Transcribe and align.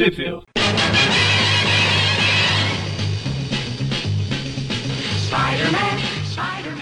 Trip 0.00 0.16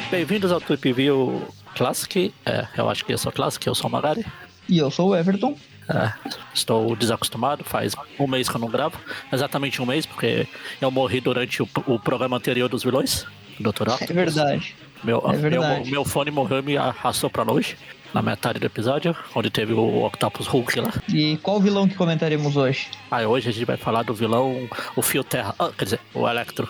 Bem-vindos 0.08 0.52
ao 0.52 0.60
Trip 0.60 0.92
View 0.92 1.42
Classic. 1.74 2.32
É, 2.46 2.68
eu 2.76 2.88
acho 2.88 3.04
que 3.04 3.12
eu 3.12 3.18
sou 3.18 3.32
Classic, 3.32 3.66
eu 3.66 3.74
sou 3.74 3.88
o 3.88 3.92
Magari. 3.92 4.24
E 4.68 4.78
eu 4.78 4.88
sou 4.88 5.08
o 5.08 5.16
Everton. 5.16 5.56
É, 5.88 6.12
estou 6.54 6.94
desacostumado, 6.94 7.64
faz 7.64 7.96
um 8.20 8.28
mês 8.28 8.48
que 8.48 8.54
eu 8.54 8.60
não 8.60 8.68
gravo. 8.68 8.96
Exatamente 9.32 9.82
um 9.82 9.86
mês, 9.86 10.06
porque 10.06 10.46
eu 10.80 10.88
morri 10.88 11.20
durante 11.20 11.60
o, 11.60 11.68
o 11.88 11.98
programa 11.98 12.36
anterior 12.36 12.68
dos 12.68 12.84
vilões, 12.84 13.26
Dr. 13.58 13.82
Octopus. 13.88 14.10
É 14.10 14.12
verdade. 14.12 14.76
Meu, 15.02 15.20
É 15.28 15.36
verdade. 15.36 15.82
meu, 15.82 15.90
meu 15.90 16.04
fone 16.04 16.30
morreu 16.30 16.60
e 16.60 16.62
me 16.62 16.76
arrastou 16.76 17.28
pra 17.28 17.42
longe, 17.42 17.76
na 18.12 18.22
metade 18.22 18.58
do 18.58 18.66
episódio, 18.66 19.14
onde 19.34 19.50
teve 19.50 19.72
o 19.72 20.04
Octopus 20.04 20.46
Hulk 20.46 20.80
lá. 20.80 20.92
E 21.08 21.36
qual 21.38 21.60
vilão 21.60 21.88
que 21.88 21.94
comentaremos 21.94 22.56
hoje? 22.56 22.88
Aí 23.10 23.26
hoje 23.26 23.48
a 23.48 23.52
gente 23.52 23.64
vai 23.64 23.76
falar 23.76 24.02
do 24.02 24.14
vilão, 24.14 24.68
o 24.96 25.02
Fio 25.02 25.24
Terra, 25.24 25.54
ah, 25.58 25.70
quer 25.76 25.84
dizer, 25.84 26.00
o 26.14 26.28
Electro. 26.28 26.68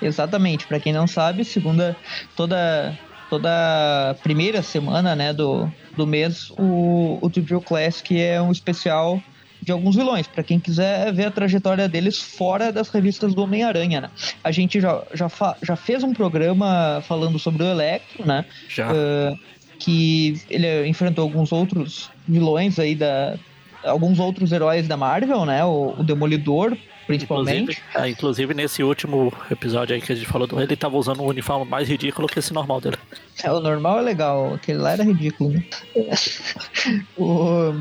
Exatamente, 0.00 0.66
pra 0.66 0.78
quem 0.78 0.92
não 0.92 1.06
sabe, 1.06 1.44
segunda 1.44 1.96
toda 2.36 2.96
toda 3.28 4.16
primeira 4.22 4.62
semana, 4.62 5.14
né, 5.14 5.34
do, 5.34 5.70
do 5.96 6.06
mês, 6.06 6.50
o 6.58 7.18
o 7.20 7.28
Trip 7.28 7.46
View 7.46 7.60
Classic 7.60 8.18
é 8.18 8.40
um 8.40 8.50
especial 8.50 9.20
de 9.60 9.72
alguns 9.72 9.96
vilões, 9.96 10.26
Pra 10.26 10.42
quem 10.42 10.58
quiser 10.58 11.12
ver 11.12 11.26
a 11.26 11.30
trajetória 11.30 11.88
deles 11.88 12.18
fora 12.18 12.72
das 12.72 12.88
revistas 12.88 13.34
do 13.34 13.42
Homem-Aranha, 13.42 14.00
né? 14.02 14.10
A 14.42 14.50
gente 14.50 14.80
já, 14.80 15.02
já, 15.12 15.28
já 15.62 15.76
fez 15.76 16.02
um 16.02 16.14
programa 16.14 17.02
falando 17.06 17.38
sobre 17.38 17.64
o 17.64 17.66
Electro, 17.66 18.26
né? 18.26 18.44
Já. 18.68 18.90
Ah, 18.90 19.34
que 19.78 20.40
ele 20.50 20.86
enfrentou 20.86 21.22
alguns 21.22 21.52
outros 21.52 22.10
vilões 22.26 22.78
aí 22.78 22.94
da 22.94 23.38
alguns 23.84 24.18
outros 24.18 24.52
heróis 24.52 24.88
da 24.88 24.96
Marvel, 24.96 25.44
né? 25.44 25.64
O, 25.64 25.94
o 25.98 26.02
Demolidor, 26.02 26.76
principalmente. 27.06 27.72
Inclusive, 27.72 27.82
é, 27.94 28.08
inclusive, 28.08 28.54
nesse 28.54 28.82
último 28.82 29.32
episódio 29.50 29.94
aí 29.94 30.00
que 30.00 30.12
a 30.12 30.14
gente 30.14 30.26
falou 30.26 30.46
do 30.46 30.60
ele 30.60 30.76
tava 30.76 30.96
usando 30.96 31.22
um 31.22 31.26
uniforme 31.26 31.68
mais 31.68 31.88
ridículo 31.88 32.28
que 32.28 32.38
esse 32.38 32.52
normal 32.52 32.80
dele. 32.80 32.96
É, 33.42 33.50
o 33.50 33.60
normal 33.60 33.98
é 33.98 34.02
legal, 34.02 34.54
aquele 34.54 34.78
lá 34.78 34.92
era 34.92 35.04
ridículo, 35.04 35.50
né? 35.50 35.64
o, 37.16 37.74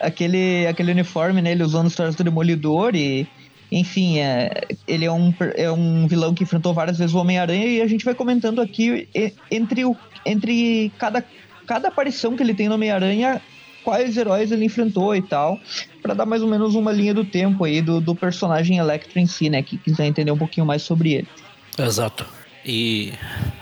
aquele, 0.00 0.66
aquele 0.66 0.92
uniforme, 0.92 1.40
né? 1.40 1.52
Ele 1.52 1.62
usando 1.62 1.88
histórias 1.88 2.14
do 2.14 2.24
Demolidor 2.24 2.94
e. 2.94 3.26
Enfim, 3.70 4.20
é, 4.20 4.62
ele 4.86 5.06
é 5.06 5.10
um, 5.10 5.34
é 5.56 5.68
um 5.72 6.06
vilão 6.06 6.32
que 6.32 6.44
enfrentou 6.44 6.72
várias 6.72 6.98
vezes 6.98 7.12
o 7.12 7.18
Homem-Aranha 7.18 7.66
e 7.66 7.82
a 7.82 7.86
gente 7.88 8.04
vai 8.04 8.14
comentando 8.14 8.60
aqui 8.60 9.08
entre, 9.50 9.84
o, 9.84 9.96
entre 10.24 10.92
cada, 11.00 11.24
cada 11.66 11.88
aparição 11.88 12.36
que 12.36 12.42
ele 12.42 12.54
tem 12.54 12.68
no 12.68 12.74
Homem-Aranha, 12.74 13.40
quais 13.84 14.16
heróis 14.16 14.50
ele 14.50 14.64
enfrentou 14.64 15.14
e 15.14 15.22
tal, 15.22 15.60
Pra 16.02 16.14
dar 16.14 16.24
mais 16.24 16.40
ou 16.40 16.48
menos 16.48 16.74
uma 16.74 16.92
linha 16.92 17.12
do 17.12 17.24
tempo 17.24 17.64
aí 17.64 17.82
do, 17.82 18.00
do 18.00 18.14
personagem 18.14 18.78
Electro 18.78 19.18
em 19.18 19.26
si, 19.26 19.50
né? 19.50 19.60
Que 19.62 19.76
quiser 19.76 20.06
entender 20.06 20.30
um 20.30 20.38
pouquinho 20.38 20.64
mais 20.64 20.82
sobre 20.82 21.14
ele. 21.14 21.28
Exato. 21.76 22.24
E 22.64 23.12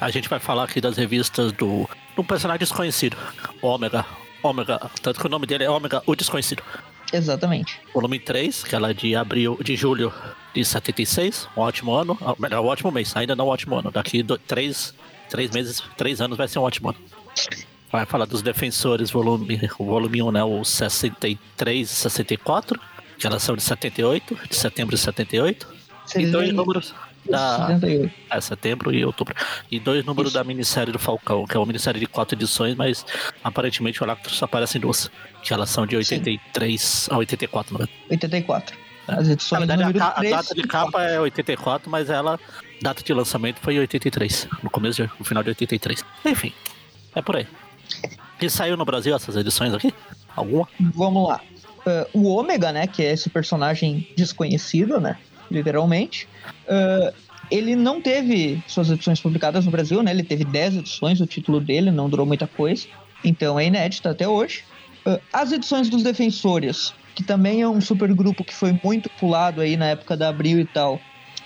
a 0.01 0.11
gente 0.11 0.29
vai 0.29 0.39
falar 0.39 0.65
aqui 0.65 0.81
das 0.81 0.97
revistas 0.97 1.53
do, 1.53 1.89
do 2.15 2.23
personagem 2.23 2.61
desconhecido, 2.61 3.17
Ômega. 3.63 4.05
Ômega, 4.43 4.79
tanto 5.03 5.21
que 5.21 5.27
o 5.27 5.31
nome 5.31 5.47
dele 5.47 5.65
é 5.65 5.71
Ômega, 5.71 6.03
o 6.07 6.15
Desconhecido. 6.15 6.63
Exatamente. 7.13 7.81
Volume 7.95 8.19
3, 8.19 8.65
que 8.65 8.75
ela 8.75 8.91
é 8.91 8.95
de 8.95 9.17
abril, 9.17 9.59
de 9.63 9.75
julho 9.77 10.13
de 10.55 10.65
76, 10.65 11.49
um 11.57 11.61
ótimo 11.61 11.93
ano, 11.95 12.19
ah, 12.21 12.35
melhor, 12.39 12.63
um 12.63 12.67
ótimo 12.67 12.91
mês, 12.91 13.17
ainda 13.17 13.35
não 13.35 13.47
um 13.47 13.49
ótimo 13.49 13.77
ano. 13.77 13.91
Daqui 13.91 14.23
do, 14.23 14.37
três, 14.37 14.95
três 15.31 15.51
meses, 15.51 15.83
três 15.97 16.21
anos 16.21 16.37
vai 16.37 16.47
ser 16.47 16.59
um 16.59 16.63
ótimo 16.63 16.91
ano. 16.91 16.99
Vai 17.95 18.05
falar 18.05 18.25
dos 18.25 18.43
defensores, 18.43 19.09
volume, 19.13 19.71
o 19.79 19.85
volume 19.85 20.21
1, 20.21 20.33
né? 20.33 20.43
O 20.43 20.65
63 20.65 21.89
e 21.89 21.95
64, 21.95 22.81
que 23.17 23.25
elas 23.25 23.41
são 23.41 23.55
de 23.55 23.63
78, 23.63 24.37
de 24.51 24.57
setembro 24.57 24.97
de 24.97 25.01
78. 25.01 25.69
E 26.17 26.27
dois 26.27 26.53
números 26.53 26.93
da. 27.25 27.69
78. 27.69 28.13
É, 28.29 28.41
setembro 28.41 28.93
e 28.93 29.05
outubro. 29.05 29.37
E 29.71 29.79
dois 29.79 30.05
números 30.05 30.33
Isso. 30.33 30.39
da 30.41 30.43
minissérie 30.43 30.93
do 30.93 30.99
Falcão, 30.99 31.47
que 31.47 31.57
é 31.57 31.61
uma 31.61 31.67
minissérie 31.67 32.01
de 32.01 32.09
quatro 32.09 32.37
edições, 32.37 32.75
mas 32.75 33.07
aparentemente 33.45 34.03
o 34.03 34.05
Electro 34.05 34.35
só 34.35 34.47
aparece 34.47 34.77
em 34.77 34.81
duas. 34.81 35.09
Que 35.45 35.55
elas 35.55 35.71
são 35.71 35.87
de 35.87 35.95
83 35.95 37.09
a 37.13 37.19
84, 37.19 37.79
não 37.79 37.85
é? 37.85 37.89
84. 38.11 38.77
As 39.07 39.29
Na 39.29 39.33
edições 39.35 39.67
verdade, 39.69 40.01
a, 40.01 40.07
a 40.09 40.13
3 40.15 40.31
data 40.33 40.53
de 40.57 40.63
capa 40.65 41.01
é 41.05 41.21
84, 41.21 41.89
mas 41.89 42.11
ela, 42.11 42.41
data 42.83 43.05
de 43.05 43.15
lançamento 43.15 43.61
foi 43.61 43.77
em 43.77 43.79
83, 43.79 44.49
no 44.65 44.69
começo, 44.69 45.01
de, 45.01 45.09
no 45.17 45.25
final 45.25 45.45
de 45.45 45.51
83. 45.51 46.05
Enfim, 46.25 46.53
é 47.15 47.23
por 47.23 47.37
aí. 47.37 47.47
E 48.41 48.51
saiu 48.51 48.77
no 48.77 48.85
Brasil 48.85 49.15
essas 49.15 49.37
edições 49.37 49.73
aqui? 49.73 49.93
Alguma? 50.37 50.69
Vamos 50.95 51.29
lá. 51.29 51.41
Ah, 51.87 52.07
o 52.13 52.25
Ômega, 52.29 52.73
né, 52.73 52.87
que 52.87 53.03
é 53.03 53.13
esse 53.13 53.29
personagem 53.31 54.09
desconhecido, 54.17 55.01
né, 55.01 55.17
literalmente, 55.51 56.29
ah, 56.69 57.13
ele 57.51 57.77
não 57.77 58.01
teve 58.01 58.63
suas 58.67 58.91
edições 58.91 59.21
publicadas 59.21 59.65
no 59.65 59.71
Brasil, 59.71 60.03
né, 60.03 60.11
ele 60.11 60.23
teve 60.25 60.45
10 60.45 60.77
edições, 60.77 61.21
o 61.21 61.27
título 61.27 61.61
dele 61.61 61.91
não 61.91 62.09
durou 62.09 62.25
muita 62.27 62.47
coisa, 62.47 62.87
então 63.23 63.59
é 63.61 63.67
inédito 63.67 64.09
até 64.09 64.27
hoje. 64.27 64.65
Ah, 65.07 65.21
as 65.33 65.53
edições 65.53 65.89
dos 65.89 66.03
Defensores, 66.03 66.93
que 67.15 67.23
também 67.23 67.63
é 67.63 67.69
um 67.69 67.81
supergrupo 67.81 68.43
que 68.45 68.55
foi 68.55 68.79
muito 68.83 69.09
pulado 69.21 69.61
aí 69.61 69.77
na 69.77 69.87
época 69.87 70.17
da 70.17 70.29
Abril 70.29 70.59
e 70.59 70.65
tal, 70.65 70.99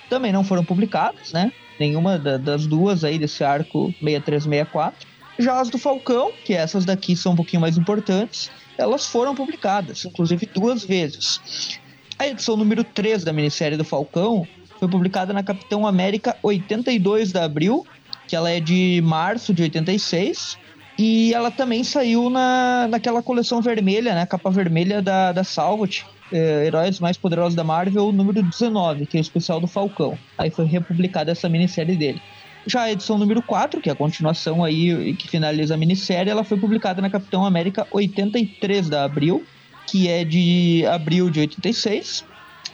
também 0.09 0.31
não 0.31 0.43
foram 0.43 0.63
publicadas, 0.63 1.33
né, 1.33 1.51
nenhuma 1.79 2.17
da- 2.17 2.37
das 2.37 2.65
duas 2.65 3.03
aí 3.03 3.19
desse 3.19 3.43
arco 3.43 3.93
6364. 4.01 5.07
Já 5.39 5.61
as 5.61 5.69
do 5.69 5.77
Falcão, 5.77 6.33
que 6.43 6.53
essas 6.53 6.83
daqui 6.83 7.15
são 7.15 7.31
um 7.31 7.35
pouquinho 7.35 7.61
mais 7.61 7.77
importantes, 7.77 8.51
elas 8.77 9.05
foram 9.05 9.33
publicadas, 9.33 10.03
inclusive 10.03 10.45
duas 10.53 10.83
vezes. 10.83 11.79
A 12.17 12.27
edição 12.27 12.57
número 12.57 12.83
3 12.83 13.23
da 13.23 13.31
minissérie 13.31 13.77
do 13.77 13.85
Falcão 13.85 14.45
foi 14.77 14.89
publicada 14.89 15.31
na 15.31 15.41
Capitão 15.41 15.87
América 15.87 16.35
82 16.43 17.31
de 17.31 17.39
abril, 17.39 17.87
que 18.27 18.35
ela 18.35 18.51
é 18.51 18.59
de 18.59 19.01
março 19.01 19.53
de 19.53 19.63
86, 19.63 20.57
e 20.97 21.33
ela 21.33 21.49
também 21.49 21.85
saiu 21.85 22.29
na, 22.29 22.87
naquela 22.89 23.23
coleção 23.23 23.61
vermelha, 23.61 24.13
né, 24.13 24.25
capa 24.25 24.51
vermelha 24.51 25.01
da, 25.01 25.31
da 25.31 25.45
Salvat, 25.45 26.05
eh, 26.31 26.65
Heróis 26.67 26.99
Mais 26.99 27.17
Poderosos 27.17 27.55
da 27.55 27.63
Marvel, 27.63 28.11
número 28.11 28.43
19, 28.43 29.05
que 29.05 29.15
é 29.15 29.19
o 29.19 29.21
especial 29.21 29.61
do 29.61 29.67
Falcão. 29.67 30.17
Aí 30.37 30.49
foi 30.49 30.65
republicada 30.65 31.31
essa 31.31 31.47
minissérie 31.47 31.95
dele. 31.95 32.21
Já 32.69 32.83
a 32.83 32.91
edição 32.91 33.17
número 33.17 33.41
4, 33.41 33.81
que 33.81 33.89
é 33.89 33.93
a 33.93 33.95
continuação 33.95 34.63
aí 34.63 35.15
que 35.15 35.27
finaliza 35.27 35.73
a 35.73 35.77
minissérie, 35.77 36.29
ela 36.29 36.43
foi 36.43 36.55
publicada 36.55 37.01
na 37.01 37.09
Capitão 37.09 37.43
América 37.43 37.87
83 37.91 38.87
da 38.87 39.03
Abril, 39.03 39.43
que 39.87 40.07
é 40.07 40.23
de 40.23 40.85
abril 40.85 41.31
de 41.31 41.39
86, 41.39 42.23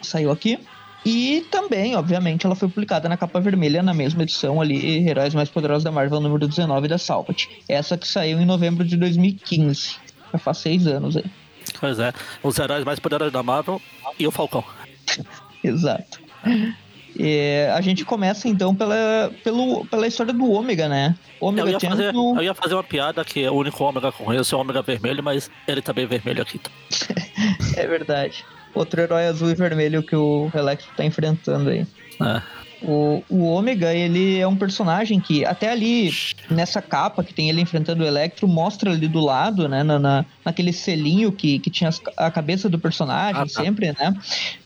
saiu 0.02 0.32
aqui. 0.32 0.60
E 1.06 1.46
também, 1.50 1.96
obviamente, 1.96 2.46
ela 2.46 2.56
foi 2.56 2.68
publicada 2.68 3.08
na 3.08 3.16
capa 3.16 3.40
vermelha 3.40 3.82
na 3.82 3.94
mesma 3.94 4.24
edição 4.24 4.60
ali, 4.60 5.08
Heróis 5.08 5.34
Mais 5.34 5.50
Poderosos 5.50 5.86
da 5.86 5.92
Marvel, 5.92 6.20
número 6.20 6.46
19 6.46 6.90
da 6.90 6.98
Salvat. 6.98 7.48
Essa 7.70 7.98
que 7.98 8.08
saiu 8.08 8.42
em 8.42 8.46
novembro 8.46 8.84
de 8.84 8.98
2015. 8.98 9.96
Já 10.34 10.40
faz 10.40 10.58
seis 10.58 10.88
anos 10.88 11.16
aí. 11.16 11.26
Pois 11.80 12.00
é, 12.00 12.12
os 12.44 12.60
heróis 12.60 12.84
mais 12.84 13.00
poderosos 13.00 13.32
da 13.32 13.44
Marvel 13.44 13.82
e 14.20 14.28
o 14.28 14.32
Falcão. 14.32 14.64
Exato. 15.64 16.20
É, 17.18 17.72
a 17.74 17.80
gente 17.82 18.04
começa 18.04 18.48
então 18.50 18.76
pela, 18.76 19.32
pelo, 19.44 19.86
pela 19.86 20.06
história 20.08 20.34
do 20.34 20.52
Ômega, 20.52 20.90
né? 20.90 21.16
Eu 21.42 21.48
Ômega 21.48 21.72
ia, 21.72 21.80
fazer, 21.80 22.08
Tempo- 22.08 22.36
eu 22.38 22.44
ia 22.44 22.54
fazer 22.54 22.74
uma 22.74 22.84
piada 22.84 23.24
que 23.24 23.44
é 23.44 23.50
o 23.50 23.56
único 23.56 23.84
ômega 23.84 24.12
com 24.12 24.34
esse 24.34 24.54
é 24.54 24.58
o 24.58 24.60
ômega 24.60 24.82
vermelho, 24.82 25.24
mas 25.24 25.50
ele 25.68 25.82
também 25.82 26.04
é 26.04 26.08
vermelho 26.08 26.42
aqui. 26.42 26.60
É 27.78 27.86
verdade. 27.88 28.46
Outro 28.74 29.02
herói 29.02 29.26
azul 29.28 29.50
e 29.50 29.56
vermelho 29.56 30.02
que 30.02 30.16
o 30.16 30.50
Electro 30.54 30.90
tá 30.96 31.04
enfrentando 31.04 31.70
aí. 31.70 31.86
É. 32.22 32.42
O, 32.82 33.24
o 33.30 33.44
Ômega, 33.46 33.94
ele 33.94 34.38
é 34.38 34.48
um 34.48 34.56
personagem 34.56 35.20
que 35.20 35.44
até 35.46 35.72
ali, 35.72 36.12
nessa 36.52 36.82
capa 36.82 37.24
que 37.24 37.34
tem 37.34 37.50
ele 37.50 37.62
enfrentando 37.62 38.04
o 38.04 38.08
Electro, 38.08 38.48
mostra 38.48 38.92
ali 38.92 39.08
do 39.08 39.20
lado, 39.20 39.68
né, 39.68 39.82
na, 39.84 39.98
na- 39.98 40.26
naquele 40.46 40.72
selinho 40.72 41.32
que, 41.32 41.60
que 41.60 41.72
tinha 41.72 41.90
a 42.18 42.30
cabeça 42.30 42.70
do 42.70 42.78
personagem 42.80 43.42
Ah, 43.42 43.46
tá. 43.46 43.64
sempre, 43.64 43.88
né, 43.88 44.14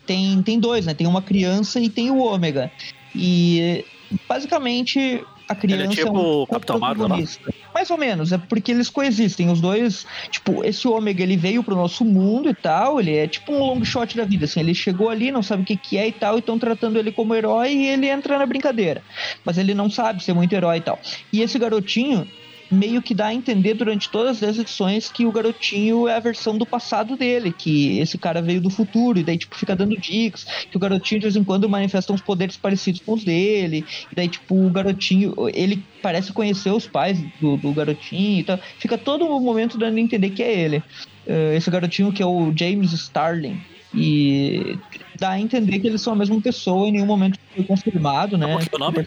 tem, 0.06 0.42
tem 0.42 0.58
dois, 0.58 0.86
né, 0.86 0.92
tem 0.94 1.06
uma 1.06 1.22
criança 1.22 1.80
e 1.80 1.88
tem 1.88 2.10
o 2.10 2.18
Ômega. 2.18 2.70
E, 3.14 3.84
basicamente, 4.28 5.24
a 5.50 5.54
criança 5.56 5.96
tipo 5.96 6.16
um 6.16 6.42
o 6.42 6.46
Capitão 6.46 6.78
Marvel 6.78 7.06
protagonista. 7.06 7.52
Mais 7.74 7.90
ou 7.90 7.98
menos, 7.98 8.30
é 8.30 8.38
porque 8.38 8.70
eles 8.70 8.88
coexistem, 8.88 9.50
os 9.50 9.60
dois, 9.60 10.06
tipo, 10.30 10.64
esse 10.64 10.86
Ômega, 10.86 11.24
ele 11.24 11.36
veio 11.36 11.64
pro 11.64 11.74
nosso 11.74 12.04
mundo 12.04 12.48
e 12.48 12.54
tal, 12.54 13.00
ele 13.00 13.16
é 13.16 13.26
tipo 13.26 13.52
um 13.52 13.58
long 13.58 13.84
shot 13.84 14.16
da 14.16 14.24
vida, 14.24 14.44
assim, 14.44 14.60
ele 14.60 14.74
chegou 14.74 15.08
ali, 15.08 15.32
não 15.32 15.42
sabe 15.42 15.64
o 15.64 15.66
que 15.66 15.76
que 15.76 15.98
é 15.98 16.06
e 16.06 16.12
tal, 16.12 16.36
e 16.36 16.38
estão 16.38 16.56
tratando 16.56 17.00
ele 17.00 17.10
como 17.10 17.34
herói 17.34 17.72
e 17.72 17.86
ele 17.88 18.06
entra 18.06 18.38
na 18.38 18.46
brincadeira. 18.46 19.02
Mas 19.44 19.58
ele 19.58 19.74
não 19.74 19.90
sabe 19.90 20.22
ser 20.22 20.34
muito 20.34 20.52
herói 20.52 20.76
e 20.76 20.82
tal. 20.82 21.00
E 21.32 21.42
esse 21.42 21.58
garotinho 21.58 22.28
meio 22.70 23.02
que 23.02 23.14
dá 23.14 23.26
a 23.26 23.34
entender 23.34 23.74
durante 23.74 24.08
todas 24.08 24.42
as 24.42 24.58
edições 24.58 25.10
que 25.10 25.26
o 25.26 25.32
garotinho 25.32 26.06
é 26.06 26.16
a 26.16 26.20
versão 26.20 26.56
do 26.56 26.64
passado 26.64 27.16
dele, 27.16 27.52
que 27.52 27.98
esse 27.98 28.16
cara 28.16 28.40
veio 28.40 28.60
do 28.60 28.70
futuro, 28.70 29.18
e 29.18 29.24
daí, 29.24 29.36
tipo, 29.36 29.56
fica 29.56 29.74
dando 29.74 29.96
dicas, 29.96 30.44
que 30.70 30.76
o 30.76 30.80
garotinho 30.80 31.20
de 31.20 31.26
vez 31.26 31.36
em 31.36 31.44
quando 31.44 31.68
manifesta 31.68 32.12
uns 32.12 32.20
poderes 32.20 32.56
parecidos 32.56 33.00
com 33.00 33.14
os 33.14 33.24
dele, 33.24 33.84
e 34.10 34.14
daí, 34.14 34.28
tipo, 34.28 34.54
o 34.54 34.70
garotinho, 34.70 35.34
ele 35.52 35.82
parece 36.02 36.32
conhecer 36.32 36.70
os 36.70 36.86
pais 36.86 37.20
do, 37.40 37.56
do 37.56 37.72
garotinho 37.72 38.40
e 38.40 38.44
tal. 38.44 38.58
Fica 38.78 38.96
todo 38.96 39.26
o 39.26 39.40
momento 39.40 39.76
dando 39.76 39.96
a 39.96 40.00
entender 40.00 40.30
que 40.30 40.42
é 40.42 40.52
ele. 40.52 40.82
Eh, 41.26 41.56
esse 41.56 41.70
garotinho 41.70 42.12
que 42.12 42.22
é 42.22 42.26
o 42.26 42.52
James 42.56 42.92
Starling. 42.92 43.60
E 43.92 44.78
dá 45.18 45.30
a 45.30 45.40
entender 45.40 45.80
que 45.80 45.86
eles 45.86 46.00
são 46.00 46.12
a 46.12 46.16
mesma 46.16 46.40
pessoa, 46.40 46.88
em 46.88 46.92
nenhum 46.92 47.06
momento 47.06 47.38
foi 47.54 47.64
confirmado, 47.64 48.38
né? 48.38 48.46
É 48.46 48.54
o 48.76 48.78
nome? 48.78 48.98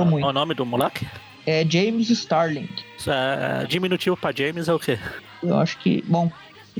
é 0.00 0.04
muito. 0.04 0.26
o 0.26 0.32
nome 0.32 0.54
do 0.54 0.64
moleque? 0.64 1.06
É 1.46 1.64
James 1.68 2.08
Starling. 2.10 2.68
Isso 2.96 3.10
é 3.10 3.66
diminutivo 3.68 4.16
pra 4.16 4.32
James 4.32 4.68
é 4.68 4.74
o 4.74 4.78
quê? 4.78 4.98
Eu 5.42 5.58
acho 5.58 5.78
que. 5.78 6.02
Bom, 6.06 6.30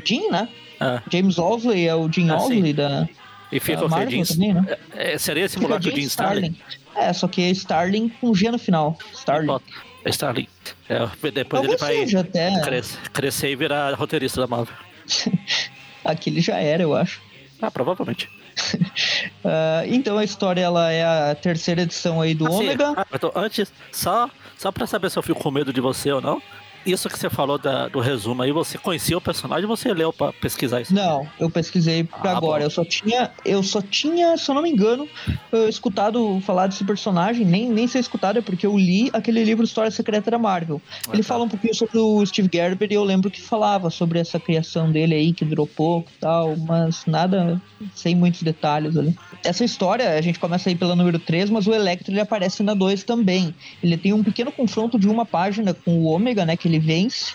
Jim, 0.05 0.29
né? 0.31 0.49
Ah, 0.81 1.03
James 1.11 1.39
Osley 1.39 1.87
é 1.89 1.95
o 1.95 2.11
Jim 2.11 2.31
Ah, 2.31 2.39
sim. 2.39 2.59
Osley 2.59 2.73
da, 2.73 3.09
e 3.51 3.59
fica 3.61 3.85
o? 3.85 3.89
Marvel 3.89 4.09
Jeans? 4.11 4.29
também, 4.31 4.55
né? 4.55 4.77
É, 4.95 5.19
seria 5.19 5.45
esse 5.45 5.55
Fica 5.57 5.67
moleque 5.69 5.89
o 5.89 5.91
Jim 5.91 5.97
Jim 6.03 6.07
Starling? 6.07 6.57
É, 6.95 7.13
só 7.13 7.27
que 7.29 7.43
é 7.43 7.51
Starling 7.51 8.09
com 8.21 8.35
G 8.35 8.51
no 8.51 8.59
final. 8.59 8.97
Starling. 9.13 9.59
É 10.05 10.11
Starling. 10.11 10.49
É, 10.89 10.99
depois 11.31 11.63
ele 11.65 11.77
Talvez 11.77 11.81
vai 11.81 11.95
seja 11.97 12.21
até. 12.21 12.61
cres- 12.63 12.99
crescer 13.13 13.51
e 13.51 13.57
virar 13.57 13.95
roteirista 13.95 14.41
da 14.41 14.47
Marvel. 14.47 14.75
Aquele 16.05 16.41
já 16.41 16.57
era, 16.59 16.83
eu 16.83 16.95
acho. 16.95 17.21
Ah, 17.61 17.71
provavelmente. 17.71 18.29
Ah, 19.45 19.83
então 19.87 20.19
a 20.19 20.25
história 20.25 20.61
ela 20.61 20.91
é 20.93 21.05
a 21.31 21.35
terceira 21.35 21.83
edição 21.83 22.21
aí 22.21 22.33
do 22.33 22.47
Assim, 22.47 22.59
Ômega. 22.61 22.95
ah, 22.97 23.07
então, 23.13 23.33
antes, 23.35 23.73
só, 23.91 24.31
só 24.57 24.71
pra 24.71 24.87
saber 24.87 25.11
se 25.11 25.19
eu 25.19 25.23
fico 25.23 25.41
com 25.41 25.51
medo 25.51 25.73
de 25.73 25.81
você 25.81 26.13
ou 26.13 26.21
não, 26.21 26.41
isso 26.85 27.09
que 27.09 27.19
você 27.19 27.31
falou 27.31 27.59
da- 27.59 27.89
do 27.89 28.01
resumo 28.01 28.43
aí, 28.43 28.53
você 28.53 28.77
conhecia 28.79 29.17
o 29.17 29.21
personagem 29.21 29.69
ou 29.69 29.77
você 29.77 29.93
leu 29.93 30.13
pra 30.13 30.33
pesquisar 30.33 30.81
isso? 30.81 30.95
Não, 30.95 31.27
eu 31.39 31.51
pesquisei 31.51 32.05
pra 32.05 32.33
Ah, 32.33 32.37
agora. 32.37 32.61
bom. 32.61 32.67
Eu 32.67 32.71
só 32.71 32.85
tinha, 32.85 33.31
eu 33.45 33.63
só 33.63 33.81
tinha, 33.81 34.37
se 34.37 34.51
eu 34.51 34.55
não 34.55 34.63
me 34.63 34.71
engano, 34.71 35.09
eu 35.51 35.69
escutado 35.69 36.41
falar 36.45 36.67
desse 36.67 36.85
personagem, 36.85 37.45
nem, 37.45 37.69
nem 37.69 37.87
ser 37.87 37.99
escutado, 37.99 38.39
é 38.39 38.43
porque 38.43 38.67
eu 38.67 38.77
li 38.77 39.11
aquele 39.13 39.43
livro 39.45 39.65
História 39.65 39.91
Secreta 39.91 40.31
da 40.31 40.39
Marvel. 40.39 40.81
Ele 41.13 41.23
tá. 41.23 41.29
fala 41.29 41.45
um 41.45 41.49
pouquinho 41.49 41.75
sobre 41.75 41.99
o 41.99 42.25
Steve 42.27 42.49
Gerber 42.53 42.91
e 42.91 42.95
eu 42.95 43.05
lembro 43.05 43.31
que 43.31 43.41
falava 43.41 43.91
sobre 43.91 44.19
essa 44.19 44.39
criação 44.41 44.91
dele 44.91 45.15
aí, 45.15 45.33
que 45.33 45.45
durou 45.45 45.67
pouco 45.67 46.11
e 46.17 46.21
tal, 46.21 46.57
mas 46.57 47.05
nada, 47.07 47.61
sem 47.95 48.15
muitos 48.15 48.43
detalhes 48.43 48.97
ali. 48.97 49.17
Essa 49.45 49.65
história, 49.65 50.11
a 50.17 50.21
gente 50.21 50.39
começa 50.39 50.69
aí 50.69 50.75
pela 50.75 50.95
número 50.95 51.19
3, 51.19 51.51
mas 51.51 51.67
o 51.67 51.73
Electro 51.75 52.13
ele 52.13 52.21
aparece 52.21 52.63
na 52.63 52.75
2 52.75 53.03
também. 53.03 53.55
Ele 53.83 53.97
tem 53.97 54.13
um 54.13 54.23
pequeno 54.23 54.53
confronto 54.53 54.99
de 54.99 55.09
uma 55.09 55.27
página 55.27 55.75
com 55.75 55.99
o 55.99 56.05
Ômega, 56.05 56.45
né, 56.45 56.57
que 56.57 56.69
ele 56.73 56.79
vence 56.81 57.35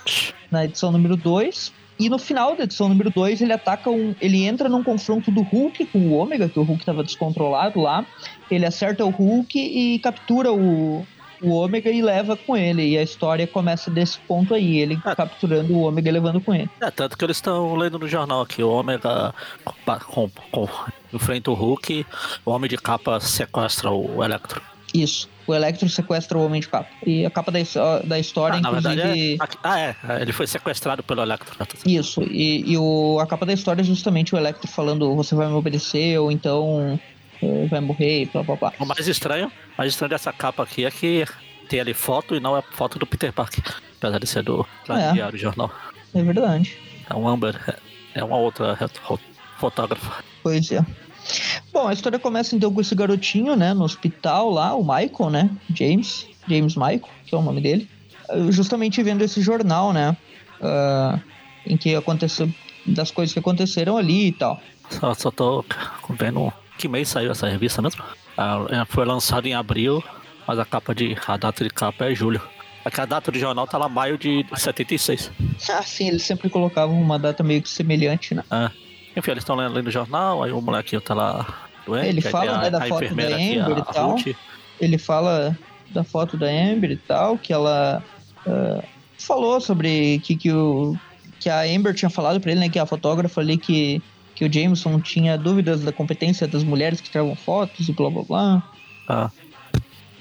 na 0.52 0.66
edição 0.66 0.92
número 0.92 1.16
2. 1.16 1.72
E 2.00 2.10
no 2.10 2.20
final 2.20 2.56
da 2.56 2.64
edição 2.64 2.88
número 2.90 3.10
2, 3.10 3.42
ele 3.42 3.54
ataca 3.54 3.90
um. 3.90 4.14
Ele 4.22 4.46
entra 4.46 4.70
num 4.70 4.84
confronto 4.84 5.32
do 5.32 5.42
Hulk 5.42 5.86
com 5.88 6.00
o 6.00 6.14
Ômega, 6.14 6.48
que 6.48 6.60
o 6.60 6.64
Hulk 6.64 6.82
estava 6.82 7.04
descontrolado 7.04 7.80
lá. 7.82 8.06
Ele 8.52 8.66
acerta 8.66 9.04
o 9.04 9.10
Hulk 9.10 9.58
e 9.58 9.98
captura 9.98 10.54
o, 10.54 11.06
o 11.42 11.50
Ômega 11.50 11.90
e 11.90 12.04
leva 12.04 12.38
com 12.38 12.56
ele. 12.56 12.88
E 12.88 12.98
a 13.00 13.02
história 13.02 13.48
começa 13.48 13.90
desse 13.90 14.20
ponto 14.20 14.54
aí, 14.54 14.78
ele 14.78 15.00
Ah. 15.04 15.16
capturando 15.16 15.74
o 15.74 15.82
Ômega 15.82 16.10
e 16.10 16.12
levando 16.12 16.40
com 16.40 16.54
ele. 16.54 16.70
É, 16.80 16.92
tanto 16.92 17.18
que 17.18 17.26
eles 17.26 17.38
estão 17.38 17.76
lendo 17.76 17.98
no 17.98 18.08
jornal 18.08 18.42
aqui, 18.42 18.62
o 18.62 18.70
Ômega 18.70 19.34
com, 19.64 19.74
com, 20.06 20.30
com, 20.52 20.70
enfrenta 21.12 21.50
o 21.50 21.56
Hulk, 21.56 22.06
o 22.46 22.52
Homem 22.52 22.70
de 22.70 22.78
Capa 22.78 23.20
sequestra 23.20 23.90
o 23.90 24.24
Electro. 24.24 24.62
Isso. 24.94 25.30
O 25.46 25.54
Electro 25.54 25.88
sequestra 25.90 26.38
o 26.38 26.46
Homem 26.46 26.60
de 26.62 26.68
Capa. 26.68 26.90
E 27.06 27.26
a 27.26 27.30
capa 27.30 27.52
da, 27.52 27.60
da 28.04 28.20
história, 28.20 28.58
Ah, 28.58 28.62
na 28.62 28.70
inclusive. 28.70 28.96
verdade 28.96 29.58
é, 29.64 29.96
ah, 30.04 30.16
é, 30.18 30.22
ele 30.22 30.34
foi 30.34 30.46
sequestrado 30.48 31.02
pelo 31.04 31.22
Electro. 31.22 31.56
né? 31.60 31.66
Isso, 31.86 32.22
e, 32.24 32.64
e 32.72 32.78
o, 32.78 33.18
a 33.22 33.26
capa 33.28 33.46
da 33.46 33.54
história 33.54 33.82
é 33.82 33.86
justamente 33.86 34.36
o 34.36 34.38
Electro 34.38 34.68
falando 34.68 35.16
você 35.16 35.36
vai 35.36 35.48
me 35.48 35.54
obedecer, 35.54 36.20
ou 36.20 36.32
então 36.32 37.00
eh, 37.42 37.66
vai 37.68 37.80
morrer, 37.80 38.24
e 38.24 38.26
blá 38.26 38.44
blá 38.44 38.56
blá. 38.58 38.74
O 38.80 38.86
mais 38.86 39.08
estranho, 39.08 39.48
o 39.48 39.52
mais 39.78 39.92
estranho 39.94 40.10
dessa 40.10 40.34
capa 40.34 40.64
aqui 40.64 40.84
é 40.86 40.92
que 40.92 41.26
tem 41.70 41.80
ali 41.80 41.94
foto 41.94 42.36
e 42.36 42.40
não 42.40 42.58
é 42.58 42.62
foto 42.74 42.98
do 43.00 43.06
Peter 43.06 43.32
Parker. 43.32 43.64
Apesar 44.00 44.20
de 44.20 44.28
ser 44.28 44.44
do 44.44 44.66
É. 44.90 45.12
diário 45.14 45.38
jornal. 45.38 45.72
É 46.14 46.22
verdade. 46.24 46.78
É 47.10 47.14
um 47.16 47.28
Amber, 47.28 47.56
é- 47.68 48.20
é 48.20 48.24
uma 48.24 48.38
outra 48.38 48.74
reto- 48.74 49.20
fotógrafa. 49.58 50.24
Pois 50.44 50.72
é. 50.72 50.86
Bom, 51.72 51.88
a 51.88 51.94
história 51.94 52.18
começa 52.20 52.56
então 52.56 52.74
com 52.74 52.82
esse 52.82 52.96
garotinho, 52.96 53.56
né, 53.56 53.74
no 53.74 53.84
hospital 53.84 54.50
lá, 54.50 54.74
o 54.74 54.82
Michael, 54.82 55.30
né, 55.30 55.50
James, 55.74 56.28
James 56.48 56.76
Michael, 56.76 57.10
que 57.26 57.36
é 57.36 57.38
o 57.38 57.42
nome 57.42 57.62
dele, 57.62 57.90
justamente 58.50 59.02
vendo 59.04 59.22
esse 59.22 59.42
jornal, 59.42 59.94
né, 59.94 60.16
ah, 60.62 61.20
em 61.66 61.78
que 61.78 61.96
aconteceu, 61.96 62.50
das 62.86 63.12
coisas 63.12 63.34
que 63.34 63.40
aconteceram 63.40 63.98
ali 63.98 64.28
e 64.28 64.32
tal. 64.32 64.62
Só, 64.90 65.14
só 65.14 65.32
tô 65.32 65.66
vendo 66.10 66.52
que 66.78 66.88
mês 66.88 67.10
saiu 67.10 67.32
essa 67.32 67.48
revista 67.48 67.82
mesmo. 67.82 68.04
Ah, 68.38 68.66
é, 68.70 68.86
foi 68.86 69.06
lançado 69.06 69.48
em 69.48 69.54
abril, 69.54 70.04
mas 70.48 70.60
a 70.60 70.66
capa 70.66 70.94
de. 70.94 71.18
a 71.28 71.36
data 71.36 71.64
de 71.64 71.70
capa 71.70 72.06
é 72.06 72.16
julho. 72.16 72.42
É 72.86 72.90
que 72.90 73.02
a 73.02 73.06
data 73.06 73.32
do 73.32 73.38
jornal 73.38 73.68
tá 73.68 73.78
lá 73.78 73.90
maio 73.90 74.18
de 74.18 74.46
76. 74.56 75.30
Ah, 75.70 75.82
sim, 75.82 76.08
eles 76.08 76.24
sempre 76.24 76.50
colocavam 76.50 77.00
uma 77.02 77.20
data 77.20 77.44
meio 77.44 77.62
que 77.62 77.70
semelhante, 77.70 78.34
né. 78.34 78.44
Ah, 78.50 78.72
enfim, 79.18 79.32
eles 79.32 79.42
estão 79.42 79.56
lendo, 79.56 79.74
lendo 79.74 79.88
o 79.88 79.92
jornal, 79.92 80.44
aí 80.44 80.52
o 80.52 80.62
molequinho 80.62 81.02
tá 81.02 81.16
lá 81.16 81.68
doente. 81.86 82.08
Ele 82.08 82.22
fala, 82.22 82.58
né, 82.60 82.70
da 82.70 82.84
a 82.84 82.88
foto 82.88 83.16
da 83.16 83.24
Amber 83.24 83.78
e 83.78 83.94
tal. 83.94 84.12
Ruth. 84.12 84.36
ele 84.80 84.98
fala 84.98 85.58
da 85.90 86.04
foto 86.04 86.38
da 86.38 86.46
Amber 86.46 86.92
e 86.92 86.98
tal, 86.98 87.38
que 87.38 87.52
ela 87.52 88.04
ah, 88.46 88.84
falou 89.18 89.60
sobre 89.60 90.20
que, 90.20 90.36
que, 90.36 90.52
o, 90.52 90.96
que 91.40 91.50
a 91.50 91.62
Amber 91.62 91.96
tinha 91.96 92.10
falado 92.10 92.40
pra 92.40 92.52
ele, 92.52 92.60
né, 92.60 92.70
que 92.70 92.78
a 92.78 92.86
fotógrafa 92.86 93.42
ali, 93.42 93.58
que, 93.58 94.02
que 94.36 94.46
o 94.46 94.54
Jameson 94.54 95.00
tinha 95.00 95.38
dúvidas 95.38 95.82
da 95.82 95.92
competência 95.92 96.48
das 96.48 96.64
mulheres 96.64 97.02
que 97.02 97.10
tiravam 97.10 97.36
fotos 97.36 97.90
e 97.90 97.94
blá 97.94 98.10
blá 98.10 98.24
blá. 98.24 98.64
Ah, 99.10 99.32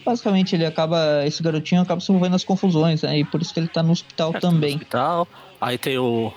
Basicamente, 0.05 0.55
ele 0.55 0.65
acaba, 0.65 1.27
esse 1.27 1.43
garotinho 1.43 1.83
acaba 1.83 2.01
se 2.01 2.13
envolvendo 2.13 2.33
nas 2.33 2.45
confusões, 2.45 3.03
né, 3.03 3.19
e 3.19 3.25
por 3.25 3.43
isso 3.43 3.53
que 3.53 3.61
ele 3.61 3.69
tá 3.69 3.83
no 3.83 3.91
hospital 3.91 4.33
no 4.33 4.41
também. 4.41 4.77
hospital. 4.77 5.29
Aí 5.61 5.77
tem 5.77 5.99
o, 5.99 6.33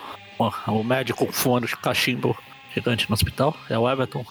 o, 0.67 0.83
médico 0.83 1.31
fumando 1.31 1.67
cachimbo 1.77 2.35
gigante 2.73 3.09
no 3.09 3.13
hospital, 3.13 3.55
é 3.69 3.77
o 3.77 3.89
Everton. 3.89 4.25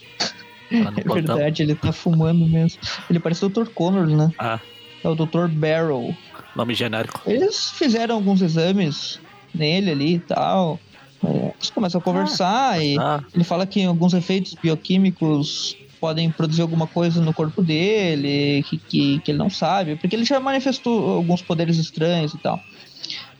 No 0.71 0.89
É 1.01 1.15
verdade, 1.15 1.63
ele 1.63 1.75
tá 1.75 1.93
fumando 1.93 2.47
mesmo. 2.47 2.81
Ele 3.09 3.19
parece 3.19 3.45
o 3.45 3.49
Dr. 3.49 3.67
Connors, 3.75 4.13
né? 4.13 4.31
Ah, 4.39 4.61
É 5.03 5.09
o 5.09 5.15
Dr. 5.15 5.49
Barrow. 5.49 6.15
nome 6.55 6.75
genérico. 6.75 7.21
Eles 7.27 7.71
fizeram 7.71 8.17
alguns 8.17 8.43
exames 8.43 9.19
nele 9.55 9.91
ali 9.91 10.15
e 10.17 10.19
tal. 10.19 10.79
É, 11.25 11.53
eles 11.57 11.71
começam 11.71 12.01
a 12.01 12.05
conversar 12.05 12.83
e 12.85 12.99
Ah, 12.99 13.23
ele 13.35 13.45
fala 13.45 13.67
que 13.67 13.83
alguns 13.85 14.13
efeitos 14.15 14.55
bioquímicos 14.55 15.77
podem 16.01 16.31
produzir 16.31 16.63
alguma 16.63 16.87
coisa 16.87 17.21
no 17.21 17.35
corpo 17.35 17.61
dele 17.61 18.63
que, 18.69 18.79
que, 18.79 19.19
que 19.21 19.31
ele 19.33 19.39
não 19.39 19.51
sabe, 19.51 19.97
porque 19.97 20.15
ele 20.15 20.25
já 20.25 20.39
manifestou 20.39 21.11
alguns 21.17 21.43
poderes 21.43 21.77
estranhos 21.77 22.35
e 22.35 22.39
tal. 22.39 22.61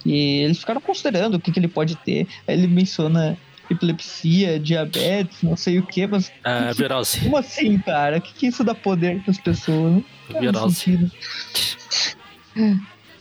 E 0.05 0.41
eles 0.41 0.59
ficaram 0.59 0.81
considerando 0.81 1.35
o 1.35 1.41
que, 1.41 1.53
que 1.53 1.59
ele 1.61 1.69
pode 1.69 1.95
ter. 1.97 2.27
Aí 2.49 2.55
ele 2.57 2.67
menciona 2.67 3.37
epilepsia, 3.71 4.59
diabetes, 4.59 5.43
não 5.43 5.57
sei 5.57 5.79
o 5.79 5.87
que, 5.87 6.07
mas 6.07 6.33
é, 6.45 6.73
virose. 6.73 7.21
como 7.21 7.37
assim, 7.37 7.79
cara? 7.79 8.19
O 8.19 8.21
que, 8.21 8.33
que 8.35 8.47
isso 8.47 8.65
dá 8.65 8.75
poder 8.75 9.23
pras 9.23 9.39
pessoas? 9.39 9.95
Não 9.95 10.05
faz 10.33 10.41
Virose. 10.41 11.11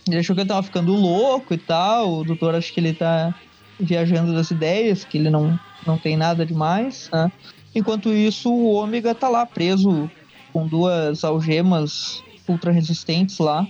Ele 0.08 0.18
achou 0.20 0.36
que 0.36 0.42
ele 0.42 0.50
tava 0.50 0.64
ficando 0.64 0.94
louco 0.94 1.54
e 1.54 1.58
tal. 1.58 2.20
O 2.20 2.24
doutor 2.24 2.56
acha 2.56 2.72
que 2.72 2.80
ele 2.80 2.94
tá 2.94 3.36
viajando 3.80 4.34
das 4.34 4.52
ideias, 4.52 5.04
que 5.04 5.18
ele 5.18 5.30
não, 5.30 5.60
não 5.86 5.98
tem 5.98 6.16
nada 6.18 6.46
demais, 6.46 7.10
né? 7.12 7.32
Enquanto 7.76 8.12
isso, 8.12 8.52
o 8.52 8.74
Ômega 8.74 9.14
tá 9.14 9.30
lá 9.30 9.46
preso 9.46 10.10
com 10.52 10.66
duas 10.66 11.24
algemas 11.24 12.24
ultra 12.48 12.72
resistentes 12.72 13.38
lá, 13.38 13.68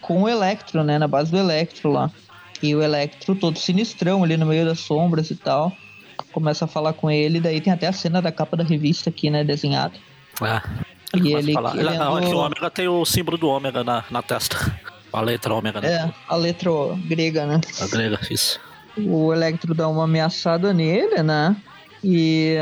com 0.00 0.22
o 0.22 0.28
Electro, 0.28 0.82
né? 0.82 0.98
Na 0.98 1.08
base 1.08 1.30
do 1.30 1.38
Electro 1.38 1.90
lá. 1.90 2.10
E 2.62 2.74
o 2.74 2.82
Electro 2.82 3.34
todo 3.34 3.58
sinistrão 3.58 4.24
ali 4.24 4.36
no 4.36 4.46
meio 4.46 4.64
das 4.64 4.80
sombras 4.80 5.30
e 5.30 5.36
tal. 5.36 5.72
Começa 6.36 6.66
a 6.66 6.68
falar 6.68 6.92
com 6.92 7.10
ele, 7.10 7.40
daí 7.40 7.62
tem 7.62 7.72
até 7.72 7.86
a 7.86 7.92
cena 7.94 8.20
da 8.20 8.30
capa 8.30 8.58
da 8.58 8.62
revista 8.62 9.08
aqui, 9.08 9.30
né? 9.30 9.42
Desenhada. 9.42 9.94
É. 10.42 10.60
E 11.16 11.18
começa 11.18 11.36
a 11.36 11.38
ele, 11.40 11.52
falar. 11.54 11.70
ele 11.78 11.88
Ele- 11.88 11.96
não, 11.96 12.18
é 12.18 12.20
que 12.20 12.26
o 12.26 12.28
andou- 12.28 12.44
ômega 12.44 12.70
tem 12.70 12.88
o 12.88 13.04
símbolo 13.06 13.38
do 13.38 13.48
ômega 13.48 13.82
na, 13.82 14.04
na 14.10 14.20
testa. 14.20 14.78
A 15.10 15.22
letra 15.22 15.54
ômega, 15.54 15.80
né? 15.80 15.88
É, 15.88 16.10
a 16.28 16.36
letra 16.36 16.70
grega, 17.06 17.46
né? 17.46 17.58
A 17.80 17.86
grega, 17.86 18.20
isso. 18.30 18.60
O 18.98 19.32
Electro 19.32 19.72
dá 19.72 19.88
uma 19.88 20.04
ameaçada 20.04 20.74
nele, 20.74 21.22
né? 21.22 21.56
E, 22.04 22.56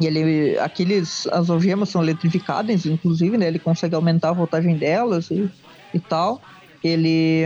e 0.00 0.04
ele. 0.06 0.58
Aqueles. 0.58 1.28
As 1.28 1.48
algemas 1.48 1.90
são 1.90 2.02
eletrificadas, 2.02 2.84
inclusive, 2.84 3.38
né? 3.38 3.46
Ele 3.46 3.60
consegue 3.60 3.94
aumentar 3.94 4.30
a 4.30 4.32
voltagem 4.32 4.76
delas 4.76 5.30
e, 5.30 5.48
e 5.94 6.00
tal. 6.00 6.42
Ele. 6.82 7.44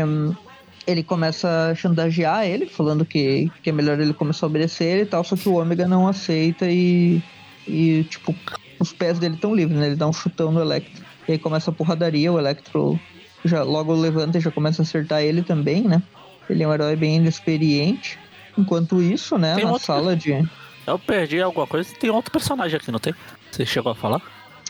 Ele 0.87 1.03
começa 1.03 1.71
a 1.71 1.75
chantagear 1.75 2.45
ele, 2.45 2.67
falando 2.67 3.05
que, 3.05 3.51
que 3.62 3.71
é 3.71 3.73
melhor 3.73 4.01
ele 4.01 4.12
começar 4.12 4.47
a 4.47 4.49
obedecer 4.49 4.85
ele 4.85 5.03
e 5.03 5.07
tal, 5.07 5.23
só 5.23 5.37
que 5.37 5.49
o 5.49 5.55
Ômega 5.55 5.87
não 5.87 6.09
aceita 6.09 6.67
e. 6.69 7.23
E, 7.69 8.03
tipo, 8.11 8.35
os 8.81 8.93
pés 8.93 9.21
dele 9.21 9.37
estão 9.37 9.55
livres, 9.55 9.79
né? 9.79 9.87
Ele 9.87 9.95
dá 9.97 10.09
um 10.09 10.12
chutão 10.12 10.51
no 10.51 10.61
Electro. 10.61 11.01
E 11.29 11.33
aí 11.33 11.39
começa 11.39 11.71
a 11.71 11.73
porradaria, 11.75 12.33
o 12.33 12.39
Electro 12.39 12.99
já 13.45 13.62
logo 13.62 13.95
levanta 13.95 14.39
e 14.39 14.41
já 14.41 14.51
começa 14.51 14.83
a 14.83 14.85
acertar 14.85 15.23
ele 15.23 15.43
também, 15.43 15.83
né? 15.83 16.03
Ele 16.51 16.65
é 16.65 16.67
um 16.69 16.75
herói 16.75 16.97
bem 16.97 17.17
inexperiente. 17.19 18.19
Enquanto 18.59 19.01
isso, 19.01 19.39
né, 19.39 19.55
Tem 19.55 19.65
na 19.65 19.71
outro- 19.71 19.87
sala 19.87 20.17
de. 20.17 20.45
Eu 20.85 20.99
perdi 20.99 21.41
alguma 21.41 21.67
coisa. 21.69 21.95
Tem 21.95 22.11
outro 22.11 22.33
personagem 22.33 22.77
aqui, 22.77 22.91
não 22.91 22.99
tem? 22.99 23.15
Você 23.53 23.65
chegou 23.65 23.93
a 23.93 23.95
falar? 23.95 24.21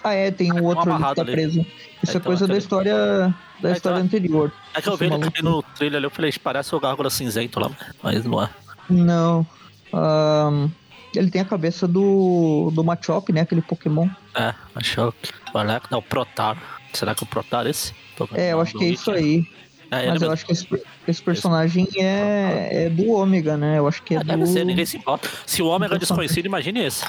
Ah, 0.05 0.15
é, 0.15 0.31
tem 0.31 0.53
um 0.53 0.57
um 0.57 0.65
outro 0.65 0.93
ali 0.93 1.05
que 1.05 1.15
tá 1.15 1.23
ali. 1.23 1.33
preso. 1.33 1.61
Isso 1.61 1.67
é, 2.05 2.11
então 2.11 2.21
coisa 2.23 2.47
da 2.47 2.57
história. 2.59 3.35
Da 3.61 3.69
É, 3.71 3.73
história 3.73 3.99
anterior. 3.99 4.53
É 4.75 4.83
que 4.83 4.89
eu 4.89 4.95
Esse 4.95 5.01
vi 5.01 5.07
ele 5.13 5.19
maluco. 5.19 5.43
no 5.43 5.63
trilho 5.63 5.97
ali, 5.97 6.07
eu 6.07 6.11
falei, 6.11 6.33
parece 6.43 6.75
o 6.75 6.81
gárgula 6.81 7.09
cinzento 7.11 7.61
lá, 7.61 7.71
mas 8.03 8.25
não 8.25 8.43
é. 8.43 8.51
Não. 8.91 9.47
Ahn, 9.93 10.69
Ele 11.15 11.31
tem 11.31 11.41
a 11.43 11.45
cabeça 11.45 11.87
do, 11.87 12.71
do 12.75 12.83
Machop, 12.83 13.33
né? 13.33 13.43
Aquele 13.43 13.61
Pokémon. 13.63 14.09
É, 14.35 14.55
Machop. 14.75 15.17
O 15.55 15.59
Electro, 15.61 15.89
não, 15.93 15.99
o 15.99 16.03
Protar. 16.03 16.57
Será 16.93 17.15
que 17.15 17.23
o 17.23 17.27
Protar 17.27 17.67
é 17.67 17.71
esse? 17.71 17.95
É, 18.35 18.53
eu 18.53 18.61
acho 18.61 18.77
que 18.79 18.85
é 18.85 18.89
isso 18.89 19.11
aí. 19.11 19.47
É, 19.91 20.07
Mas 20.09 20.23
eu 20.23 20.29
mesmo. 20.29 20.33
acho 20.33 20.47
que 20.47 20.53
esse, 20.53 20.67
esse 21.07 21.23
personagem 21.23 21.87
é, 21.99 22.85
é 22.87 22.89
do 22.91 23.11
Ômega, 23.11 23.57
né? 23.59 23.79
Eu 23.79 23.87
acho 23.87 24.03
que 24.03 24.15
é, 24.15 24.19
é 24.19 24.21
do... 24.21 24.27
Deve 24.27 24.47
ser, 24.47 24.65
ninguém 24.65 24.87
se 24.87 24.97
importa. 24.97 25.29
Se 25.47 25.61
o 25.63 25.67
Ômega 25.67 25.97
é 25.97 25.99
desconhecido, 25.99 26.47
imagine 26.47 26.81
esse. 26.87 27.05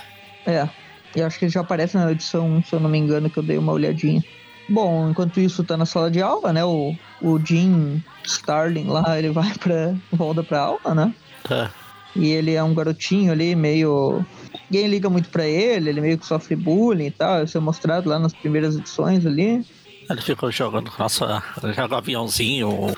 É, 0.46 0.68
eu 1.16 1.26
acho 1.26 1.38
que 1.38 1.46
ele 1.46 1.52
já 1.52 1.62
aparece 1.62 1.96
na 1.96 2.12
edição, 2.12 2.64
se 2.64 2.74
eu 2.74 2.80
não 2.80 2.90
me 2.90 2.98
engano, 2.98 3.30
que 3.30 3.38
eu 3.38 3.44
dei 3.44 3.58
uma 3.58 3.72
olhadinha. 3.72 4.24
Bom, 4.68 5.10
enquanto 5.10 5.40
isso 5.40 5.64
tá 5.64 5.76
na 5.76 5.86
sala 5.86 6.10
de 6.10 6.22
aula, 6.22 6.54
né? 6.54 6.64
O, 6.64 6.96
o 7.22 7.40
Jim 7.40 8.04
Starling 8.26 8.88
lá, 8.88 9.18
ele 9.18 9.30
vai 9.30 9.54
pra. 9.56 9.94
volta 10.12 10.44
pra 10.44 10.62
aula, 10.62 10.96
né? 10.96 11.14
É. 11.50 11.70
E 12.16 12.32
ele 12.32 12.54
é 12.54 12.64
um 12.64 12.74
garotinho 12.74 13.32
ali, 13.32 13.56
meio. 13.56 14.26
Ninguém 14.70 14.88
liga 14.88 15.10
muito 15.10 15.30
pra 15.30 15.46
ele, 15.46 15.90
ele 15.90 16.02
meio 16.02 16.18
que 16.18 16.26
sofre 16.26 16.56
bullying 16.56 17.08
e 17.08 17.12
tal. 17.12 17.44
Isso 17.44 17.58
é 17.58 17.62
mostrado 17.62 18.10
lá 18.10 18.18
nas 18.18 18.34
primeiras 18.34 18.76
edições 18.76 19.26
ali. 19.26 19.66
Ele 20.10 20.22
ficou 20.22 20.52
jogando, 20.52 20.92
nossa, 20.98 21.42
joga 21.76 21.98
aviãozinho, 21.98 22.70
um 22.70 22.94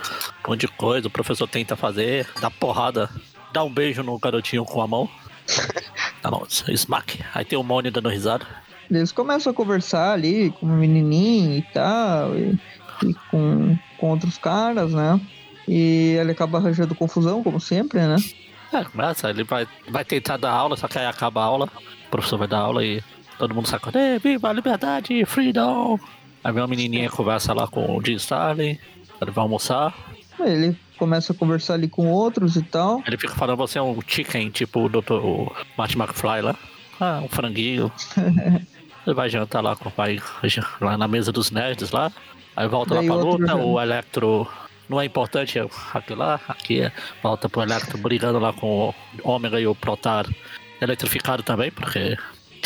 monte 0.48 0.62
de 0.62 0.68
coisa, 0.70 1.08
o 1.08 1.12
professor 1.12 1.48
tenta 1.48 1.76
fazer, 1.76 2.28
dá 2.42 2.50
porrada, 2.50 3.10
dá 3.54 3.64
um 3.64 3.72
beijo 3.72 4.02
no 4.02 4.18
garotinho 4.18 4.66
com 4.66 4.82
a 4.82 4.88
mão. 4.88 5.10
tá 6.30 6.72
smack. 6.74 7.24
Aí 7.34 7.46
tem 7.46 7.58
o 7.58 7.64
Moni 7.64 7.92
dando 7.92 8.10
risada. 8.10 8.46
Eles 8.90 9.12
começam 9.12 9.52
a 9.52 9.56
conversar 9.56 10.14
ali 10.14 10.52
com 10.52 10.66
o 10.66 10.70
menininho 10.70 11.58
e 11.58 11.62
tal, 11.74 12.38
e, 12.38 12.60
e 13.04 13.14
com, 13.32 13.78
com 13.98 14.10
outros 14.12 14.38
caras, 14.38 14.94
né? 14.94 15.20
E 15.68 16.16
ele 16.20 16.32
acaba 16.32 16.60
arranjando 16.60 16.94
confusão, 16.94 17.44
como 17.44 17.60
sempre, 17.60 18.00
né? 18.00 18.18
É, 18.72 18.84
começa, 18.84 19.30
ele 19.30 19.44
vai, 19.44 19.68
vai 19.90 20.06
tentar 20.06 20.38
dar 20.38 20.52
aula, 20.52 20.76
só 20.76 20.88
que 20.88 21.00
aí 21.00 21.06
acaba 21.06 21.42
a 21.42 21.46
aula, 21.46 21.70
o 22.08 22.12
professor 22.12 22.38
vai 22.38 22.48
dar 22.48 22.60
aula 22.60 22.86
e 22.86 23.02
todo 23.38 23.56
mundo 23.56 23.68
saca, 23.68 23.92
viva 24.22 24.50
a 24.50 24.54
liberdade, 24.54 25.26
freedom! 25.26 26.00
Aí 26.44 26.54
vem 26.54 26.62
uma 26.62 26.68
menininha 26.68 27.10
conversa 27.10 27.54
lá 27.54 27.68
com 27.68 27.98
o 27.98 28.06
Jim 28.06 28.16
Starlin, 28.16 28.78
ele 29.22 29.32
vai 29.32 29.42
almoçar. 29.42 29.96
Ele 30.40 30.78
começa 30.98 31.34
a 31.34 31.36
conversar 31.36 31.76
ali 31.76 31.88
com 31.88 32.08
outros 32.08 32.56
e 32.56 32.62
tal. 32.62 33.02
Ele 33.06 33.18
fica 33.18 33.34
falando, 33.34 33.58
você 33.58 33.78
é 33.78 33.82
um 33.82 34.00
chicken, 34.06 34.50
tipo 34.50 34.86
o 34.86 34.90
Dr. 34.90 35.14
O 35.14 35.52
Martin 35.78 35.98
McFly 35.98 36.42
lá. 36.42 36.56
Ah, 37.00 37.22
um 37.24 37.28
franguinho. 37.28 37.92
Ele 39.06 39.14
vai 39.14 39.30
jantar 39.30 39.62
lá 39.62 39.76
com 39.76 39.90
o 39.90 39.92
pai, 39.92 40.20
lá 40.82 40.98
na 40.98 41.08
mesa 41.08 41.32
dos 41.32 41.52
nerds 41.52 41.92
lá. 41.92 42.12
Aí 42.56 42.68
volta 42.68 42.96
Daí 42.96 43.08
lá 43.08 43.14
pra 43.14 43.24
luta, 43.24 43.56
o 43.56 43.80
Electro 43.80 44.48
não 44.90 45.00
é 45.00 45.06
importante 45.06 45.60
é 45.60 45.68
aqui 45.94 46.14
lá, 46.14 46.40
aqui 46.48 46.82
é, 46.82 46.92
volta 47.22 47.50
pro 47.50 47.62
Electro 47.62 47.98
brigando 47.98 48.40
lá 48.40 48.54
com 48.54 48.90
o 48.90 48.94
Ômega 49.24 49.60
e 49.60 49.68
o 49.68 49.76
Protar 49.76 50.26
eletrificado 50.82 51.44
também, 51.44 51.72
porque 51.72 52.18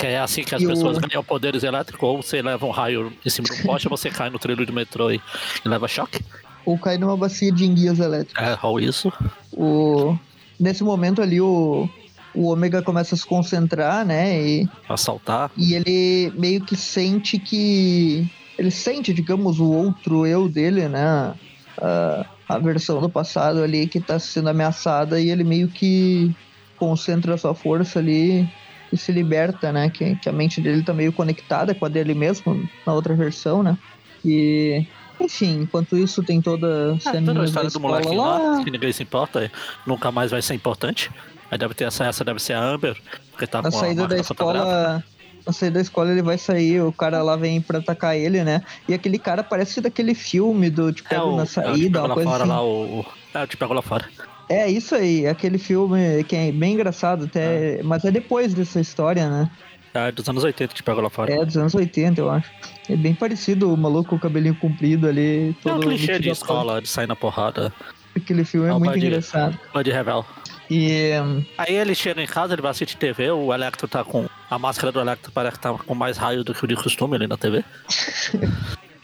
é 0.04 0.20
assim 0.20 0.44
que 0.44 0.56
as 0.56 0.62
e 0.62 0.68
pessoas 0.68 0.98
o... 0.98 1.02
ganham 1.02 1.24
poderes 1.24 1.64
elétricos, 1.64 2.08
ou 2.08 2.22
você 2.22 2.42
leva 2.42 2.66
um 2.66 2.72
raio 2.72 3.14
em 3.26 3.30
cima 3.30 3.48
do 3.48 3.64
poste, 3.64 3.88
ou 3.88 3.98
você 3.98 4.10
cai 4.10 4.30
no 4.30 4.40
trilho 4.40 4.66
do 4.66 4.74
metrô 4.74 5.12
e 5.12 5.22
leva 5.66 5.88
choque. 5.88 6.24
Ou 6.66 6.78
cai 6.78 6.98
numa 6.98 7.18
bacia 7.18 7.52
de 7.52 7.66
enguias 7.66 8.00
elétricas. 8.00 8.44
É, 8.44 8.58
ou 8.62 8.80
isso. 8.80 9.12
O... 9.52 10.18
Nesse 10.60 10.84
momento 10.84 11.22
ali, 11.22 11.40
o, 11.40 11.90
o 12.34 12.48
Ômega 12.48 12.82
começa 12.82 13.16
a 13.16 13.18
se 13.18 13.26
concentrar, 13.26 14.06
né? 14.06 14.42
E, 14.42 14.70
Assaltar. 14.88 15.52
E 15.58 15.74
ele 15.74 16.32
meio 16.38 16.62
que 16.62 16.76
sente 16.76 17.40
que. 17.40 18.30
Ele 18.58 18.72
sente, 18.72 19.14
digamos, 19.14 19.60
o 19.60 19.72
outro 19.72 20.26
eu 20.26 20.50
dele, 20.50 20.88
né? 20.88 21.34
A, 21.82 22.26
a 22.50 22.58
versão 22.58 23.00
do 23.00 23.10
passado 23.10 23.64
ali 23.64 23.88
que 23.88 24.00
tá 24.00 24.20
sendo 24.20 24.50
ameaçada 24.50 25.20
e 25.20 25.30
ele 25.30 25.44
meio 25.44 25.70
que 25.70 26.36
concentra 26.78 27.36
a 27.36 27.38
sua 27.38 27.54
força 27.54 28.00
ali 28.00 28.50
e 28.92 28.98
se 28.98 29.12
liberta, 29.12 29.72
né? 29.72 29.90
Que, 29.90 30.16
que 30.16 30.28
a 30.28 30.32
mente 30.32 30.60
dele 30.60 30.84
tá 30.84 30.94
meio 30.94 31.14
conectada 31.14 31.74
com 31.76 31.86
a 31.86 31.90
dele 31.90 32.14
mesmo 32.14 32.68
na 32.86 32.94
outra 32.94 33.14
versão, 33.14 33.64
né? 33.64 33.78
E 34.26 34.86
enfim, 35.20 35.62
enquanto 35.62 35.98
isso 35.98 36.24
tem 36.24 36.42
toda 36.42 36.94
a 36.94 37.00
cena. 37.00 37.18
É, 37.18 37.26
toda 37.26 37.42
a 37.42 37.46
história 37.46 37.70
do 37.70 37.80
moleque 37.80 38.16
lá, 38.16 38.38
lá, 38.38 38.64
que 38.64 38.72
ninguém 38.72 38.92
se 38.92 39.04
importa, 39.04 39.52
nunca 39.86 40.12
mais 40.12 40.32
vai 40.32 40.42
ser 40.42 40.54
importante. 40.54 41.12
Aí 41.52 41.58
deve 41.58 41.74
ter 41.74 41.86
essa, 41.86 42.06
essa 42.06 42.24
deve 42.24 42.40
ser 42.42 42.54
a 42.54 42.64
Amber, 42.64 42.96
que 43.38 43.48
tá 43.48 43.60
a 43.60 43.64
com 43.64 43.72
saída 43.72 44.04
a 44.04 44.08
da 44.08 44.18
escola. 44.18 45.04
A 45.46 45.54
saída 45.54 45.76
da 45.76 45.82
escola 45.82 46.12
ele 46.12 46.22
vai 46.22 46.38
sair, 46.38 46.82
o 46.82 46.92
cara 46.92 47.24
lá 47.24 47.36
vem 47.36 47.60
pra 47.60 47.80
atacar 47.80 48.16
ele, 48.16 48.44
né? 48.44 48.62
E 48.88 48.94
aquele 48.94 49.18
cara 49.18 49.44
parece 49.44 49.82
daquele 49.82 50.14
filme 50.14 50.70
do 50.70 50.92
Te 50.94 51.02
Pego 51.02 51.34
é, 51.34 51.36
na 51.38 51.46
Saída, 51.46 52.00
é, 52.00 52.02
uma 52.04 52.14
coisa 52.14 52.30
fora, 52.30 52.44
assim. 52.44 52.52
Lá, 52.52 52.64
o, 52.64 53.06
é, 53.34 53.44
o 53.44 53.48
Te 53.48 53.58
Pego 53.58 53.74
lá 53.74 53.82
fora. 53.82 54.06
É 54.48 54.70
isso 54.70 54.96
aí, 54.96 55.28
aquele 55.28 55.58
filme 55.58 56.24
que 56.24 56.36
é 56.36 56.52
bem 56.52 56.74
engraçado 56.74 57.26
até, 57.26 57.80
é. 57.80 57.84
mas 57.84 58.04
é 58.04 58.12
depois 58.12 58.54
dessa 58.54 58.80
história, 58.80 59.30
né? 59.30 59.50
É 59.94 60.12
dos 60.12 60.28
anos 60.30 60.44
80 60.44 60.74
Te 60.74 60.84
Pego 60.84 61.02
lá 61.02 61.10
fora. 61.10 61.34
É, 61.34 61.46
dos 61.46 61.58
anos 61.58 61.74
80, 61.74 62.22
eu 62.22 62.30
acho. 62.30 62.50
É 62.90 62.96
bem 62.96 63.14
parecido 63.14 63.74
o 63.74 63.78
maluco 63.78 64.10
com 64.10 64.16
o 64.16 64.20
cabelinho 64.20 64.56
comprido 64.56 65.08
ali. 65.08 65.56
Todo 65.62 65.74
é 65.74 65.76
um 65.76 65.80
clichê 65.80 66.20
de 66.20 66.30
escola, 66.30 66.82
de 66.82 66.88
sair 66.88 67.08
na 67.08 67.16
porrada. 67.16 67.74
Aquele 68.16 68.44
filme 68.44 68.68
é, 68.68 68.72
é 68.72 68.74
muito 68.74 68.98
engraçado. 68.98 69.58
Bud 69.74 69.90
Revel. 69.90 70.26
E. 70.70 71.12
Aí 71.58 71.76
ele 71.76 71.96
chega 71.96 72.22
em 72.22 72.28
casa, 72.28 72.54
ele 72.54 72.62
vai 72.62 72.72
assistir 72.72 72.98
TV, 72.98 73.32
o 73.32 73.54
Electro 73.54 73.88
tá 73.88 74.04
com. 74.04 74.28
A 74.50 74.60
máscara 74.60 74.92
do 74.92 75.00
Electro 75.00 75.32
parece 75.32 75.58
que 75.58 75.64
tá 75.64 75.74
com 75.74 75.96
mais 75.96 76.18
raio 76.18 76.44
do 76.44 76.54
que 76.54 76.64
o 76.64 76.68
de 76.68 76.76
costume 76.76 77.16
ali 77.16 77.28
na 77.28 77.38
TV. 77.38 77.64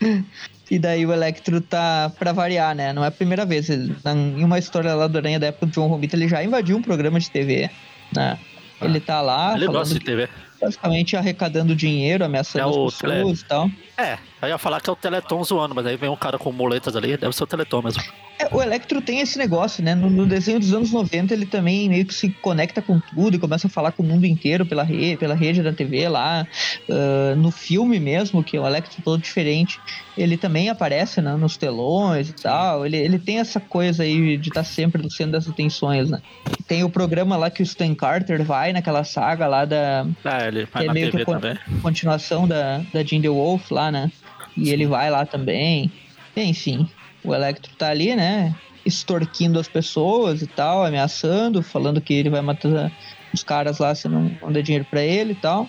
e 0.70 0.78
daí 0.78 1.06
o 1.06 1.14
Electro 1.14 1.62
tá 1.62 2.12
pra 2.18 2.32
variar, 2.34 2.76
né? 2.76 2.94
Não 2.94 3.04
é 3.04 3.08
a 3.08 3.12
primeira 3.12 3.46
vez. 3.46 3.70
Ele, 3.70 3.96
em 4.06 4.44
uma 4.44 4.60
história 4.60 4.94
lá 4.94 5.08
do 5.08 5.18
Aranha 5.18 5.40
da 5.40 5.48
época 5.48 5.68
do 5.68 5.72
John 5.72 5.88
Romita, 5.88 6.16
ele 6.16 6.28
já 6.28 6.44
invadiu 6.44 6.78
um 6.78 6.82
programa 6.82 7.20
de 7.20 7.30
TV, 7.30 7.70
né? 8.14 8.38
Ele 8.82 9.00
tá 9.00 9.22
lá. 9.22 9.56
Ele 9.56 9.68
gosta 9.68 9.94
de 9.94 10.00
TV. 10.00 10.30
Basicamente 10.66 11.16
arrecadando 11.16 11.76
dinheiro, 11.76 12.26
ameaçando 12.26 12.66
é 12.66 12.88
as 12.88 12.98
pessoas 12.98 13.42
e 13.42 13.46
tal. 13.46 13.70
É, 13.98 14.18
eu 14.46 14.54
ia 14.54 14.58
falar 14.58 14.82
que 14.82 14.90
é 14.90 14.94
o 14.94 14.96
Teleton 14.96 15.44
zoando, 15.44 15.76
mas 15.76 15.86
aí 15.86 15.98
vem 15.98 16.10
um 16.10 16.16
cara 16.16 16.38
com 16.38 16.52
muletas 16.52 16.96
ali, 16.96 17.18
deve 17.18 17.36
ser 17.36 17.44
o 17.44 17.48
Teleton 17.48 17.82
mesmo. 17.82 18.04
É, 18.38 18.54
o 18.54 18.62
Electro 18.62 19.02
tem 19.02 19.22
esse 19.22 19.38
negócio, 19.38 19.82
né? 19.84 19.96
No, 19.96 20.10
no, 20.10 20.26
desenho 20.26 20.60
dos 20.60 20.74
anos 20.74 20.92
90 20.92 21.34
ele 21.34 21.46
também 21.46 21.88
meio 21.88 22.06
que 22.06 22.14
se 22.14 22.30
conecta 22.30 22.82
com 22.82 23.00
tudo 23.00 23.36
e 23.36 23.40
começa 23.40 23.68
a 23.68 23.70
falar 23.70 23.94
com 23.94 24.04
o 24.04 24.06
mundo 24.06 24.26
inteiro 24.26 24.66
pela, 24.66 24.84
rede, 24.84 25.16
pela 25.18 25.34
rede 25.34 25.64
da 25.64 25.72
TV 25.72 26.10
lá. 26.10 26.46
Uh, 26.90 27.36
no 27.38 27.50
filme 27.50 28.00
mesmo, 28.00 28.44
que 28.44 28.58
é 28.58 28.60
o 28.60 28.68
Electro 28.68 29.02
todo 29.02 29.22
diferente, 29.22 29.80
ele 30.18 30.36
também 30.36 30.70
aparece 30.70 31.22
né, 31.22 31.34
nos 31.36 31.56
telões 31.56 32.30
e 32.30 32.34
tal. 32.34 32.86
Ele, 32.86 32.98
ele 32.98 33.20
tem 33.20 33.40
essa 33.40 33.60
coisa 33.60 34.04
aí 34.04 34.38
de 34.38 34.50
estar 34.50 34.62
tá 34.62 34.66
sempre 34.66 35.02
no 35.02 35.10
centro 35.10 35.34
das 35.34 35.48
atenções, 35.48 36.10
né? 36.10 36.22
Tem 36.68 36.84
o 36.84 36.90
programa 36.90 37.38
lá 37.38 37.50
que 37.50 37.62
o 37.62 37.64
Stan 37.64 37.94
Carter 37.96 38.44
vai 38.44 38.74
naquela 38.74 39.04
saga 39.06 39.48
lá 39.48 39.64
da. 39.64 40.06
Ah, 40.26 40.48
ele 40.48 40.66
vai 40.66 40.84
que 40.84 40.90
é 40.90 40.94
meio 40.94 41.12
TV 41.12 41.24
que 41.24 41.32
a 41.32 41.34
também. 41.34 41.58
continuação 41.82 42.46
da, 42.46 42.82
da 42.94 43.04
Jean 43.04 43.22
the 43.22 43.30
Wolf 43.30 43.72
lá, 43.72 43.92
né? 43.92 44.12
E 44.58 44.66
Sim. 44.66 44.72
ele 44.72 44.86
vai 44.86 45.10
lá 45.10 45.26
também. 45.26 45.92
Enfim, 46.36 46.90
o 47.24 47.34
Electro 47.34 47.72
tá 47.78 47.90
ali, 47.90 48.16
né? 48.16 48.56
Extorquindo 48.86 49.60
as 49.60 49.68
pessoas 49.68 50.42
e 50.42 50.48
tal, 50.48 50.86
ameaçando, 50.86 51.64
falando 51.64 52.02
que 52.02 52.14
ele 52.14 52.30
vai 52.30 52.42
matar 52.42 52.92
os 53.34 53.44
caras 53.44 53.80
lá 53.80 53.94
se 53.96 54.08
não, 54.08 54.32
não 54.42 54.52
der 54.52 54.62
dinheiro 54.62 54.86
para 54.90 55.02
ele 55.02 55.34
e 55.34 55.36
tal. 55.36 55.68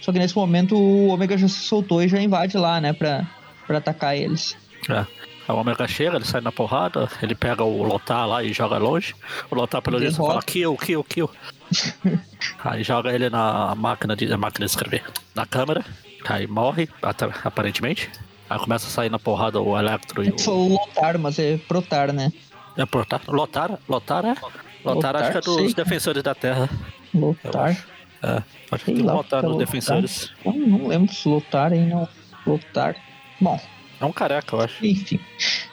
Só 0.00 0.12
que 0.12 0.18
nesse 0.18 0.36
momento 0.36 0.76
o 0.76 1.08
Omega 1.08 1.36
já 1.36 1.48
se 1.48 1.60
soltou 1.60 2.02
e 2.02 2.08
já 2.08 2.20
invade 2.20 2.56
lá, 2.56 2.80
né, 2.80 2.92
pra, 2.92 3.26
pra 3.66 3.78
atacar 3.78 4.16
eles. 4.16 4.56
É. 4.88 5.06
O 5.48 5.54
Omega 5.54 5.88
chega, 5.88 6.16
ele 6.16 6.24
sai 6.24 6.40
na 6.40 6.52
porrada, 6.52 7.08
ele 7.20 7.34
pega 7.34 7.64
o 7.64 7.82
Lotar 7.82 8.26
lá 8.28 8.42
e 8.42 8.52
joga 8.52 8.78
longe. 8.78 9.14
O 9.50 9.54
Lotar, 9.54 9.82
pelo 9.82 9.98
jeito, 9.98 10.16
fala 10.16 10.42
kill, 10.42 10.76
kill, 10.76 11.04
kill. 11.04 11.30
aí 12.64 12.82
joga 12.82 13.12
ele 13.12 13.28
na 13.28 13.74
máquina 13.74 14.14
de, 14.14 14.34
máquina 14.36 14.66
de 14.66 14.70
escrever, 14.70 15.02
na 15.34 15.44
câmera. 15.44 15.84
Aí 16.24 16.46
morre, 16.46 16.88
aparentemente. 17.44 18.10
Aí 18.48 18.58
começa 18.58 18.86
a 18.86 18.90
sair 18.90 19.10
na 19.10 19.18
porrada 19.18 19.60
o 19.60 19.78
Electro 19.78 20.22
e 20.22 20.30
o. 20.30 20.38
Foi 20.38 20.54
o 20.54 20.68
Lotar, 20.68 21.18
mas 21.18 21.38
é 21.38 21.56
Protar, 21.56 22.12
né? 22.12 22.32
É 22.76 22.84
Protar? 22.86 23.22
Lotar? 23.28 23.78
Lotar 23.88 24.24
é? 24.24 24.34
Lotar, 24.84 25.16
acho 25.16 25.32
que 25.32 25.38
é 25.38 25.40
dos 25.40 25.56
sei. 25.56 25.74
Defensores 25.74 26.22
da 26.22 26.34
Terra. 26.34 26.68
Lotar? 27.14 27.76
É, 28.22 28.42
acho 28.70 28.84
que 28.84 28.92
tem 28.92 29.02
lá, 29.02 29.14
Lotar 29.14 29.42
nos 29.42 29.58
Defensores. 29.58 30.32
Não, 30.44 30.52
não 30.52 30.86
lembro 30.88 31.12
se 31.12 31.28
Lotar, 31.28 31.72
hein? 31.72 31.88
Não. 31.88 32.08
Lotar. 32.46 32.96
Bom. 33.40 33.60
É 34.00 34.04
um 34.04 34.12
careca, 34.12 34.56
eu 34.56 34.60
acho. 34.60 34.84
Enfim. 34.84 35.20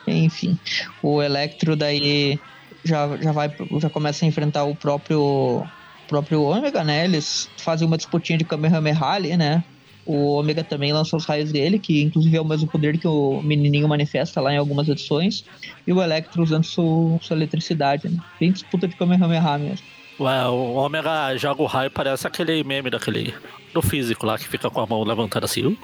Enfim. 0.08 0.60
O 1.02 1.22
Electro 1.22 1.76
daí 1.76 2.40
já, 2.84 3.18
já 3.18 3.32
vai. 3.32 3.52
Já 3.80 3.90
começa 3.90 4.24
a 4.24 4.28
enfrentar 4.28 4.64
o 4.64 4.76
próprio. 4.76 5.66
próprio 6.08 6.44
Ômega, 6.44 6.84
né? 6.84 7.06
Eles 7.06 7.50
fazem 7.58 7.88
uma 7.88 7.98
disputinha 7.98 8.38
de 8.38 8.46
Kamehameha 8.46 9.04
ali, 9.04 9.36
né? 9.36 9.64
O 10.06 10.38
Omega 10.38 10.64
também 10.64 10.92
lançou 10.92 11.18
os 11.18 11.26
raios 11.26 11.52
dele, 11.52 11.78
que 11.78 12.02
inclusive 12.02 12.36
é 12.36 12.42
o 12.42 12.46
mesmo 12.46 12.68
poder 12.68 12.98
que 12.98 13.08
o 13.08 13.42
menininho 13.42 13.88
manifesta 13.88 14.42
lá 14.42 14.54
em 14.54 14.58
algumas 14.58 14.88
edições. 14.90 15.44
E 15.86 15.94
o 15.94 16.02
Electro 16.02 16.42
usando 16.42 16.64
sua, 16.64 17.20
sua 17.22 17.36
eletricidade, 17.36 18.10
né? 18.10 18.18
Bem 18.40 18.52
disputa 18.52 18.88
de 18.88 18.96
Kamehameha 18.96 19.58
mesmo. 19.58 19.86
Ué, 20.20 20.48
o 20.50 20.74
Omega 20.76 21.38
joga 21.38 21.62
o 21.62 21.66
raio, 21.66 21.90
parece 21.90 22.28
aquele 22.28 22.62
meme 22.62 22.90
daquele. 22.90 23.34
do 23.74 23.82
físico 23.82 24.26
lá, 24.26 24.38
que 24.38 24.48
fica 24.50 24.70
com 24.70 24.82
a 24.82 24.86
mão 24.86 25.02
levantada 25.04 25.46
assim. 25.46 25.78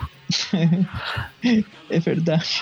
é 1.90 2.00
verdade. 2.00 2.62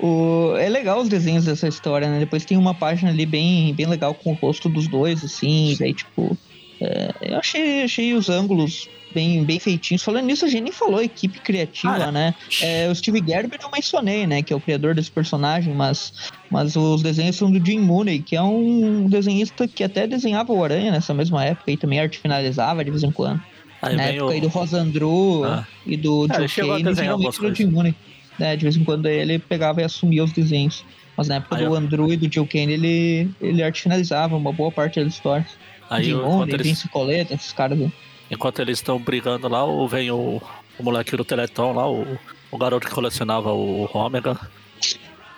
O, 0.00 0.56
é 0.56 0.68
legal 0.68 1.00
os 1.00 1.08
desenhos 1.08 1.44
dessa 1.44 1.68
história, 1.68 2.08
né? 2.08 2.18
Depois 2.18 2.44
tem 2.44 2.58
uma 2.58 2.74
página 2.74 3.10
ali 3.10 3.24
bem, 3.24 3.72
bem 3.72 3.86
legal 3.86 4.14
com 4.14 4.32
o 4.32 4.34
rosto 4.34 4.68
dos 4.68 4.88
dois, 4.88 5.22
assim, 5.24 5.76
aí, 5.80 5.94
tipo 5.94 6.36
É, 6.80 7.14
eu 7.22 7.38
achei, 7.38 7.84
achei 7.84 8.12
os 8.12 8.28
ângulos 8.28 8.88
bem, 9.14 9.44
bem 9.44 9.58
feitinhos. 9.60 10.02
Falando 10.02 10.26
nisso, 10.26 10.44
a 10.44 10.48
gente 10.48 10.64
nem 10.64 10.72
falou 10.72 11.00
equipe 11.02 11.38
criativa, 11.40 11.94
Ah, 11.96 12.08
é. 12.08 12.12
né? 12.12 12.34
É, 12.60 12.88
o 12.90 12.94
Steve 12.94 13.22
Gerber 13.26 13.58
eu 13.62 13.70
mencionei, 13.70 14.26
né? 14.26 14.42
Que 14.42 14.52
é 14.52 14.56
o 14.56 14.60
criador 14.60 14.94
desse 14.94 15.10
personagem, 15.10 15.72
mas, 15.74 16.12
mas 16.50 16.74
os 16.76 17.02
desenhos 17.02 17.36
são 17.36 17.50
do 17.50 17.64
Jim 17.64 17.78
Mooney, 17.80 18.18
que 18.20 18.34
é 18.36 18.42
um 18.42 19.08
desenhista 19.08 19.66
que 19.68 19.84
até 19.84 20.06
desenhava 20.06 20.52
o 20.52 20.62
Aranha 20.64 20.90
nessa 20.90 21.14
mesma 21.14 21.44
época 21.44 21.70
e 21.70 21.76
também 21.76 22.00
arte 22.00 22.18
finalizava 22.18 22.84
de 22.84 22.90
vez 22.90 23.02
em 23.02 23.10
quando. 23.10 23.40
Aí 23.80 23.96
Na 23.96 24.02
vem 24.04 24.12
época 24.16 24.26
o. 24.26 24.30
aí 24.30 24.40
do 24.40 24.48
Rosandru 24.48 25.44
Ah. 25.44 25.66
e 25.86 25.96
do 25.96 26.26
É, 26.32 26.36
ele 26.36 26.48
Joe 26.48 26.82
Kane, 26.82 26.94
geralmente 26.96 27.32
do 27.32 27.38
coisas. 27.38 27.58
Jim 27.58 27.66
Mooney. 27.66 27.94
né? 28.38 28.56
de 28.56 28.62
vez 28.64 28.76
em 28.76 28.82
quando 28.82 29.06
ele 29.06 29.38
pegava 29.38 29.80
e 29.80 29.84
assumia 29.84 30.24
os 30.24 30.32
desenhos. 30.32 30.84
Mas 31.16 31.28
na 31.28 31.36
época 31.36 31.54
Aí 31.56 31.62
do 31.62 31.68
eu- 31.70 31.74
Andrew 31.76 32.12
e 32.12 32.16
do 32.16 32.32
Joe 32.32 32.44
Kane, 32.46 32.72
ele, 32.72 33.30
ele 33.40 33.62
arte 33.62 33.82
finalizava 33.82 34.36
uma 34.36 34.52
boa 34.52 34.72
parte 34.72 34.98
das 34.98 35.12
histórias. 35.12 35.46
Aí 35.88 36.04
Jim 36.06 36.14
o- 36.14 36.22
Mooney, 36.24 36.54
eles, 36.54 36.66
Vince 36.66 36.88
Coletta, 36.88 37.34
esses 37.34 37.52
caras 37.52 37.78
aí. 37.80 37.92
Enquanto 38.30 38.60
eles 38.60 38.78
estão 38.78 38.98
brigando 38.98 39.48
lá, 39.48 39.60
vem 39.88 40.10
o, 40.10 40.40
o 40.78 40.82
moleque 40.82 41.16
do 41.16 41.24
Teleton 41.24 41.72
lá, 41.72 41.88
o, 41.90 42.18
o 42.50 42.58
garoto 42.58 42.86
que 42.88 42.94
colecionava 42.94 43.52
o 43.52 43.88
Ômega. 43.92 44.38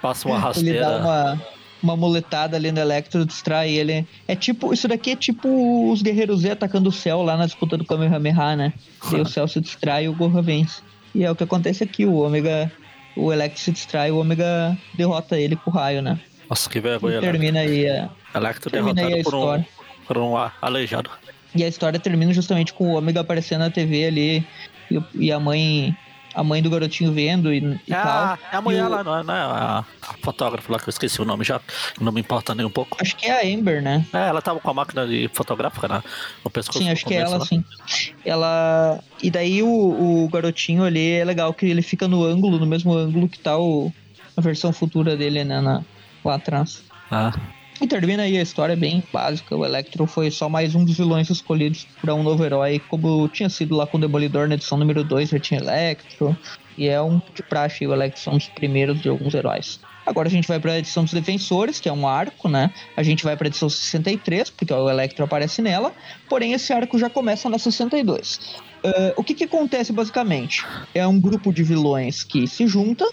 Passa 0.03 0.29
uma 0.29 0.37
Ele 0.37 0.45
rasteira. 0.45 0.81
dá 0.81 0.97
uma, 0.99 1.43
uma 1.83 1.97
muletada 1.97 2.57
ali 2.57 2.71
no 2.71 2.81
Electro, 2.81 3.25
distrai 3.25 3.71
ele. 3.71 4.07
É 4.29 4.37
tipo, 4.37 4.73
isso 4.73 4.87
daqui 4.87 5.13
é 5.13 5.17
tipo 5.17 5.91
os 5.91 6.03
Guerreiros 6.03 6.41
Z 6.41 6.53
atacando 6.53 6.89
o 6.89 6.93
céu 6.93 7.23
lá 7.23 7.37
na 7.37 7.47
disputa 7.47 7.77
do 7.77 7.85
Kamehameha, 7.85 8.57
né? 8.57 8.73
E 9.13 9.17
o 9.17 9.27
céu 9.27 9.49
se 9.49 9.61
distrai 9.61 10.05
e 10.05 10.09
o 10.09 10.15
Gorra 10.15 10.43
vence. 10.43 10.83
E 11.15 11.25
é 11.25 11.31
o 11.31 11.35
que 11.35 11.45
acontece 11.45 11.83
aqui, 11.83 12.05
o 12.05 12.17
Ômega, 12.17 12.71
o 13.17 13.33
Electro 13.33 13.61
se 13.63 13.73
distrai, 13.73 14.11
o 14.11 14.19
Ômega 14.19 14.77
derrota 14.95 15.39
ele 15.39 15.57
com 15.57 15.71
o 15.71 15.75
raio, 15.75 16.03
né? 16.03 16.21
Nossa, 16.49 16.69
que 16.69 16.79
E 16.79 16.81
vergonha. 16.81 17.15
Electro. 17.17 17.33
termina 17.33 17.61
aí 17.61 17.89
a, 17.89 18.11
Electro 18.35 18.71
termina 18.71 19.03
aí 19.03 19.21
a 19.21 19.25
por 19.25 19.35
um, 19.35 19.65
por 20.07 20.19
um 20.19 20.35
aleijado. 20.61 21.11
E 21.57 21.65
a 21.65 21.69
história 21.69 21.99
termina 21.99 22.33
justamente 22.33 22.73
com 22.73 22.93
o 22.93 22.97
Ômega 22.99 23.21
aparecendo 23.21 23.61
na 23.61 23.71
TV 23.71 24.07
ali 24.07 24.47
e, 24.91 25.27
e 25.27 25.33
a 25.33 25.41
mãe 25.41 25.97
a 26.35 26.45
mãe 26.45 26.61
do 26.63 26.69
garotinho 26.69 27.11
vendo 27.15 27.51
e, 27.51 27.61
e 27.89 27.93
É 27.95 27.97
tal. 28.03 28.39
é 28.53 28.57
a 28.57 28.61
mulher 28.61 28.85
o- 28.85 28.89
lá, 28.91 29.03
não 29.03 29.19
é, 29.19 29.23
não 29.23 29.35
é 29.35 29.39
a, 29.41 29.85
a 30.03 30.15
fotógrafa 30.23 30.71
lá, 30.71 30.79
que 30.79 30.87
eu 30.87 30.91
esqueci 30.91 31.23
o 31.23 31.25
nome 31.25 31.45
já, 31.45 31.59
não 31.99 32.13
me 32.13 32.21
importa 32.21 32.55
nem 32.55 32.67
um 32.67 32.71
pouco. 32.71 32.95
Acho 33.01 33.17
que 33.17 33.25
é 33.25 33.41
a 33.41 33.57
Amber, 33.59 33.81
né? 33.83 34.05
É, 34.13 34.29
ela 34.29 34.43
tava 34.43 34.61
com 34.61 34.71
a 34.71 34.75
máquina 34.75 35.07
de 35.07 35.31
fotográfica 35.33 35.89
na, 35.89 36.05
no 36.45 36.51
pescoço. 36.51 36.81
Sim, 36.81 36.91
acho 36.91 37.07
que 37.07 37.15
é 37.15 37.21
ela, 37.21 37.39
lá. 37.39 37.47
sim. 37.47 37.65
Ela. 38.23 39.01
E 39.23 39.31
daí 39.31 39.63
o, 39.63 39.67
o 40.25 40.29
garotinho 40.29 40.85
ali 40.85 41.13
é 41.13 41.25
legal 41.25 41.55
que 41.55 41.65
ele 41.65 41.81
fica 41.81 42.07
no 42.07 42.23
ângulo, 42.23 42.59
no 42.59 42.67
mesmo 42.67 42.93
ângulo 42.95 43.29
que 43.31 43.39
tá 43.39 43.57
o, 43.57 43.91
a 44.37 44.41
versão 44.43 44.75
futura 44.75 45.17
dele, 45.17 45.43
né? 45.43 45.61
Na, 45.63 45.83
lá 46.23 46.35
atrás. 46.35 46.83
Ah, 47.11 47.33
E 47.81 47.87
termina 47.87 48.23
aí 48.23 48.39
a 48.39 48.43
história 48.43 48.75
bem 48.75 49.03
básica. 49.13 49.57
O 49.57 49.65
Electro 49.65 50.07
foi 50.07 50.31
só 50.31 50.49
mais 50.49 50.75
um 50.75 50.85
dos 50.85 50.97
vilões 50.97 51.29
escolhidos 51.29 51.87
para 52.01 52.15
um 52.15 52.23
novo 52.23 52.45
herói, 52.45 52.81
como 52.89 53.29
tinha 53.29 53.49
sido 53.49 53.77
lá 53.77 53.87
com 53.87 53.99
o 53.99 54.01
Demolidor 54.01 54.49
na 54.49 54.55
edição 54.55 54.79
número 54.79 55.05
2, 55.05 55.31
já 55.31 55.39
tinha 55.39 55.61
Electro. 55.61 56.37
E 56.79 56.89
é 56.89 57.01
um 57.01 57.21
de 57.35 57.43
praxe, 57.43 57.87
o 57.87 57.93
Electro 57.93 58.31
é 58.31 58.35
um 58.35 58.39
dos 58.39 58.49
primeiros 58.49 59.01
de 59.01 59.09
alguns 59.09 59.35
heróis. 59.35 59.81
Agora 60.07 60.29
a 60.29 60.31
gente 60.31 60.47
vai 60.47 60.61
para 60.61 60.73
a 60.73 60.79
edição 60.79 61.05
dos 61.05 61.13
Defensores, 61.13 61.81
que 61.81 61.89
é 61.89 61.93
um 61.93 62.07
arco, 62.07 62.49
né? 62.49 62.73
A 62.97 63.03
gente 63.03 63.25
vai 63.25 63.37
para 63.37 63.47
a 63.47 63.49
edição 63.49 63.69
63, 63.69 64.51
porque 64.51 64.73
o 64.73 64.89
Electro 64.89 65.25
aparece 65.25 65.61
nela. 65.61 65.93
Porém, 66.29 66.53
esse 66.53 66.73
arco 66.73 66.99
já 66.99 67.11
começa 67.11 67.49
na 67.49 67.59
62. 67.59 68.57
Ah, 68.85 69.13
o 69.17 69.25
que, 69.25 69.35
que 69.35 69.45
acontece 69.45 69.93
basicamente? 69.93 70.65
É 70.95 71.07
um 71.07 71.21
grupo 71.21 71.53
de 71.53 71.63
vilões 71.63 72.23
que 72.23 72.47
se 72.47 72.67
junta 72.69 73.05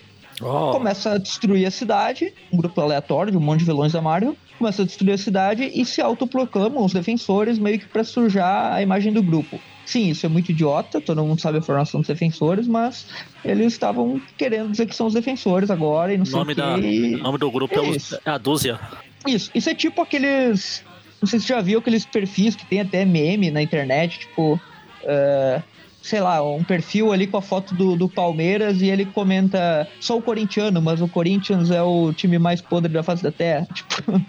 oh, 0.42 0.72
começa 0.72 1.14
a 1.14 1.18
destruir 1.18 1.66
a 1.66 1.72
cidade, 1.72 2.34
um 2.52 2.58
grupo 2.58 2.80
aleatório 2.80 3.32
de 3.32 3.38
um 3.38 3.42
monte 3.42 3.60
de 3.60 3.66
vilões 3.66 3.94
da 3.94 4.02
Marvel, 4.02 4.38
começa 4.64 4.82
a 4.82 4.86
destruir 4.86 5.12
a 5.14 5.18
cidade 5.18 5.70
e 5.74 5.86
se 5.86 6.02
autoproclamam 6.02 6.86
os 6.86 6.94
defensores 6.94 7.60
meio 7.60 7.78
que 7.78 7.86
pra 7.86 8.04
sujar 8.04 8.72
a 8.74 8.82
imagem 8.82 9.12
do 9.12 9.22
grupo. 9.22 9.60
Sim, 9.86 10.10
isso 10.12 10.26
é 10.26 10.30
muito 10.30 10.50
idiota, 10.52 11.02
todo 11.02 11.22
mundo 11.26 11.42
sabe 11.42 11.58
a 11.58 11.62
formação 11.62 12.00
dos 12.00 12.08
defensores, 12.08 12.66
mas 12.66 13.06
eles 13.44 13.74
estavam 13.74 14.22
querendo 14.38 14.72
dizer 14.72 14.86
que 14.86 14.96
são 14.96 15.08
os 15.08 15.14
defensores 15.14 15.70
agora 15.70 16.14
e 16.14 16.18
não 16.18 16.24
o 16.24 16.26
sei 16.26 16.40
nome, 16.40 16.54
o 16.54 16.56
da, 16.56 16.80
quê. 16.80 17.16
o 17.16 17.18
nome 17.18 17.38
do 17.38 17.52
grupo 17.52 17.76
é, 17.76 17.82
os- 17.82 17.96
Isso. 17.98 18.20
é 18.26 18.30
a 18.30 18.38
dúzia. 18.38 18.80
Isso, 19.28 19.52
isso 19.54 19.70
é 19.70 19.76
tipo 19.76 20.02
aqueles. 20.02 20.82
Não 21.22 21.28
sei 21.28 21.40
se 21.40 21.46
você 21.48 21.54
já 21.54 21.62
viu 21.62 21.80
aqueles 21.80 22.06
perfis 22.06 22.56
que 22.56 22.66
tem 22.66 22.80
até 22.80 23.04
meme 23.04 23.52
na 23.52 23.62
internet, 23.62 24.20
tipo. 24.20 24.58
eh, 25.04 25.62
sei 26.04 26.20
lá, 26.20 26.44
um 26.44 26.64
perfil 26.64 27.12
ali 27.14 27.26
com 27.26 27.38
a 27.38 27.42
foto 27.42 27.74
do, 27.74 27.96
do 27.96 28.10
Palmeiras 28.10 28.82
e 28.82 28.90
ele 28.90 29.06
comenta 29.06 29.88
o 30.10 30.22
corintiano, 30.22 30.82
mas 30.82 31.02
o 31.02 31.08
Corinthians 31.08 31.72
é 31.72 31.82
o 31.82 32.12
time 32.14 32.38
mais 32.38 32.62
podre 32.62 32.92
da 32.92 33.02
face 33.02 33.24
da 33.24 33.32
terra. 33.32 33.66
Tipo. 33.74 34.22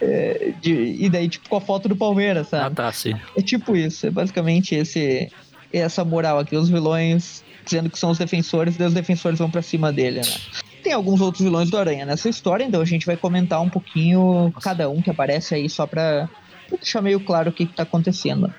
eh, 0.00 0.52
de- 0.60 0.96
e 1.04 1.08
daí, 1.10 1.28
tipo, 1.28 1.48
com 1.48 1.56
a 1.56 1.60
foto 1.60 1.88
do 1.88 1.96
Palmeiras, 1.96 2.46
Ah, 2.54 2.62
sabe? 2.62 2.76
tá, 2.76 2.92
sim. 2.92 3.14
É 3.36 3.42
tipo 3.42 3.74
isso, 3.74 4.06
é 4.06 4.10
basicamente 4.10 4.74
esse, 4.74 5.28
essa 5.72 6.04
moral 6.04 6.38
aqui, 6.38 6.54
os 6.56 6.68
vilões 6.68 7.42
dizendo 7.64 7.90
que 7.90 7.98
são 7.98 8.10
os 8.10 8.18
defensores, 8.18 8.78
e 8.78 8.82
os 8.84 8.94
defensores 8.94 9.38
vão 9.40 9.50
pra 9.50 9.62
cima 9.62 9.92
dele, 9.92 10.20
né? 10.20 10.36
Tem 10.84 10.92
alguns 10.92 11.20
outros 11.20 11.42
vilões 11.42 11.68
do 11.68 11.76
Aranha 11.76 12.06
nessa 12.06 12.28
história, 12.28 12.62
então 12.62 12.80
a 12.80 12.84
gente 12.84 13.04
vai 13.04 13.16
comentar 13.16 13.60
um 13.60 13.68
pouquinho 13.68 14.52
cada 14.62 14.88
um 14.88 15.02
que 15.02 15.10
aparece 15.10 15.56
aí, 15.56 15.68
só 15.68 15.84
pra, 15.86 16.28
pra 16.68 16.76
deixar 16.78 17.02
meio 17.02 17.18
claro 17.18 17.50
o 17.50 17.52
que, 17.52 17.66
que 17.66 17.74
tá 17.74 17.82
acontecendo. 17.82 18.52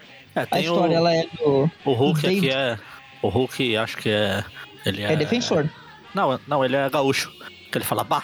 É, 0.43 0.47
A 0.51 0.59
história, 0.61 0.95
o, 0.95 0.97
ela 0.97 1.13
é 1.13 1.25
do... 1.37 1.71
o 1.85 1.93
Hulk 1.93 2.21
David. 2.21 2.37
aqui 2.49 2.55
é. 2.55 2.77
O 3.21 3.29
Hulk, 3.29 3.77
acho 3.77 3.97
que 3.97 4.09
é. 4.09 4.43
Ele 4.85 5.01
é. 5.03 5.13
É, 5.13 5.15
defensor. 5.15 5.69
Não, 6.13 6.39
não, 6.47 6.63
ele 6.63 6.75
é 6.75 6.89
gaúcho. 6.89 7.31
Que 7.71 7.77
ele 7.77 7.85
fala, 7.85 8.03
bah. 8.03 8.23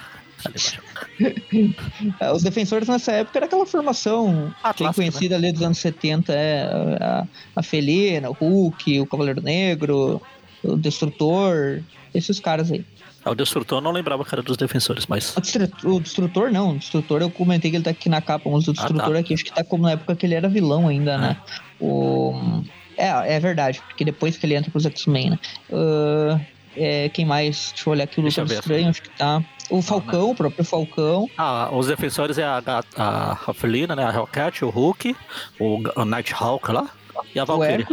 É, 2.20 2.32
Os 2.32 2.44
defensores 2.44 2.88
nessa 2.88 3.12
época 3.14 3.40
era 3.40 3.46
aquela 3.46 3.66
formação 3.66 4.54
Ah, 4.62 4.70
bem 4.70 4.78
clássico, 4.80 4.96
conhecida 4.96 5.36
ali 5.36 5.52
dos 5.52 5.62
anos 5.62 5.78
70, 5.78 6.34
é, 6.34 6.64
a, 7.00 7.28
a 7.56 7.64
Felina, 7.64 8.30
o 8.30 8.34
Hulk, 8.34 9.00
o 9.00 9.06
Cavaleiro 9.06 9.42
Negro, 9.42 10.22
o 10.64 10.76
Destrutor, 10.76 11.82
esses 12.14 12.40
caras 12.40 12.72
aí. 12.72 12.86
É, 13.26 13.30
o 13.30 13.36
Destrutor 13.36 13.78
eu 13.78 13.82
não 13.82 13.92
lembrava 13.92 14.26
que 14.26 14.36
era 14.36 14.42
dos 14.42 14.58
defensores, 14.58 15.06
mas. 15.08 15.36
O 15.38 15.42
Destru- 15.42 15.96
O 15.96 16.00
Destrutor 16.02 16.52
não, 16.52 16.72
o 16.72 16.78
Destrutor 16.78 17.22
eu 17.22 17.30
comentei 17.30 17.72
que 17.72 17.78
ele 17.78 17.84
tá 17.84 17.92
aqui 17.92 18.10
na 18.10 18.22
capa, 18.22 18.50
mas 18.50 18.68
o 18.68 18.74
Destrutor 18.74 19.14
tá. 19.14 19.20
aqui 19.20 19.34
acho 19.34 19.46
que 19.46 19.54
tá 19.54 19.64
como 19.64 19.84
na 19.84 19.92
época 19.92 20.16
que 20.16 20.26
ele 20.26 20.36
era 20.36 20.50
vilão 20.50 20.88
ainda, 20.90 21.18
né? 21.18 21.38
O... 21.84 22.64
É, 22.98 23.36
é 23.36 23.40
verdade, 23.40 23.82
porque 23.88 24.06
depois 24.06 24.38
que 24.38 24.46
ele 24.46 24.56
entra 24.56 24.72
pros 24.72 24.86
X-Men, 24.86 25.32
né? 25.32 25.40
Ah, 25.72 26.40
é, 26.76 27.10
quem 27.10 27.26
mais? 27.26 27.72
Deixa 27.74 27.90
eu 27.90 27.92
olhar 27.92 28.04
aqui 28.04 28.20
o 28.20 28.24
Doutor. 28.24 28.52
Estranho, 28.52 28.90
acho 28.90 29.02
que 29.02 29.10
tá. 29.10 29.44
O 29.70 29.82
Falcão, 29.82 30.32
o 30.32 30.36
próprio 30.36 30.64
Falcão. 30.64 31.30
Ah, 31.38 31.70
os 31.72 31.88
defensores 31.88 32.38
é 32.38 32.44
a, 32.44 32.62
a, 32.98 33.38
a 33.48 33.54
Felina, 33.54 33.96
né? 33.96 34.06
A 34.06 34.14
Hellcat, 34.14 34.64
o 34.66 34.70
Hulk, 34.70 35.16
o, 35.60 36.06
Nighthawk 36.06 36.72
lá. 36.72 36.90
E 37.34 37.40
a 37.40 37.46
Valkyrie. 37.46 37.86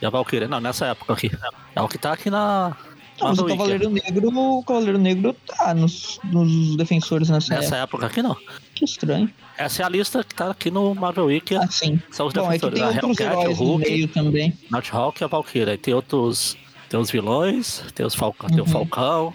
E 0.00 0.06
a 0.06 0.10
Valkyrie. 0.10 0.48
Não, 0.48 0.60
nessa 0.60 0.86
época 0.86 1.12
aqui. 1.12 1.30
É 1.74 1.80
o 1.80 1.88
que 1.88 1.98
tá 1.98 2.12
aqui 2.12 2.28
na. 2.30 2.76
Não, 3.20 3.28
mas 3.28 3.38
o. 3.38 3.46
Cavaleiro 3.46 3.90
Negro, 3.90 4.28
o 4.36 4.62
Cavaleiro 4.62 4.98
Negro 4.98 5.34
tá 5.46 5.74
nos, 5.74 6.18
nos 6.24 6.76
defensores 6.76 7.28
nessa, 7.28 7.54
Nessa 7.54 7.76
época. 7.76 8.04
época 8.04 8.06
aqui 8.06 8.22
não. 8.22 8.36
Que 8.74 8.84
estranho. 8.84 9.30
Essa 9.56 9.82
é 9.82 9.84
a 9.84 9.88
lista 9.88 10.22
que 10.22 10.34
tá 10.34 10.50
aqui 10.50 10.70
no 10.70 10.94
Marvel 10.94 11.24
Wiki. 11.26 11.56
Ah, 11.56 11.66
sim. 11.68 12.00
São 12.10 12.26
os 12.28 12.32
Bom, 12.32 12.40
é 12.52 12.58
defensores. 12.58 12.74
tem 12.74 12.82
a 12.84 12.86
outros 12.88 13.18
Hellcat, 13.20 13.22
o 13.36 13.40
heróis 13.42 13.58
no 13.58 13.64
Hulk, 13.64 13.90
meio 13.90 14.08
também. 14.08 14.58
Nighthawk 14.70 15.20
e 15.20 15.24
a 15.24 15.26
Valkyrie. 15.26 15.70
Aí 15.70 15.76
tem 15.78 15.94
outros. 15.94 16.56
Tem 16.88 16.98
os 16.98 17.10
vilões, 17.10 17.82
tem, 17.94 18.06
os 18.06 18.14
Falcão, 18.14 18.48
tem 18.48 18.60
o 18.60 18.62
Uhum. 18.62 18.66
Falcão. 18.66 19.34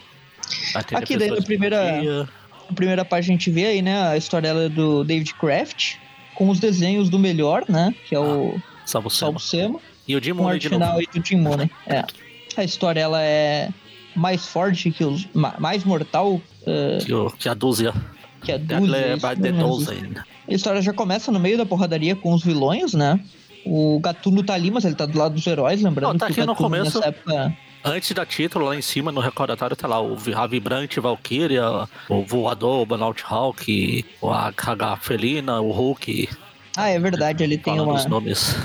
Aqui 0.96 1.17
daí 1.17 1.30
na 1.30 1.41
primeira-. 1.41 2.28
Na 2.69 2.76
primeira 2.76 3.06
página 3.06 3.36
a 3.36 3.38
gente 3.38 3.52
vê 3.52 3.65
aí, 3.67 3.82
né, 3.82 4.08
a 4.08 4.17
história 4.17 4.48
é 4.48 4.69
do 4.69 5.04
David 5.04 5.34
Kraft, 5.36 5.96
com 6.34 6.50
os 6.50 6.60
desenhos 6.60 7.10
do 7.10 7.19
melhor, 7.19 7.63
né, 7.69 7.93
que 8.08 8.15
é 8.15 8.19
o 8.19 8.60
Salvo 8.86 9.10
Sema. 9.12 9.80
E 10.08 10.15
o 10.15 10.24
Jim 10.24 10.32
Mooney 10.34 10.58
de 10.60 10.69
novo. 10.69 10.82
final 10.84 10.98
aí 10.98 11.06
do 11.13 11.24
Jim 11.28 11.36
Mooney. 11.36 11.69
É. 11.86 12.04
A 12.58 12.63
história 12.63 13.00
ela 13.02 13.22
é 13.22 13.70
mais 14.16 14.46
forte 14.48 14.92
que 14.92 15.04
os... 15.04 15.28
ma- 15.34 15.56
mais 15.60 15.84
mortal 15.84 16.39
eh, 16.68 17.00
Que, 17.39 17.50
a 17.50 17.54
dúzia. 17.54 17.94
que 18.44 18.52
a 18.52 18.58
dúzia. 18.58 19.16
isso 19.16 19.52
Dozen. 19.52 19.98
existe. 19.98 20.22
A 20.50 20.54
história 20.54 20.82
já 20.82 20.94
começa 20.94 21.32
no 21.32 21.39
meio 21.39 21.58
da 21.58 21.66
porradaria 21.66 22.16
com 22.16 22.34
os 22.34 22.44
vilões, 22.44 22.94
né? 22.94 23.20
O 23.66 24.00
Gatuno 24.02 24.44
tá 24.44 24.54
ali, 24.54 24.70
mas 24.70 24.84
ele 24.84 24.94
tá 24.96 25.06
do 25.06 25.18
lado 25.18 25.36
dos 25.36 25.48
heróis, 25.48 25.82
lembrando 25.82 26.12
Não, 26.12 26.18
tá 26.20 26.26
que 26.28 26.34
aqui 26.34 26.42
o 26.42 26.46
no 26.46 26.56
começo. 26.56 26.98
nessa 26.98 27.08
época... 27.10 27.58
Antes 27.86 28.12
da 28.12 28.26
título, 28.26 28.66
lá 28.66 28.76
em 28.78 28.82
cima, 28.82 29.12
no 29.12 29.20
recordatório, 29.20 29.76
tá 29.76 29.88
lá 29.88 30.02
o 30.02 30.18
a 30.36 30.48
Vibrante 30.48 31.00
Valkyria, 31.02 31.66
o 32.10 32.24
Voador, 32.24 32.82
o 32.82 32.86
Burnout 32.86 33.22
Hawk, 33.28 34.06
o 34.22 34.30
a 34.30 34.54
Kaga 34.54 34.96
Felina, 34.96 35.60
o 35.60 35.72
Hulk. 35.72 36.30
Ah, 36.78 36.89
é 36.89 36.98
verdade, 37.00 37.44
ele 37.44 37.58
tem 37.58 37.74
Falando 37.76 37.89
uma... 37.89 38.00
os 38.00 38.06
nomes. 38.06 38.56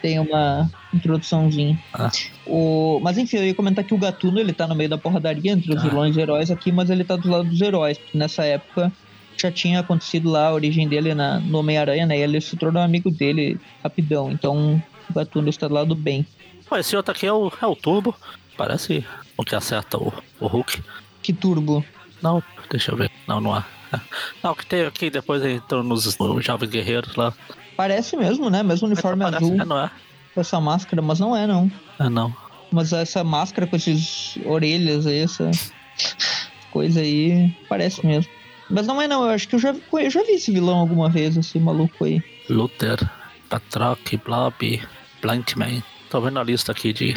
Tem 0.00 0.18
uma 0.18 0.70
introduçãozinha. 0.92 1.78
Ah. 1.92 2.10
O... 2.46 3.00
Mas 3.02 3.18
enfim, 3.18 3.38
eu 3.38 3.46
ia 3.46 3.54
comentar 3.54 3.84
que 3.84 3.94
o 3.94 3.98
Gatuno 3.98 4.38
ele 4.38 4.52
tá 4.52 4.66
no 4.66 4.74
meio 4.74 4.90
da 4.90 4.98
porradaria 4.98 5.52
entre 5.52 5.74
os 5.74 5.84
Ah. 5.84 5.88
vilões 5.88 6.16
e 6.16 6.20
heróis 6.20 6.50
aqui, 6.50 6.72
mas 6.72 6.90
ele 6.90 7.04
tá 7.04 7.16
do 7.16 7.28
lado 7.30 7.48
dos 7.48 7.60
heróis, 7.60 7.98
porque 7.98 8.16
nessa 8.16 8.44
época 8.44 8.92
já 9.36 9.52
tinha 9.52 9.80
acontecido 9.80 10.28
lá 10.30 10.48
a 10.48 10.52
origem 10.52 10.88
dele 10.88 11.14
na... 11.14 11.38
no 11.38 11.58
Homem-Aranha, 11.58 12.06
né? 12.06 12.18
E 12.18 12.22
ele 12.22 12.40
se 12.40 12.56
tornou 12.56 12.82
amigo 12.82 13.10
dele 13.10 13.58
rapidão, 13.82 14.32
então 14.32 14.82
o 15.08 15.14
Gatuno 15.14 15.48
está 15.48 15.68
do 15.68 15.74
lado 15.74 15.88
do 15.88 15.94
bem. 15.94 16.26
Pô, 16.68 16.76
esse 16.76 16.96
outro 16.96 17.12
aqui 17.12 17.26
é 17.26 17.32
o, 17.32 17.50
é 17.62 17.66
o 17.66 17.76
Turbo. 17.76 18.14
Parece 18.56 19.04
o 19.36 19.44
que 19.44 19.54
acerta 19.54 19.96
o, 19.96 20.12
o 20.40 20.46
Hulk. 20.48 20.82
Que 21.22 21.32
turbo. 21.32 21.84
Não, 22.20 22.42
deixa 22.68 22.90
eu 22.90 22.96
ver. 22.96 23.10
Não, 23.26 23.40
não 23.40 23.54
há. 23.54 23.64
Não, 24.42 24.50
o 24.50 24.56
que 24.56 24.66
tem 24.66 24.84
aqui 24.84 25.08
depois 25.08 25.42
entrou 25.44 25.82
nos, 25.82 26.18
nos 26.18 26.44
Jovens 26.44 26.68
Guerreiros 26.68 27.14
lá. 27.14 27.32
Parece 27.78 28.16
mesmo, 28.16 28.50
né? 28.50 28.60
Mesmo 28.64 28.88
uniforme 28.88 29.24
azul 29.24 29.54
é, 29.54 29.64
não 29.64 29.78
é? 29.78 29.88
com 30.34 30.40
essa 30.40 30.60
máscara, 30.60 31.00
mas 31.00 31.20
não 31.20 31.36
é, 31.36 31.46
não. 31.46 31.70
É, 32.00 32.08
não. 32.08 32.34
Mas 32.72 32.92
essa 32.92 33.22
máscara 33.22 33.68
com 33.68 33.76
esses 33.76 34.36
orelhas 34.44 35.06
aí, 35.06 35.20
essa 35.20 35.48
coisa 36.72 36.98
aí, 36.98 37.56
parece 37.68 38.04
mesmo. 38.04 38.28
Mas 38.68 38.84
não 38.84 39.00
é 39.00 39.06
não, 39.06 39.22
eu 39.22 39.30
acho 39.30 39.46
que 39.46 39.54
eu 39.54 39.60
já, 39.60 39.72
eu 39.92 40.10
já 40.10 40.24
vi 40.24 40.32
esse 40.32 40.50
vilão 40.50 40.76
alguma 40.76 41.08
vez, 41.08 41.36
esse 41.36 41.56
maluco 41.60 42.04
aí. 42.04 42.20
Luther, 42.50 42.98
Patrock, 43.48 44.16
Blob, 44.16 44.82
Blindman. 45.22 45.80
Tô 46.10 46.20
vendo 46.20 46.40
a 46.40 46.42
lista 46.42 46.72
aqui 46.72 46.92
de. 46.92 47.16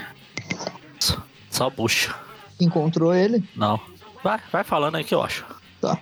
Só 1.49 1.71
bucha. 1.71 2.13
Encontrou 2.59 3.15
ele? 3.15 3.43
Não. 3.55 3.79
Vai, 4.23 4.39
vai 4.51 4.63
falando 4.63 4.97
aí 4.97 5.03
que 5.03 5.15
eu 5.15 5.23
acho. 5.23 5.43
Tá. 5.81 5.99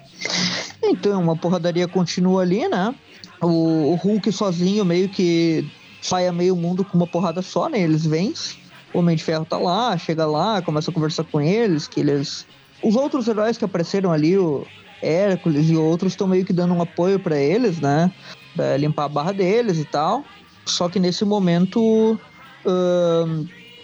Então, 0.84 1.22
uma 1.22 1.38
porradaria 1.38 1.88
continua 1.88 2.42
ali, 2.42 2.68
né? 2.68 2.94
O, 3.42 3.94
o 3.94 3.96
Hulk 3.96 4.32
sozinho 4.32 4.84
meio 4.84 5.10
que 5.10 5.70
sai 6.02 6.28
a 6.28 6.32
meio 6.32 6.56
mundo 6.56 6.84
com 6.84 6.98
uma 6.98 7.08
porrada 7.08 7.42
só, 7.42 7.70
né? 7.70 7.80
Eles 7.80 8.06
vencem. 8.06 8.58
O 8.94 9.00
Homem 9.00 9.16
de 9.16 9.24
Ferro 9.24 9.46
tá 9.46 9.58
lá, 9.58 9.98
chega 9.98 10.26
lá, 10.26 10.62
começa 10.62 10.90
a 10.90 10.94
conversar 10.94 11.24
com 11.26 11.40
eles, 11.40 11.88
que 11.88 12.00
eles... 12.00 12.46
Os 12.82 12.96
outros 12.96 13.28
heróis 13.28 13.58
que 13.58 13.66
apareceram 13.66 14.12
ali, 14.12 14.38
o 14.38 14.66
Hércules 15.02 15.70
e 15.70 15.76
outros, 15.76 16.14
estão 16.14 16.28
meio 16.28 16.46
que 16.46 16.54
dando 16.54 16.74
um 16.74 16.82
apoio 16.82 17.20
para 17.20 17.38
eles, 17.38 17.80
né? 17.80 18.12
Pra 18.56 18.78
limpar 18.78 19.06
a 19.06 19.10
barra 19.10 19.32
deles 19.32 19.78
e 19.78 19.86
tal. 19.86 20.24
Só 20.66 20.90
que 20.90 21.00
nesse 21.00 21.24
momento, 21.24 22.20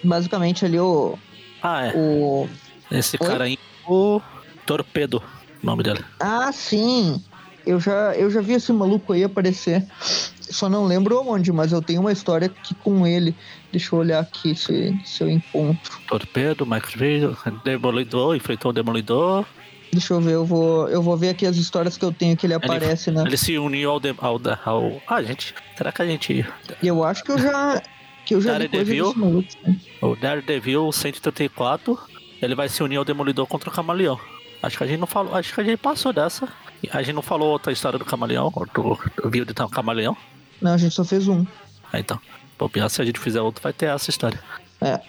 basicamente 0.04 0.66
ali 0.66 0.80
o... 0.80 1.18
Ah, 1.62 1.88
é. 1.88 1.94
o 1.96 2.48
Esse 2.92 3.18
Oi? 3.20 3.28
cara 3.28 3.44
aí, 3.46 3.60
o 3.88 4.22
Torpedo, 4.66 5.22
o 5.62 5.66
nome 5.66 5.84
dele. 5.84 6.04
Ah, 6.20 6.52
sim. 6.52 7.22
Eu 7.66 7.80
já, 7.80 8.14
eu 8.16 8.30
já 8.30 8.42
vi 8.42 8.54
esse 8.54 8.72
maluco 8.72 9.14
aí 9.14 9.24
aparecer. 9.24 9.86
Só 10.00 10.70
não 10.70 10.86
lembro 10.86 11.20
onde, 11.28 11.52
mas 11.52 11.72
eu 11.72 11.82
tenho 11.82 12.02
uma 12.02 12.12
história 12.12 12.48
aqui 12.48 12.76
com 12.76 13.06
ele. 13.08 13.36
Deixa 13.72 13.96
eu 13.96 14.00
olhar 14.00 14.20
aqui 14.20 14.56
se, 14.56 14.98
se 15.04 15.24
eu 15.24 15.30
encontro. 15.30 16.00
Torpedo, 16.08 16.68
Veio, 16.96 17.36
Demolidor, 17.64 18.36
enfrentou 18.36 18.70
o 18.70 18.74
Demolidor. 18.74 19.46
Deixa 19.92 20.14
eu 20.14 20.20
ver, 20.22 20.34
eu 20.34 20.46
vou, 20.46 20.88
eu 20.90 21.02
vou 21.02 21.16
ver 21.16 21.30
aqui 21.30 21.46
as 21.46 21.56
histórias 21.56 21.98
que 21.98 22.04
eu 22.04 22.12
tenho 22.12 22.36
que 22.36 22.46
ele 22.46 22.54
aparece, 22.54 23.12
né? 23.12 23.24
Ele 23.26 23.38
se 23.38 23.58
uniu 23.58 23.92
ao, 23.92 24.00
dem- 24.00 24.16
ao, 24.20 24.40
ao. 24.66 25.02
Ah, 25.08 25.22
gente, 25.24 25.54
será 25.76 25.92
que 25.92 26.02
a 26.02 26.06
gente. 26.06 26.46
Eu 26.84 27.04
acho 27.04 27.24
que 27.24 27.32
eu 27.32 27.38
já. 27.38 27.82
Que 28.26 28.36
eu 28.36 28.42
já 28.42 28.54
Daredevil? 28.54 29.14
maluco. 29.16 29.48
né? 29.66 29.76
O 30.02 30.16
Daredevil 30.16 30.92
134, 30.92 31.98
ele 32.42 32.56
vai 32.56 32.68
se 32.68 32.82
unir 32.84 32.98
ao 32.98 33.06
Demolidor 33.06 33.48
contra 33.48 33.70
o 33.70 33.74
Camaleão. 33.74 34.20
Acho 34.62 34.78
que 34.78 34.84
a 34.84 34.88
gente 34.88 35.00
não 35.00 35.08
falou. 35.08 35.34
Acho 35.36 35.54
que 35.54 35.62
a 35.62 35.64
gente 35.64 35.78
passou 35.78 36.12
dessa. 36.12 36.48
A 36.92 37.02
gente 37.02 37.16
não 37.16 37.22
falou 37.22 37.50
outra 37.50 37.72
história 37.72 37.98
do 37.98 38.06
Camaleão, 38.06 38.52
do, 38.52 39.00
do 39.22 39.30
Viu 39.30 39.46
de 39.46 39.54
Tão 39.54 39.70
Camaleão. 39.70 40.16
Não, 40.62 40.74
a 40.74 40.78
gente 40.78 40.94
só 40.94 41.04
fez 41.04 41.28
um. 41.28 41.46
Ah, 41.92 42.00
então. 42.00 42.20
Pô, 42.58 42.70
pior, 42.70 42.88
se 42.90 43.02
a 43.02 43.06
gente 43.06 43.20
fizer 43.20 43.42
outro, 43.42 43.62
vai 43.62 43.74
ter 43.74 43.88
essa 43.88 44.10
história. 44.10 44.42
É. 44.82 45.00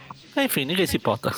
Enfim, 0.44 0.64
ninguém 0.64 0.87
se 0.87 0.96
importa. 0.96 1.33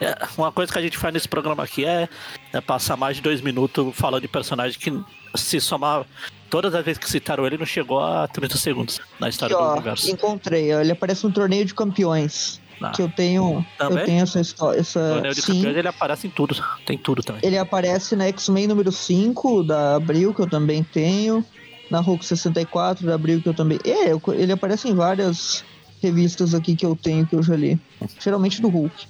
É, 0.00 0.16
uma 0.36 0.52
coisa 0.52 0.72
que 0.72 0.78
a 0.78 0.82
gente 0.82 0.98
faz 0.98 1.12
nesse 1.14 1.28
programa 1.28 1.62
aqui 1.62 1.84
é, 1.84 2.08
é 2.52 2.60
passar 2.60 2.96
mais 2.96 3.16
de 3.16 3.22
dois 3.22 3.40
minutos 3.40 3.94
falando 3.94 4.20
de 4.22 4.28
personagem 4.28 4.78
que, 4.78 5.02
se 5.34 5.60
somar 5.60 6.04
todas 6.50 6.74
as 6.74 6.84
vezes 6.84 6.98
que 6.98 7.08
citaram 7.08 7.46
ele, 7.46 7.56
não 7.56 7.66
chegou 7.66 8.00
a 8.00 8.28
30 8.28 8.56
segundos 8.58 9.00
na 9.18 9.28
história 9.28 9.56
do 9.56 9.62
ó, 9.62 9.72
universo. 9.72 10.10
encontrei. 10.10 10.74
ó, 10.74 10.80
Ele 10.80 10.92
aparece 10.92 11.24
no 11.24 11.32
torneio 11.32 11.64
de 11.64 11.74
campeões. 11.74 12.60
Ah, 12.88 12.90
Que 12.92 13.02
eu 13.02 13.08
tenho. 13.08 13.64
Também? 13.78 13.98
Eu 13.98 14.04
tenho 14.04 14.22
essa 14.22 14.40
história. 14.40 14.80
Essa, 14.80 15.00
torneio 15.14 15.34
de 15.34 15.42
sim. 15.42 15.54
campeões 15.54 15.76
ele 15.76 15.88
aparece 15.88 16.26
em 16.26 16.30
tudo. 16.30 16.56
Tem 16.86 16.96
tudo 16.98 17.22
também. 17.22 17.40
Ele 17.44 17.58
aparece 17.58 18.14
na 18.16 18.26
X-Men 18.26 18.66
número 18.66 18.90
5 18.92 19.62
da 19.64 19.96
Abril, 19.96 20.32
que 20.34 20.40
eu 20.40 20.48
também 20.48 20.82
tenho. 20.82 21.44
Na 21.90 22.00
Hulk 22.00 22.24
64 22.24 23.06
da 23.06 23.14
Abril, 23.14 23.42
que 23.42 23.48
eu 23.48 23.54
também. 23.54 23.78
É, 23.84 24.12
eu- 24.12 24.22
ele 24.28 24.52
aparece 24.52 24.88
em 24.88 24.94
várias 24.94 25.62
revistas 26.02 26.54
aqui 26.54 26.74
que 26.74 26.86
eu 26.86 26.96
tenho, 26.96 27.26
que 27.26 27.34
eu 27.36 27.42
já 27.42 27.54
li. 27.54 27.78
Geralmente 28.18 28.60
do 28.62 28.68
Hulk. 28.68 29.06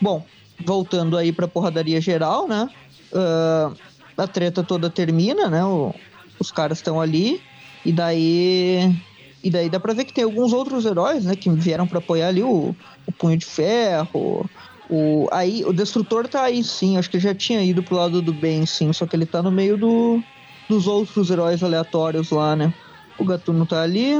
Bom, 0.00 0.24
voltando 0.64 1.16
aí 1.16 1.32
pra 1.32 1.48
porradaria 1.48 2.00
geral, 2.00 2.46
né? 2.46 2.68
Ah, 3.14 3.72
a 4.18 4.26
treta 4.26 4.62
toda 4.62 4.90
termina, 4.90 5.48
né? 5.48 5.64
O- 5.64 5.94
os 6.38 6.50
caras 6.52 6.78
estão 6.78 7.00
ali. 7.00 7.40
E 7.86 7.90
daí. 7.92 8.94
E 9.42 9.50
daí 9.50 9.70
dá 9.70 9.80
pra 9.80 9.94
ver 9.94 10.04
que 10.04 10.12
tem 10.12 10.24
alguns 10.24 10.52
outros 10.52 10.84
heróis, 10.84 11.24
né? 11.24 11.34
Que 11.34 11.48
vieram 11.50 11.86
pra 11.86 11.98
apoiar 11.98 12.28
ali 12.28 12.42
o, 12.42 12.74
o 13.06 13.12
Punho 13.12 13.36
de 13.36 13.46
Ferro. 13.46 14.48
O, 14.88 15.28
aí, 15.30 15.64
o 15.64 15.72
Destrutor 15.72 16.26
tá 16.26 16.42
aí 16.42 16.64
sim, 16.64 16.98
acho 16.98 17.08
que 17.08 17.16
ele 17.16 17.22
já 17.22 17.34
tinha 17.34 17.62
ido 17.62 17.80
pro 17.80 17.94
lado 17.94 18.20
do 18.20 18.32
bem, 18.32 18.66
sim, 18.66 18.92
só 18.92 19.06
que 19.06 19.14
ele 19.14 19.24
tá 19.24 19.40
no 19.40 19.50
meio 19.50 19.76
do, 19.76 20.20
dos 20.68 20.88
outros 20.88 21.30
heróis 21.30 21.62
aleatórios 21.62 22.30
lá, 22.30 22.56
né? 22.56 22.74
O 23.16 23.24
Gatuno 23.24 23.64
tá 23.66 23.82
ali, 23.82 24.14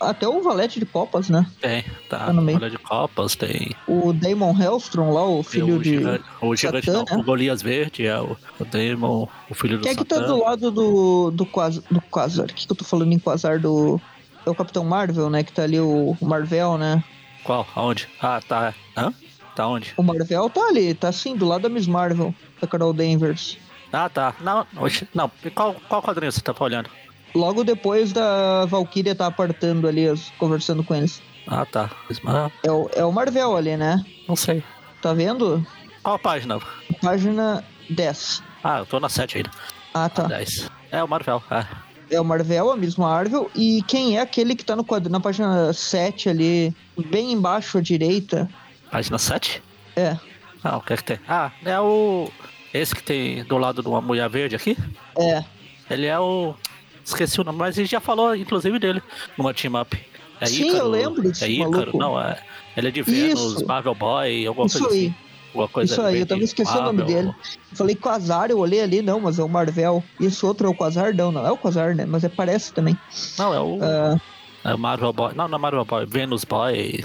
até 0.00 0.26
o 0.26 0.40
Valete 0.40 0.78
de 0.78 0.86
Copas, 0.86 1.28
né? 1.28 1.46
Tem, 1.60 1.84
tá. 2.08 2.26
Tá 2.26 2.32
no 2.32 2.40
meio. 2.40 2.56
Olha 2.58 2.70
de 2.70 2.78
Copas, 2.78 3.34
tem. 3.34 3.72
O 3.86 4.12
Damon 4.12 4.56
Hellstrom 4.58 5.12
lá, 5.12 5.28
o 5.28 5.42
filho 5.42 5.76
o 5.76 5.82
de. 5.82 5.98
gigante, 5.98 6.24
o 6.40 6.56
gigante 6.56 6.86
Satã, 6.86 7.04
não, 7.10 7.16
né? 7.16 7.22
o 7.22 7.24
Golias 7.24 7.60
Verde, 7.60 8.06
é 8.06 8.18
o, 8.18 8.36
o 8.58 8.64
Demon, 8.64 9.28
o 9.50 9.54
filho 9.54 9.78
do 9.78 9.82
Quem 9.82 9.92
é 9.92 9.94
que 9.96 10.04
tá 10.04 10.16
Satã. 10.16 10.28
do 10.28 10.38
lado 10.38 10.70
do, 10.70 11.30
do, 11.30 11.44
Quasar, 11.44 11.82
do 11.90 12.00
Quasar? 12.00 12.46
O 12.46 12.48
que, 12.48 12.66
que 12.66 12.72
eu 12.72 12.76
tô 12.76 12.84
falando 12.84 13.12
em 13.12 13.18
Quasar 13.18 13.58
do. 13.58 14.00
É 14.46 14.50
o 14.50 14.54
Capitão 14.54 14.84
Marvel, 14.84 15.28
né? 15.28 15.42
Que 15.42 15.52
tá 15.52 15.62
ali 15.64 15.80
o 15.80 16.16
Marvel, 16.22 16.78
né? 16.78 17.02
Qual? 17.42 17.66
Aonde? 17.74 18.08
Ah, 18.20 18.40
tá. 18.46 18.72
Hã? 18.96 19.12
Tá 19.56 19.66
onde? 19.66 19.92
O 19.96 20.02
Marvel 20.02 20.48
tá 20.50 20.60
ali, 20.68 20.94
tá 20.94 21.08
assim, 21.08 21.36
do 21.36 21.46
lado 21.46 21.62
da 21.62 21.68
Miss 21.68 21.86
Marvel, 21.86 22.34
da 22.60 22.66
Carol 22.66 22.92
Danvers. 22.92 23.58
Ah, 23.92 24.08
tá. 24.08 24.34
Não, 24.40 24.66
oxe, 24.76 25.08
não. 25.14 25.30
Qual, 25.54 25.74
qual 25.88 26.02
quadrinho 26.02 26.30
você 26.30 26.40
tá 26.40 26.54
olhando? 26.60 26.90
Logo 27.34 27.64
depois 27.64 28.12
da 28.12 28.64
Valkyria 28.66 29.14
tá 29.14 29.26
apartando 29.26 29.88
ali, 29.88 30.04
conversando 30.38 30.84
com 30.84 30.94
eles. 30.94 31.22
Ah, 31.46 31.64
tá. 31.64 31.90
Ah, 32.26 32.50
É 32.62 32.70
o, 32.70 32.90
é 32.94 33.04
o 33.04 33.12
Marvel 33.12 33.56
ali, 33.56 33.76
né? 33.76 34.04
não 34.28 34.36
sei. 34.36 34.62
Tá 35.00 35.12
vendo? 35.12 35.64
Qual 36.02 36.16
a 36.16 36.18
página? 36.18 36.60
Página 37.00 37.64
10. 37.90 38.42
Ah, 38.62 38.78
eu 38.78 38.86
tô 38.86 39.00
na 39.00 39.08
7 39.08 39.38
ainda. 39.38 39.50
Ah, 39.94 40.08
tá. 40.08 40.24
10. 40.24 40.70
É 40.90 41.02
o 41.02 41.08
Marvel. 41.08 41.42
É. 41.50 41.64
É 42.10 42.20
o 42.20 42.24
Marvel, 42.24 42.70
a 42.70 42.76
Miss 42.76 42.96
Marvel. 42.96 43.50
E 43.54 43.82
quem 43.88 44.16
é 44.16 44.20
aquele 44.20 44.54
que 44.54 44.64
tá 44.64 44.76
no 44.76 44.84
quadro, 44.84 45.10
na 45.10 45.18
página 45.20 45.72
7 45.72 46.28
ali, 46.28 46.74
bem 47.10 47.32
embaixo 47.32 47.78
à 47.78 47.80
direita? 47.80 48.48
Página 48.90 49.18
7? 49.18 49.62
É, 49.96 50.16
Ah, 50.62 50.76
o 50.76 50.80
que 50.80 50.92
é 50.92 50.96
que 50.96 51.04
tem? 51.04 51.18
Ah, 51.28 51.50
é 51.64 51.80
o. 51.80 52.30
Esse 52.72 52.94
que 52.94 53.02
tem 53.02 53.42
do 53.44 53.56
lado 53.58 53.82
de 53.82 53.88
uma 53.88 54.00
mulher 54.00 54.28
verde 54.28 54.54
aqui? 54.56 54.76
é. 55.18 55.42
Ele 55.88 56.06
é 56.06 56.18
o. 56.18 56.54
Esqueci 57.04 57.40
o 57.40 57.44
nome, 57.44 57.58
mas 57.58 57.76
a 57.78 57.80
gente 57.80 57.90
já 57.90 58.00
falou, 58.00 58.34
inclusive, 58.34 58.78
dele 58.80 59.00
numa 59.38 59.54
team 59.54 59.80
up. 59.80 59.96
É 60.40 60.46
Sim, 60.46 60.64
Ícaro, 60.68 60.78
eu 60.78 60.88
lembro 60.88 61.22
desse 61.22 61.44
É 61.44 61.48
Ícaro, 61.48 61.70
maluco. 61.70 61.98
não, 61.98 62.20
é. 62.20 62.38
Ele 62.76 62.88
é 62.88 62.90
de 62.90 63.02
Vênus. 63.02 63.62
Marvel 63.62 63.94
Boy, 63.94 64.46
alguma 64.46 64.66
Isso 64.66 64.78
coisa 64.80 64.94
aí. 64.94 65.06
assim. 65.06 65.14
Coisa 65.68 65.92
Isso 65.92 66.02
aí, 66.02 66.20
eu 66.20 66.26
tava 66.26 66.42
esquecendo 66.42 66.78
o 66.80 66.82
nome 66.84 66.98
Marvel. 66.98 67.16
dele. 67.16 67.34
Eu 67.70 67.76
falei 67.76 67.94
Quasar, 67.94 68.50
eu 68.50 68.58
olhei 68.58 68.80
ali, 68.82 69.02
não, 69.02 69.20
mas 69.20 69.38
é 69.38 69.42
o 69.44 69.48
Marvel. 69.48 70.02
Esse 70.20 70.44
outro 70.44 70.66
é 70.66 70.70
o 70.70 70.74
Quasar, 70.74 71.14
não, 71.14 71.30
não 71.32 71.46
é 71.46 71.50
o 71.50 71.56
Quasar, 71.56 71.94
né? 71.94 72.04
Mas 72.06 72.24
é, 72.24 72.28
parece 72.28 72.72
também. 72.72 72.96
Não, 73.38 73.54
é 73.54 73.60
o. 73.60 73.78
Ah, 73.82 74.20
É 74.64 74.74
o 74.74 74.78
Marvel 74.78 75.12
Boy. 75.12 75.32
Não, 75.34 75.46
não 75.48 75.58
é 75.58 75.60
Marvel 75.60 75.84
Boy, 75.84 76.04
Venus 76.06 76.44
Boy. 76.44 77.04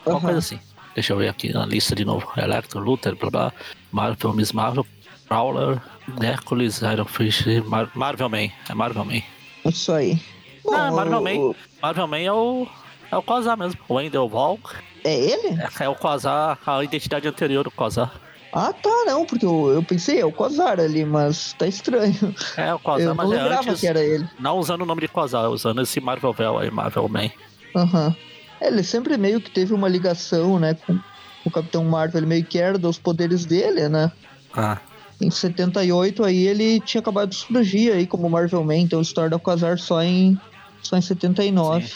Alguma 0.00 0.16
Aham. 0.16 0.20
coisa 0.20 0.38
assim. 0.38 0.58
Deixa 0.94 1.12
eu 1.12 1.16
ver 1.18 1.28
aqui 1.28 1.52
na 1.52 1.64
lista 1.66 1.94
de 1.94 2.04
novo. 2.04 2.26
Electro, 2.36 2.80
Luther, 2.80 3.14
blá 3.16 3.30
blá. 3.30 3.52
Marvel, 3.90 4.32
Miss 4.34 4.52
Marvel, 4.52 4.86
Prowler, 5.28 5.80
Hércules, 6.20 6.82
Iron 6.82 7.04
Fist, 7.06 7.46
Mar 7.66 7.90
Marvel 7.94 8.28
Man. 8.28 8.48
É 8.68 8.74
Marvel 8.74 9.04
Man. 9.04 9.20
isso 9.64 9.92
aí. 9.92 10.18
Bom, 10.64 10.70
Não, 10.72 10.86
é 10.86 10.90
Marvel 10.90 11.18
o- 11.18 11.22
Man. 11.22 11.34
o- 11.50 11.56
Marvel 11.82 12.06
Man 12.06 12.18
é 12.18 12.32
o. 12.32 12.66
É 13.10 13.16
o 13.16 13.22
Quasar 13.22 13.56
mesmo. 13.56 13.78
O 13.88 13.94
Wendell 13.94 14.28
Volk. 14.28 14.74
É 15.04 15.14
ele? 15.14 15.58
É, 15.60 15.84
é 15.84 15.88
o 15.88 15.94
Quasar, 15.94 16.58
a 16.66 16.84
identidade 16.84 17.26
anterior 17.26 17.64
do 17.64 17.70
Quasar. 17.70 18.12
Ah, 18.54 18.72
tá, 18.72 19.04
não, 19.06 19.24
porque 19.24 19.46
eu, 19.46 19.70
eu 19.70 19.82
pensei, 19.82 20.20
é 20.20 20.26
o 20.26 20.30
Quasar 20.32 20.78
ali, 20.78 21.04
mas 21.04 21.54
tá 21.54 21.66
estranho. 21.66 22.34
É 22.56 22.72
o 22.74 22.78
Quasar, 22.78 23.00
eu 23.02 23.08
não 23.08 23.14
mas 23.14 23.32
é 23.32 23.34
lembrava 23.42 23.70
antes. 23.70 23.80
que 23.80 23.86
era 23.86 24.00
ele. 24.00 24.28
Não 24.38 24.58
usando 24.58 24.82
o 24.82 24.86
nome 24.86 25.00
de 25.00 25.08
Quasar, 25.08 25.48
usando 25.50 25.80
esse 25.82 26.00
Marvel 26.00 26.32
Vel 26.32 26.58
aí, 26.58 26.70
Marvel 26.70 27.08
Man. 27.08 27.30
Aham. 27.74 28.14
É, 28.60 28.68
Ele 28.68 28.82
sempre 28.84 29.16
meio 29.16 29.40
que 29.40 29.50
teve 29.50 29.72
uma 29.74 29.88
ligação, 29.88 30.58
né, 30.60 30.74
com 30.74 30.98
o 31.44 31.50
Capitão 31.50 31.82
Marvel, 31.84 32.18
ele 32.20 32.26
meio 32.26 32.44
que 32.44 32.58
herda 32.58 32.88
os 32.88 32.98
poderes 32.98 33.44
dele, 33.44 33.88
né? 33.88 34.12
Ah, 34.54 34.78
Em 35.20 35.30
78, 35.30 36.22
aí 36.22 36.46
ele 36.46 36.78
tinha 36.80 37.00
acabado 37.00 37.30
de 37.30 37.36
surgir 37.36 37.90
aí 37.90 38.06
como 38.06 38.28
Marvel 38.28 38.62
Man, 38.62 38.76
então 38.76 38.98
ele 38.98 39.06
se 39.06 39.14
torna 39.14 39.34
o 39.36 39.40
Quasar 39.40 39.78
só 39.78 40.02
em, 40.02 40.38
só 40.82 40.96
em 40.96 41.00
79. 41.00 41.90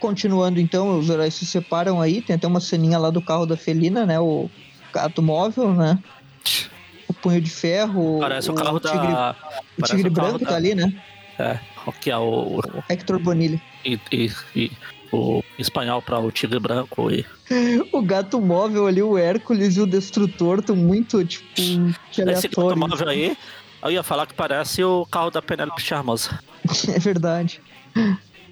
Continuando 0.00 0.60
então, 0.60 0.98
os 0.98 1.08
heróis 1.10 1.34
se 1.34 1.44
separam 1.46 2.00
aí, 2.00 2.20
tem 2.22 2.36
até 2.36 2.46
uma 2.46 2.60
ceninha 2.60 2.98
lá 2.98 3.10
do 3.10 3.20
carro 3.20 3.46
da 3.46 3.56
Felina, 3.56 4.06
né, 4.06 4.18
o 4.20 4.48
gato 4.92 5.20
móvel, 5.22 5.72
né? 5.74 5.98
O 7.08 7.14
punho 7.14 7.40
de 7.40 7.50
ferro, 7.50 8.18
parece 8.20 8.50
o, 8.50 8.54
carro 8.54 8.78
tigre, 8.78 8.96
da. 9.12 9.34
o 9.78 9.82
tigre 9.82 10.08
o 10.08 10.12
branco 10.12 10.38
da- 10.38 10.46
tá 10.46 10.56
ali, 10.56 10.74
né? 10.74 10.92
É, 11.38 11.58
o 11.86 11.92
que 11.92 12.10
é 12.10 12.16
o. 12.16 12.58
O 12.58 12.62
Hector 12.88 13.18
Bonilha. 13.18 13.60
E, 13.84 13.98
e- 14.12 14.30
e 14.54 14.70
o 15.10 15.42
espanhol 15.58 16.02
para 16.02 16.18
o 16.18 16.30
tigre 16.30 16.58
branco 16.60 17.10
e. 17.10 17.24
O 17.92 18.02
gato 18.02 18.40
móvel 18.40 18.86
ali, 18.86 19.02
o 19.02 19.16
Hércules 19.16 19.76
e 19.76 19.80
o 19.80 19.86
Destrutor 19.86 20.58
estão 20.58 20.76
muito, 20.76 21.24
tipo, 21.24 21.46
que 21.54 21.72
Esse 22.10 22.22
aleatório. 22.22 22.70
automóvel 22.70 23.08
aí, 23.08 23.36
eu 23.82 23.90
ia 23.90 24.02
falar 24.02 24.26
que 24.26 24.34
parece 24.34 24.82
o 24.84 25.06
carro 25.06 25.30
da 25.30 25.40
Penélope 25.42 25.80
Charmosa. 25.82 26.38
É 26.94 26.98
verdade. 26.98 27.60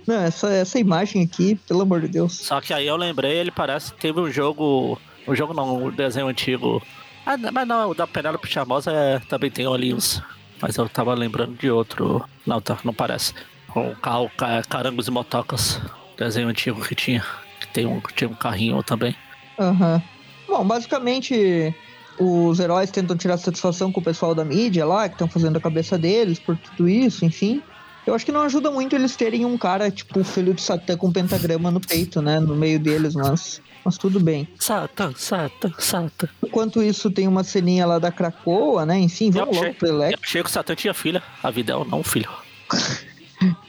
Não, 0.06 0.16
essa, 0.16 0.48
essa 0.52 0.78
imagem 0.78 1.22
aqui, 1.22 1.56
pelo 1.66 1.82
amor 1.82 2.00
de 2.00 2.08
Deus. 2.08 2.34
Só 2.38 2.60
que 2.60 2.72
aí 2.72 2.86
eu 2.86 2.96
lembrei, 2.96 3.32
ele 3.38 3.50
parece 3.50 3.92
que 3.92 4.00
teve 4.00 4.20
um 4.20 4.30
jogo. 4.30 4.98
Um 5.26 5.34
jogo 5.34 5.52
não, 5.52 5.84
um 5.86 5.90
desenho 5.90 6.28
antigo. 6.28 6.80
Ah, 7.24 7.36
mas 7.36 7.66
não, 7.66 7.90
o 7.90 7.94
da 7.94 8.06
Penélope 8.06 8.46
Charmosa 8.48 8.92
é, 8.92 9.18
também 9.28 9.50
tem 9.50 9.66
uns. 9.66 10.22
Mas 10.62 10.76
eu 10.76 10.88
tava 10.88 11.12
lembrando 11.14 11.54
de 11.58 11.68
outro. 11.70 12.24
Não, 12.46 12.60
tá, 12.60 12.78
não 12.84 12.94
parece. 12.94 13.34
Um 13.74 13.94
carro, 13.96 14.30
ca- 14.36 14.62
carangos 14.62 15.08
e 15.08 15.10
motocas. 15.10 15.80
Desenho 16.16 16.48
antigo 16.48 16.80
que 16.86 16.94
tinha. 16.94 17.24
Que 17.60 17.66
tem 17.68 17.84
um, 17.86 18.00
tinha 18.14 18.30
um 18.30 18.34
carrinho 18.34 18.80
também. 18.84 19.14
Aham. 19.58 20.00
Bom, 20.46 20.64
basicamente, 20.64 21.74
os 22.18 22.60
heróis 22.60 22.90
tentam 22.92 23.16
tirar 23.16 23.36
satisfação 23.36 23.90
com 23.90 24.00
o 24.00 24.04
pessoal 24.04 24.34
da 24.34 24.44
mídia 24.44 24.86
lá, 24.86 25.08
que 25.08 25.16
estão 25.16 25.28
fazendo 25.28 25.56
a 25.56 25.60
cabeça 25.60 25.98
deles 25.98 26.38
por 26.38 26.56
tudo 26.56 26.88
isso, 26.88 27.24
enfim. 27.24 27.60
Eu 28.06 28.14
acho 28.14 28.24
que 28.24 28.30
não 28.32 28.42
ajuda 28.42 28.70
muito 28.70 28.94
eles 28.94 29.16
terem 29.16 29.44
um 29.44 29.58
cara, 29.58 29.90
tipo, 29.90 30.22
filho 30.22 30.54
de 30.54 30.62
Satã 30.62 30.96
com 30.96 31.08
um 31.08 31.12
pentagrama 31.12 31.70
no 31.70 31.80
peito, 31.80 32.22
né? 32.22 32.38
No 32.38 32.54
meio 32.54 32.78
deles, 32.78 33.14
mas, 33.14 33.60
mas 33.84 33.98
tudo 33.98 34.20
bem. 34.20 34.46
Sata, 34.60 35.12
Sata, 35.16 35.74
Sata. 35.78 36.30
Enquanto 36.44 36.80
isso, 36.82 37.10
tem 37.10 37.26
uma 37.26 37.42
ceninha 37.42 37.84
lá 37.84 37.98
da 37.98 38.12
Cracoa, 38.12 38.86
né? 38.86 38.98
Enfim, 39.00 39.26
Eu 39.26 39.32
vamos 39.32 39.56
achei, 39.56 39.66
logo 39.68 39.78
pro 39.78 39.88
eu 39.88 39.94
Electro. 39.96 40.20
achei 40.24 40.42
que 40.42 40.48
o 40.48 40.52
Satã 40.52 40.74
tinha 40.76 40.94
filha. 40.94 41.20
A 41.42 41.50
Videl 41.50 41.84
não, 41.84 42.02
filho. 42.04 42.30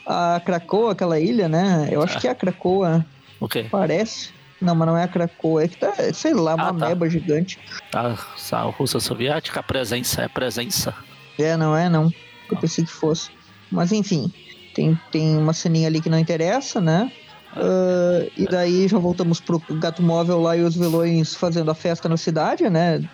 A 0.06 0.42
Cracoa, 0.46 0.94
aquela 0.94 1.20
ilha, 1.20 1.50
né? 1.50 1.90
Eu 1.92 2.02
acho 2.02 2.18
Ah. 2.18 2.22
que 2.22 2.28
é 2.28 2.32
a 2.32 2.36
Cracoa, 2.36 3.06
O 3.40 3.48
quê? 3.50 3.66
parece. 3.70 4.30
Não, 4.62 4.74
mas 4.74 4.88
não 4.88 4.98
é 4.98 5.04
a 5.04 5.08
Cracoa, 5.08 5.64
é 5.64 5.68
que 5.68 5.78
tá, 5.78 5.94
sei 6.14 6.34
lá, 6.34 6.56
uma 6.56 6.70
Ah, 6.70 6.74
tá. 6.74 6.88
meba 6.90 7.10
gigante. 7.10 7.60
A, 7.94 8.16
a 8.54 8.62
Rússia 8.64 9.00
Soviética, 9.00 9.60
a 9.60 9.64
presença 9.64 10.22
é 10.24 10.28
presença. 10.28 10.94
É, 11.38 11.56
não 11.58 11.76
é, 11.76 11.90
não. 11.90 12.12
Eu 12.50 12.58
pensei 12.58 12.86
que 12.86 12.92
fosse. 12.92 13.30
Mas 13.72 13.92
enfim, 13.92 14.32
tem, 14.74 15.00
tem 15.12 15.38
uma 15.38 15.54
ceninha 15.54 15.88
ali 15.88 16.02
que 16.02 16.10
não 16.10 16.20
interessa, 16.20 16.80
né? 16.80 17.12
Ah, 17.56 18.26
e 18.38 18.46
daí 18.46 18.88
já 18.88 18.98
voltamos 18.98 19.40
pro 19.40 19.62
gato 19.72 20.02
móvel 20.02 20.42
lá 20.42 20.56
e 20.56 20.62
os 20.62 20.76
vilões 20.76 21.36
fazendo 21.36 21.72
a 21.72 21.76
festa 21.76 22.08
na 22.08 22.18
cidade, 22.18 22.70
né? 22.70 23.08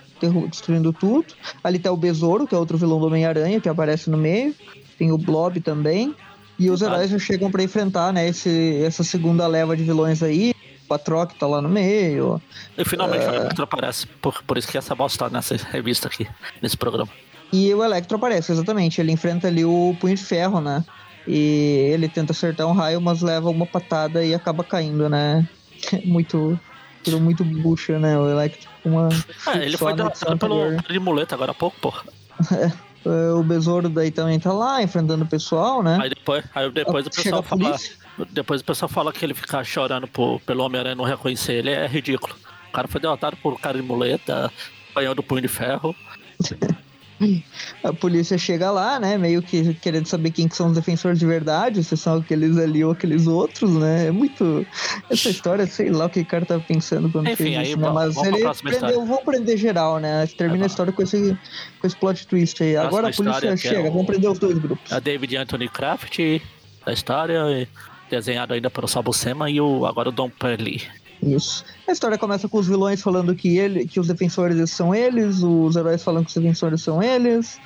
Destruindo 0.49 0.93
tudo. 0.93 1.33
Ali 1.63 1.79
tá 1.79 1.91
o 1.91 1.97
Besouro, 1.97 2.47
que 2.47 2.55
é 2.55 2.57
outro 2.57 2.77
vilão 2.77 2.99
do 2.99 3.07
Homem-Aranha, 3.07 3.59
que 3.59 3.67
aparece 3.67 4.09
no 4.09 4.17
meio. 4.17 4.55
Tem 4.97 5.11
o 5.11 5.17
Blob 5.17 5.59
também. 5.59 6.15
E 6.57 6.69
os 6.69 6.81
heróis 6.81 7.09
já 7.09 7.19
chegam 7.19 7.51
pra 7.51 7.63
enfrentar, 7.63 8.13
né? 8.13 8.27
Esse, 8.27 8.81
essa 8.83 9.03
segunda 9.03 9.45
leva 9.47 9.75
de 9.75 9.83
vilões 9.83 10.23
aí. 10.23 10.53
O 10.85 10.87
Patroc 10.87 11.33
tá 11.33 11.47
lá 11.47 11.61
no 11.61 11.67
meio. 11.67 12.41
E 12.77 12.85
finalmente 12.85 13.25
o 13.25 13.35
Electro 13.35 13.63
aparece. 13.63 14.07
Por, 14.07 14.41
por 14.43 14.57
isso 14.57 14.67
que 14.67 14.77
essa 14.77 14.95
bosta 14.95 15.25
tá 15.25 15.29
nessa 15.29 15.55
revista 15.55 16.07
aqui, 16.07 16.27
nesse 16.61 16.77
programa. 16.77 17.09
E 17.53 17.71
o 17.71 17.83
Electro 17.83 18.17
aparece, 18.17 18.51
exatamente. 18.51 18.99
Ele 18.99 19.11
enfrenta 19.11 19.47
ali 19.47 19.63
o 19.63 19.95
Punho 19.99 20.15
de 20.15 20.23
Ferro, 20.23 20.59
né? 20.59 20.83
E 21.27 21.91
ele 21.93 22.09
tenta 22.09 22.31
acertar 22.33 22.67
um 22.67 22.73
raio, 22.73 22.99
mas 22.99 23.21
leva 23.21 23.47
uma 23.47 23.67
patada 23.67 24.25
e 24.25 24.33
acaba 24.33 24.63
caindo, 24.63 25.07
né? 25.07 25.47
Muito. 26.03 26.59
Tudo 27.03 27.19
muito 27.19 27.43
bucha, 27.43 27.99
né? 27.99 28.17
O 28.17 28.29
Electro 28.29 28.69
com 28.81 28.91
uma. 28.91 29.09
É, 29.47 29.65
ele 29.65 29.75
foi 29.75 29.91
edição 29.91 29.95
derrotado 29.95 30.37
pelo 30.37 30.77
de 30.89 30.99
muleta 30.99 31.35
agora 31.35 31.51
há 31.51 31.53
pouco, 31.53 31.77
pô. 31.79 31.93
É, 33.05 33.31
O 33.33 33.43
Besouro 33.43 33.89
daí 33.89 34.11
também 34.11 34.39
tá 34.39 34.53
lá, 34.53 34.81
enfrentando 34.81 35.25
o 35.25 35.27
pessoal, 35.27 35.83
né? 35.83 35.99
Aí 36.01 36.09
depois, 36.09 36.45
aí 36.55 36.71
depois 36.71 37.05
o 37.05 37.09
pessoal 37.09 37.43
fala. 37.43 37.75
Depois 38.29 38.61
o 38.61 38.63
pessoal 38.63 38.87
fala 38.87 39.11
que 39.11 39.25
ele 39.25 39.33
ficar 39.33 39.61
chorando 39.65 40.07
por, 40.07 40.39
pelo 40.45 40.63
Homem-Aranha 40.63 40.95
não 40.95 41.03
reconhecer 41.03 41.55
ele 41.55 41.71
é 41.71 41.85
ridículo. 41.85 42.33
O 42.69 42.71
cara 42.71 42.87
foi 42.87 43.01
derrotado 43.01 43.35
por 43.35 43.51
um 43.51 43.57
cara 43.57 43.77
de 43.77 43.83
muleta, 43.83 44.49
ganhando 44.95 45.19
o 45.19 45.23
punho 45.23 45.41
de 45.41 45.49
ferro. 45.49 45.93
A 47.84 47.93
polícia 47.93 48.38
chega 48.38 48.69
lá, 48.71 48.99
né? 48.99 49.17
Meio 49.17 49.41
que 49.41 49.73
querendo 49.76 50.08
saber 50.08 50.32
quem 50.32 50.47
que 50.47 50.56
são 50.56 50.67
os 50.67 50.73
defensores 50.73 51.19
de 51.19 51.26
verdade, 51.26 51.84
se 51.84 51.95
são 51.95 52.17
aqueles 52.17 52.58
ali 52.58 52.84
ou 52.84 52.91
aqueles 52.91 53.28
outros, 53.28 53.71
né? 53.76 54.08
É 54.08 54.12
muito. 54.12 54.65
Essa 55.10 55.30
história, 55.30 55.65
sei 55.67 55.89
lá 55.91 56.06
o 56.06 56.10
que 56.10 56.21
o 56.21 56.26
cara 56.26 56.45
tava 56.45 56.62
pensando 56.62 57.10
quando 57.12 57.28
Enfim, 57.28 57.43
fez 57.43 57.58
aí 57.58 57.67
isso, 57.69 57.80
né? 57.80 57.89
Mas 57.91 58.17
ele 58.17 58.43
prendeu, 58.62 59.06
vão 59.06 59.23
prender 59.23 59.58
geral, 59.58 59.99
né? 59.99 60.28
Termina 60.38 60.63
É, 60.63 60.65
a 60.65 60.67
história 60.67 60.91
com 60.91 61.02
esse, 61.04 61.38
com 61.80 61.88
esse 61.88 61.95
plot 61.95 62.28
twist 62.28 62.62
aí. 62.63 62.73
Próxima 62.73 62.88
Agora 62.88 63.10
a 63.10 63.13
polícia 63.13 63.47
é 63.49 63.58
chega, 63.58 63.89
o- 63.89 63.93
vão 63.93 64.06
prender 64.06 64.30
os 64.30 64.39
dois 64.39 64.58
grupos. 64.58 64.91
A 64.91 64.99
David 64.99 65.36
Anthony 65.38 65.69
Kraft 65.69 66.19
da 66.86 66.91
história, 66.91 67.67
desenhado 68.10 68.54
ainda 68.54 68.69
pelo 68.69 68.88
Sabucema, 68.88 69.49
e 69.49 69.62
o, 69.62 69.86
agora 69.86 70.10
o 70.10 70.12
Dom 70.12 70.30
Perli. 70.30 70.82
Isso. 71.25 71.63
A 71.88 71.91
história 71.91 72.17
começa 72.17 72.47
com 72.47 72.57
os 72.57 72.67
vilões 72.67 73.01
falando 73.01 73.36
que, 73.36 73.57
ele, 73.57 73.86
que 73.86 73.99
os 73.99 74.07
defensores 74.07 74.69
são 74.71 74.93
eles, 74.93 75.41
os 75.41 75.75
heróis 75.75 76.03
falando 76.03 76.25
que 76.25 76.29
os 76.29 76.36
defensores 76.36 76.81
são 76.81 77.01
eles. 77.01 77.59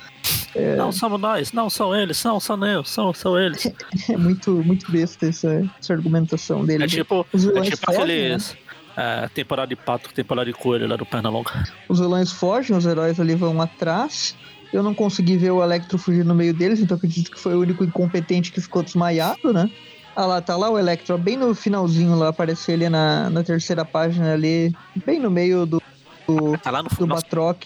Não 0.76 0.92
somos 0.92 1.20
nós, 1.20 1.52
não 1.52 1.70
são 1.70 1.94
eles, 1.94 2.22
não 2.24 2.40
são 2.40 2.64
eu, 2.66 2.84
são, 2.84 3.12
são 3.14 3.38
eles. 3.38 3.70
É 4.08 4.16
muito, 4.16 4.50
muito 4.64 4.90
besta 4.90 5.26
essa, 5.26 5.68
essa 5.78 5.92
argumentação 5.92 6.64
dele. 6.64 6.84
É 6.84 6.86
tipo, 6.86 7.26
Os 7.32 7.46
é 7.46 7.60
tipo 7.62 7.90
aqueles. 7.90 8.56
É, 8.96 9.28
temporada 9.28 9.68
de 9.68 9.76
pato, 9.76 10.12
temporada 10.12 10.50
de 10.50 10.58
coelho 10.58 10.88
lá 10.88 10.96
do 10.96 11.06
Pernalonga. 11.06 11.52
Os 11.88 12.00
vilões 12.00 12.32
fogem, 12.32 12.76
os 12.76 12.84
heróis 12.84 13.20
ali 13.20 13.36
vão 13.36 13.60
atrás. 13.62 14.34
Eu 14.72 14.82
não 14.82 14.92
consegui 14.92 15.36
ver 15.36 15.52
o 15.52 15.62
Electro 15.62 15.96
fugir 15.96 16.24
no 16.24 16.34
meio 16.34 16.52
deles, 16.52 16.80
então 16.80 16.96
acredito 16.96 17.30
que 17.30 17.38
foi 17.38 17.54
o 17.54 17.60
único 17.60 17.84
incompetente 17.84 18.50
que 18.50 18.60
ficou 18.60 18.82
desmaiado, 18.82 19.52
né? 19.52 19.70
Ah 20.20 20.26
lá, 20.26 20.40
tá 20.40 20.56
lá 20.56 20.68
o 20.68 20.76
Electro, 20.76 21.16
bem 21.16 21.36
no 21.36 21.54
finalzinho 21.54 22.16
lá, 22.16 22.30
apareceu 22.30 22.74
ele 22.74 22.88
na, 22.88 23.30
na 23.30 23.44
terceira 23.44 23.84
página 23.84 24.32
ali, 24.32 24.74
bem 25.06 25.20
no 25.20 25.30
meio 25.30 25.64
do, 25.64 25.80
do, 26.26 26.58
Tá 26.58 26.72
lá 26.72 26.82
no 26.82 26.88
do. 26.88 27.06
Batroc 27.06 27.62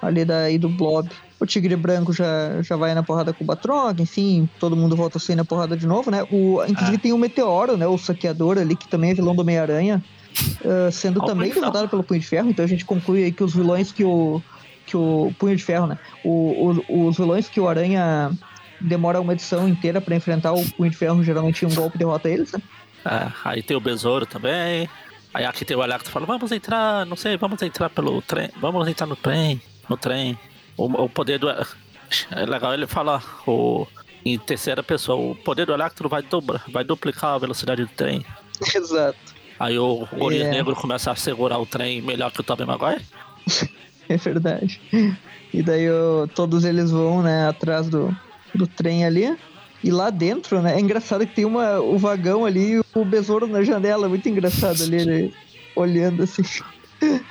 ali 0.00 0.24
daí 0.24 0.58
do 0.58 0.68
Blob. 0.68 1.10
O 1.40 1.44
Tigre 1.44 1.74
Branco 1.74 2.12
já, 2.12 2.62
já 2.62 2.76
vai 2.76 2.94
na 2.94 3.02
porrada 3.02 3.32
com 3.32 3.42
o 3.42 3.46
Batroc, 3.48 3.98
enfim, 3.98 4.48
todo 4.60 4.76
mundo 4.76 4.94
volta 4.94 5.18
a 5.18 5.20
sair 5.20 5.34
na 5.34 5.44
porrada 5.44 5.76
de 5.76 5.84
novo, 5.84 6.08
né? 6.08 6.22
O, 6.30 6.62
inclusive 6.68 6.98
Ah. 6.98 7.00
tem 7.00 7.12
o 7.12 7.18
Meteoro, 7.18 7.76
né? 7.76 7.84
O 7.84 7.98
saqueador 7.98 8.58
ali, 8.58 8.76
que 8.76 8.86
também 8.86 9.10
é 9.10 9.14
vilão 9.14 9.34
do 9.34 9.40
Homem-Aranha, 9.42 10.00
ah, 10.64 10.88
sendo 10.92 11.20
também 11.22 11.50
derrotado 11.52 11.88
pelo 11.88 12.04
Punho 12.04 12.20
de 12.20 12.26
Ferro, 12.28 12.48
então 12.48 12.64
a 12.64 12.68
gente 12.68 12.84
conclui 12.84 13.24
aí 13.24 13.32
que 13.32 13.42
os 13.42 13.52
vilões 13.56 13.90
que 13.90 14.04
o. 14.04 14.40
que 14.86 14.96
o 14.96 15.34
Punho 15.36 15.56
de 15.56 15.64
Ferro, 15.64 15.88
né? 15.88 15.98
O, 16.24 16.78
o- 16.88 17.08
os 17.08 17.16
vilões 17.16 17.48
que 17.48 17.58
o 17.58 17.66
Aranha 17.68 18.30
demora 18.82 19.20
uma 19.20 19.32
edição 19.32 19.68
inteira 19.68 20.00
pra 20.00 20.16
enfrentar 20.16 20.52
o 20.52 20.70
Punho 20.72 20.90
de 20.90 20.96
Ferro, 20.96 21.22
geralmente 21.22 21.64
um 21.64 21.74
golpe 21.74 21.98
derrota 21.98 22.28
eles, 22.28 22.52
né? 22.52 22.60
É, 23.04 23.32
aí 23.44 23.62
tem 23.62 23.76
o 23.76 23.80
Besouro 23.80 24.26
também. 24.26 24.88
Aí 25.34 25.44
aqui 25.44 25.64
tem 25.64 25.76
o 25.76 25.82
Electro 25.82 26.10
fala, 26.12 26.26
vamos 26.26 26.52
entrar, 26.52 27.06
não 27.06 27.16
sei, 27.16 27.36
vamos 27.36 27.60
entrar 27.62 27.88
pelo 27.88 28.20
trem, 28.20 28.50
vamos 28.60 28.86
entrar 28.86 29.06
no 29.06 29.16
trem, 29.16 29.60
no 29.88 29.96
trem. 29.96 30.38
O, 30.76 31.04
o 31.04 31.08
poder 31.08 31.38
do. 31.38 31.48
É 32.30 32.44
legal, 32.44 32.74
ele 32.74 32.86
fala 32.86 33.22
o, 33.46 33.86
em 34.22 34.38
terceira 34.38 34.82
pessoa, 34.82 35.30
o 35.30 35.34
poder 35.34 35.64
do 35.64 35.72
Electro 35.72 36.10
vai, 36.10 36.20
dobrar, 36.20 36.62
vai 36.70 36.84
duplicar 36.84 37.30
a 37.30 37.38
velocidade 37.38 37.82
do 37.82 37.90
trem. 37.90 38.22
Exato. 38.74 39.16
Aí 39.58 39.78
o 39.78 40.06
Gorilas 40.12 40.48
É. 40.48 40.50
Negro 40.50 40.76
começa 40.76 41.10
a 41.10 41.16
segurar 41.16 41.58
o 41.58 41.64
trem 41.64 42.02
melhor 42.02 42.30
que 42.30 42.40
o 42.40 42.44
Tobey 42.44 42.66
Maguire. 42.66 43.02
É 44.08 44.16
verdade. 44.18 44.78
E 45.54 45.62
daí 45.62 45.86
todos 46.34 46.64
eles 46.64 46.90
vão, 46.90 47.22
né, 47.22 47.48
atrás 47.48 47.88
do, 47.88 48.14
do 48.54 48.66
trem 48.66 49.04
ali. 49.04 49.36
E 49.84 49.90
lá 49.90 50.10
dentro, 50.10 50.62
né? 50.62 50.76
É 50.76 50.80
engraçado 50.80 51.26
que 51.26 51.34
tem 51.34 51.44
uma, 51.44 51.80
o 51.80 51.98
vagão 51.98 52.44
ali 52.44 52.74
e 52.74 52.82
o 52.94 53.04
besouro 53.04 53.46
na 53.48 53.62
janela. 53.64 54.08
Muito 54.08 54.28
engraçado 54.28 54.82
ali, 54.82 54.96
ele 54.96 55.34
olhando 55.76 56.22
assim. 56.22 56.42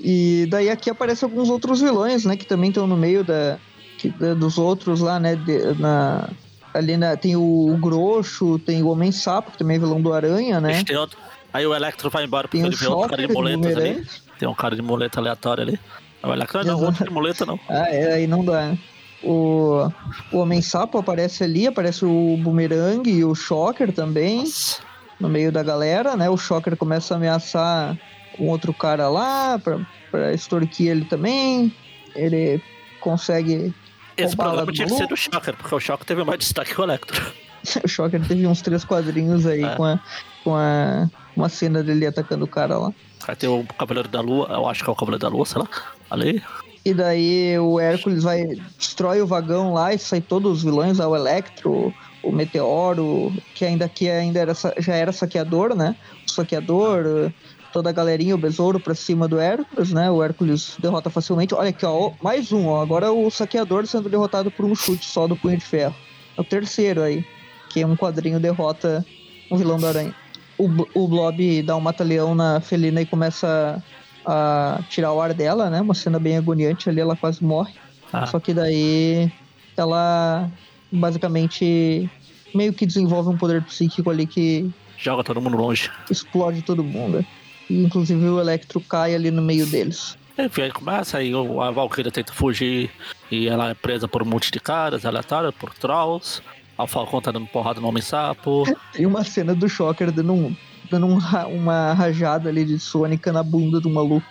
E 0.00 0.46
daí 0.50 0.68
aqui 0.70 0.90
aparecem 0.90 1.26
alguns 1.28 1.48
outros 1.48 1.80
vilões, 1.80 2.24
né? 2.24 2.36
Que 2.36 2.44
também 2.46 2.68
estão 2.70 2.86
no 2.86 2.96
meio 2.96 3.24
da, 3.24 3.58
que- 3.98 4.10
da- 4.10 4.34
dos 4.34 4.58
outros 4.58 5.00
lá, 5.00 5.18
né? 5.18 5.34
de- 5.36 5.74
na, 5.80 6.28
ali 6.74 6.96
na, 6.96 7.16
tem 7.16 7.36
o, 7.36 7.76
Groxo, 7.80 8.58
tem 8.60 8.82
o 8.82 8.88
Homem-Sapo, 8.88 9.50
que 9.52 9.58
também 9.58 9.76
é 9.76 9.80
vilão 9.80 10.00
do 10.00 10.12
Aranha, 10.12 10.60
né? 10.60 10.82
Outro- 10.98 11.18
Aí 11.52 11.66
o 11.66 11.74
Electro 11.74 12.10
vai 12.10 12.24
embora 12.24 12.46
porque 12.46 12.58
Tem 12.58 12.66
o 12.66 12.68
ele 12.68 12.76
vê 12.76 12.86
outro 12.86 13.08
cara 13.10 13.26
de 13.26 13.32
o 13.32 13.34
muletas 13.34 13.76
ali. 13.76 14.06
Tem 14.38 14.48
um 14.48 14.54
cara 14.54 14.76
de 14.76 14.82
muleta 14.82 15.20
aleatório 15.20 15.62
ali. 15.62 15.80
O 16.22 16.32
Electro 16.32 16.58
não, 16.64 16.72
Exato. 16.74 16.84
outro 16.86 17.04
de 17.04 17.10
muleta 17.10 17.46
não. 17.46 17.58
Ah, 17.68 17.88
é, 17.88 18.12
aí 18.14 18.26
não 18.26 18.44
dá. 18.44 18.68
né? 18.68 18.78
O, 19.22 19.90
o 20.32 20.38
Homem-Sapo 20.38 20.98
aparece 20.98 21.42
ali, 21.44 21.66
aparece 21.66 22.04
o 22.04 22.36
Boomerang 22.38 23.10
e 23.10 23.24
o 23.24 23.34
Shocker 23.34 23.92
também, 23.92 24.38
Nossa. 24.38 24.80
no 25.18 25.28
meio 25.28 25.50
da 25.50 25.62
galera, 25.62 26.16
né? 26.16 26.30
O 26.30 26.36
Shocker 26.36 26.76
começa 26.76 27.14
a 27.14 27.16
ameaçar 27.16 27.98
um 28.38 28.48
outro 28.48 28.72
cara 28.72 29.08
lá 29.08 29.58
pra, 29.58 29.80
pra 30.10 30.32
extorquir 30.32 30.88
ele 30.90 31.04
também. 31.04 31.74
Ele 32.14 32.62
consegue. 33.00 33.74
Esse 34.16 34.36
programa 34.36 34.72
tinha 34.72 34.86
que 34.86 34.94
ser 34.94 35.06
do 35.06 35.16
Shocker, 35.16 35.56
porque 35.56 35.74
o 35.74 35.80
Shocker 35.80 36.06
teve 36.06 36.22
mais 36.24 36.38
destaque 36.38 36.74
que 36.74 36.80
o 36.80 36.84
Electro. 36.84 37.20
O 37.84 37.88
Shocker 37.88 38.24
teve 38.26 38.46
uns 38.46 38.62
três 38.62 38.84
quadrinhos 38.84 39.44
aí 39.44 39.64
É. 39.64 39.74
com, 39.74 39.84
a, 39.84 39.98
com 40.44 40.54
a, 40.54 41.10
uma 41.36 41.48
cena 41.48 41.82
dele 41.82 42.06
atacando 42.06 42.44
o 42.44 42.48
cara 42.48 42.78
lá. 42.78 42.92
Aí 43.26 43.34
tem 43.34 43.48
o 43.48 43.66
Cavaleiro 43.76 44.08
da 44.08 44.20
Lua, 44.20 44.46
eu 44.48 44.66
acho 44.68 44.84
que 44.84 44.88
é 44.88 44.92
o 44.92 44.96
Cavaleiro 44.96 45.20
da 45.20 45.28
Lua, 45.28 45.44
sei 45.44 45.60
lá. 45.60 45.68
Ali. 46.08 46.42
E 46.88 46.94
daí 46.94 47.58
o 47.58 47.78
Hércules 47.78 48.22
vai, 48.22 48.46
destrói 48.78 49.20
o 49.20 49.26
vagão 49.26 49.74
lá 49.74 49.92
e 49.92 49.98
sai 49.98 50.22
todos 50.22 50.50
os 50.50 50.62
vilões, 50.64 50.98
o 50.98 51.14
Electro, 51.14 51.92
o 52.22 52.32
Meteoro, 52.32 53.30
que 53.54 53.66
ainda 53.66 53.86
que 53.90 54.08
ainda 54.08 54.38
era, 54.38 54.54
já 54.78 54.94
era 54.94 55.12
saqueador, 55.12 55.76
né? 55.76 55.94
O 56.26 56.30
saqueador, 56.30 57.30
toda 57.74 57.90
a 57.90 57.92
galerinha, 57.92 58.34
o 58.34 58.38
besouro 58.38 58.80
pra 58.80 58.94
cima 58.94 59.28
do 59.28 59.38
Hércules, 59.38 59.92
né? 59.92 60.10
O 60.10 60.24
Hércules 60.24 60.78
derrota 60.78 61.10
facilmente. 61.10 61.54
Olha 61.54 61.68
aqui, 61.68 61.84
ó, 61.84 62.12
mais 62.22 62.52
um, 62.52 62.68
ó. 62.68 62.80
Agora 62.80 63.12
o 63.12 63.30
saqueador 63.30 63.86
sendo 63.86 64.08
derrotado 64.08 64.50
por 64.50 64.64
um 64.64 64.74
chute 64.74 65.04
só 65.04 65.26
do 65.26 65.36
punho 65.36 65.58
de 65.58 65.66
ferro. 65.66 65.94
É 66.38 66.40
o 66.40 66.44
terceiro 66.44 67.02
aí, 67.02 67.22
que 67.68 67.82
é 67.82 67.86
um 67.86 67.96
quadrinho 67.96 68.40
derrota 68.40 69.04
o 69.50 69.58
vilão 69.58 69.76
do 69.76 69.86
Aranha. 69.86 70.14
O, 70.56 70.64
o 70.94 71.06
Blob 71.06 71.62
dá 71.64 71.76
um 71.76 71.80
mata-leão 71.80 72.34
na 72.34 72.62
Felina 72.62 73.02
e 73.02 73.04
começa 73.04 73.82
a 74.30 74.80
tirar 74.90 75.12
o 75.14 75.20
ar 75.22 75.32
dela, 75.32 75.70
né? 75.70 75.80
Uma 75.80 75.94
cena 75.94 76.18
bem 76.18 76.36
agoniante 76.36 76.86
ali, 76.90 77.00
ela 77.00 77.16
quase 77.16 77.42
morre. 77.42 77.72
Ah, 78.12 78.26
Só 78.26 78.38
que 78.38 78.52
daí 78.52 79.32
ela 79.74 80.50
basicamente 80.92 82.10
meio 82.54 82.74
que 82.74 82.84
desenvolve 82.84 83.30
um 83.30 83.38
poder 83.38 83.62
psíquico 83.62 84.10
ali 84.10 84.26
que 84.26 84.70
joga 84.98 85.24
todo 85.24 85.40
mundo 85.40 85.56
longe. 85.56 85.90
explode 86.10 86.60
todo 86.60 86.84
mundo. 86.84 87.24
E 87.70 87.82
inclusive 87.84 88.22
o 88.26 88.38
Electro 88.38 88.80
cai 88.80 89.14
ali 89.14 89.30
no 89.30 89.40
meio 89.40 89.66
deles. 89.66 90.16
Enfim, 90.38 90.62
aí 90.62 90.70
começa, 90.70 91.18
aí 91.18 91.32
a 91.34 91.70
Valkyria 91.70 92.12
tenta 92.12 92.32
fugir 92.32 92.90
e 93.30 93.48
ela 93.48 93.70
é 93.70 93.74
presa 93.74 94.06
por 94.06 94.22
um 94.22 94.26
monte 94.26 94.50
de 94.50 94.60
caras 94.60 95.06
aleatórios, 95.06 95.54
por 95.54 95.72
trolls. 95.74 96.42
A 96.76 96.86
Falcon 96.86 97.20
tá 97.20 97.32
dando 97.32 97.46
porrada 97.46 97.80
no 97.80 97.88
Homem-Sapo. 97.88 98.64
Tem 98.92 99.04
uma 99.04 99.24
cena 99.24 99.54
do 99.54 99.68
Shocker 99.68 100.12
dando, 100.12 100.32
um, 100.32 100.56
dando 100.90 101.06
um 101.06 101.18
uma 101.48 101.92
rajada 101.92 102.48
ali 102.48 102.64
de 102.64 102.78
Sônica 102.78 103.32
na 103.32 103.42
bunda 103.42 103.80
do 103.80 103.90
maluco. 103.90 104.26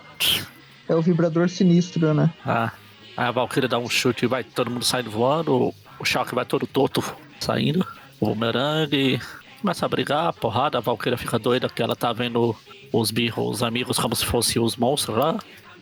É 0.88 0.96
o 0.96 1.02
vibrador 1.02 1.50
sinistro, 1.50 2.14
né? 2.14 2.32
Ah, 2.46 2.72
aí 3.16 3.28
a 3.28 3.32
Valkyria 3.32 3.68
dá 3.68 3.78
um 3.78 3.90
chute 3.90 4.26
e 4.26 4.28
vai 4.28 4.44
todo 4.44 4.72
mundo 4.72 4.86
saindo 4.86 5.12
voando. 5.12 5.74
O 6.00 6.06
Shulk 6.06 6.34
vai 6.34 6.46
todo 6.46 6.66
toto 6.66 7.04
saindo. 7.40 7.86
O 8.20 8.28
Boomerang 8.28 9.20
começa 9.62 9.86
a 9.86 9.90
brigar, 9.90 10.34
porrada. 10.34 10.78
A 10.78 10.82
Valkyria 10.82 11.18
fica 11.18 11.38
doida 11.38 11.68
porque 11.68 11.82
ela 11.82 11.96
tá 11.96 12.14
vendo 12.14 12.56
os 12.92 13.12
birros, 13.12 13.58
os 13.58 13.64
amigos, 13.64 14.00
como 14.00 14.16
se 14.16 14.26
fossem 14.26 14.62
os 14.62 14.76
monstros 14.76 15.18
lá. 15.18 15.38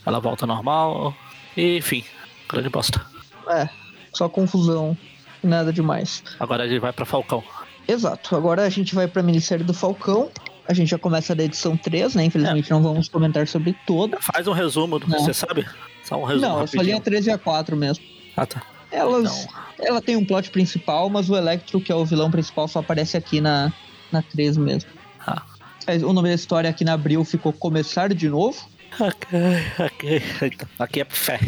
Ela 0.05 0.19
volta 0.19 0.45
normal. 0.45 1.15
E, 1.55 1.77
enfim, 1.77 2.03
grande 2.49 2.69
bosta. 2.69 3.01
É, 3.49 3.69
só 4.13 4.27
confusão. 4.27 4.97
Nada 5.43 5.71
demais. 5.71 6.23
Agora 6.39 6.63
a 6.63 6.67
gente 6.67 6.79
vai 6.79 6.91
pra 6.91 7.05
Falcão. 7.05 7.43
Exato. 7.87 8.35
Agora 8.35 8.63
a 8.63 8.69
gente 8.69 8.95
vai 8.95 9.07
pra 9.07 9.21
minissérie 9.21 9.63
do 9.63 9.73
Falcão. 9.73 10.29
A 10.67 10.73
gente 10.73 10.89
já 10.89 10.97
começa 10.97 11.35
da 11.35 11.43
edição 11.43 11.77
3, 11.77 12.15
né? 12.15 12.25
Infelizmente 12.25 12.71
não 12.71 12.81
vamos 12.81 13.07
comentar 13.07 13.47
sobre 13.47 13.75
toda. 13.85 14.17
Faz 14.19 14.47
um 14.47 14.51
resumo, 14.53 14.99
Não. 14.99 15.19
você 15.19 15.33
sabe? 15.33 15.65
Só 16.03 16.19
um 16.19 16.23
resumo 16.23 16.47
Não, 16.47 16.61
eu 16.61 16.67
só 16.67 16.81
li 16.81 16.91
a 16.91 16.95
rapidinho. 16.95 17.01
3 17.01 17.27
e 17.27 17.31
a 17.31 17.37
4 17.37 17.75
mesmo. 17.75 18.03
Ah, 18.35 18.45
tá. 18.45 18.63
Elas. 18.91 19.47
Ela 19.79 20.01
tem 20.01 20.15
um 20.15 20.25
plot 20.25 20.49
principal, 20.51 21.09
mas 21.09 21.29
o 21.29 21.35
Electro, 21.35 21.79
que 21.81 21.91
é 21.91 21.95
o 21.95 22.05
vilão 22.05 22.31
principal, 22.31 22.67
só 22.67 22.79
aparece 22.79 23.17
aqui 23.17 23.41
na, 23.41 23.71
na 24.11 24.21
3 24.21 24.57
mesmo. 24.57 24.89
Ah. 25.25 25.41
É, 25.87 25.97
O 25.97 26.13
nome 26.13 26.29
da 26.29 26.35
história 26.35 26.69
aqui 26.69 26.83
na 26.83 26.93
Abril 26.93 27.23
ficou 27.25 27.51
Começar 27.53 28.13
de 28.13 28.27
Novo. 28.29 28.57
Ok, 28.99 29.39
ok. 29.79 30.21
Então, 30.43 30.67
Aqui 30.79 31.01
é 31.01 31.05
fé. 31.05 31.39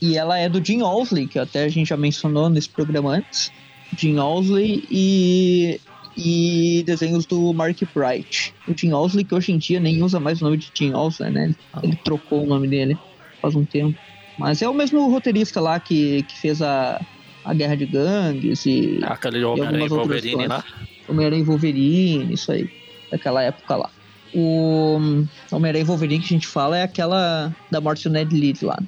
E 0.00 0.16
ela 0.16 0.36
é 0.38 0.48
do 0.48 0.62
Jim 0.64 0.82
Owsley, 0.82 1.26
que 1.28 1.38
até 1.38 1.64
a 1.64 1.68
gente 1.68 1.88
já 1.88 1.96
mencionou 1.96 2.48
nesse 2.48 2.68
programa 2.68 3.10
antes. 3.10 3.52
Jim 3.96 4.18
Owsley 4.18 4.84
e, 4.90 5.80
e 6.18 6.82
desenhos 6.84 7.24
do 7.24 7.52
Mark 7.54 7.78
Bright. 7.94 8.52
O 8.66 8.76
Jim 8.76 8.92
Owsley, 8.92 9.24
que 9.24 9.34
hoje 9.34 9.52
em 9.52 9.58
dia 9.58 9.78
nem 9.78 10.02
usa 10.02 10.18
mais 10.18 10.42
o 10.42 10.44
nome 10.44 10.56
de 10.56 10.70
Jim 10.74 10.92
Owsley, 10.92 11.30
né? 11.30 11.44
Ele, 11.44 11.56
ele 11.82 11.96
trocou 12.04 12.42
o 12.42 12.46
nome 12.46 12.66
dele 12.66 12.98
faz 13.40 13.54
um 13.54 13.64
tempo. 13.64 13.98
Mas 14.38 14.62
é 14.62 14.68
o 14.68 14.74
mesmo 14.74 15.10
roteirista 15.10 15.60
lá 15.60 15.80
que, 15.80 16.22
que 16.24 16.38
fez 16.38 16.62
a, 16.62 17.00
a 17.44 17.54
Guerra 17.54 17.76
de 17.76 17.86
Gangues 17.86 18.66
e 18.66 19.00
Aquele 19.02 19.42
Homem-Aranha 19.44 19.86
e 19.86 19.88
Wolverine 19.88 20.46
lá. 20.46 20.64
Homem-Aranha 21.08 21.42
e 21.42 21.44
Wolverine, 21.44 22.34
isso 22.34 22.52
aí, 22.52 22.70
daquela 23.10 23.42
época 23.42 23.76
lá. 23.76 23.90
O 24.34 24.98
hum, 24.98 25.26
Homem-Aranha 25.50 25.82
e 25.82 25.86
Wolverine 25.86 26.20
que 26.20 26.26
a 26.26 26.36
gente 26.36 26.46
fala 26.46 26.78
é 26.78 26.82
aquela 26.82 27.54
da 27.70 27.80
morte 27.80 28.04
do 28.08 28.12
Ned 28.12 28.34
Leeds 28.34 28.62
lá. 28.62 28.78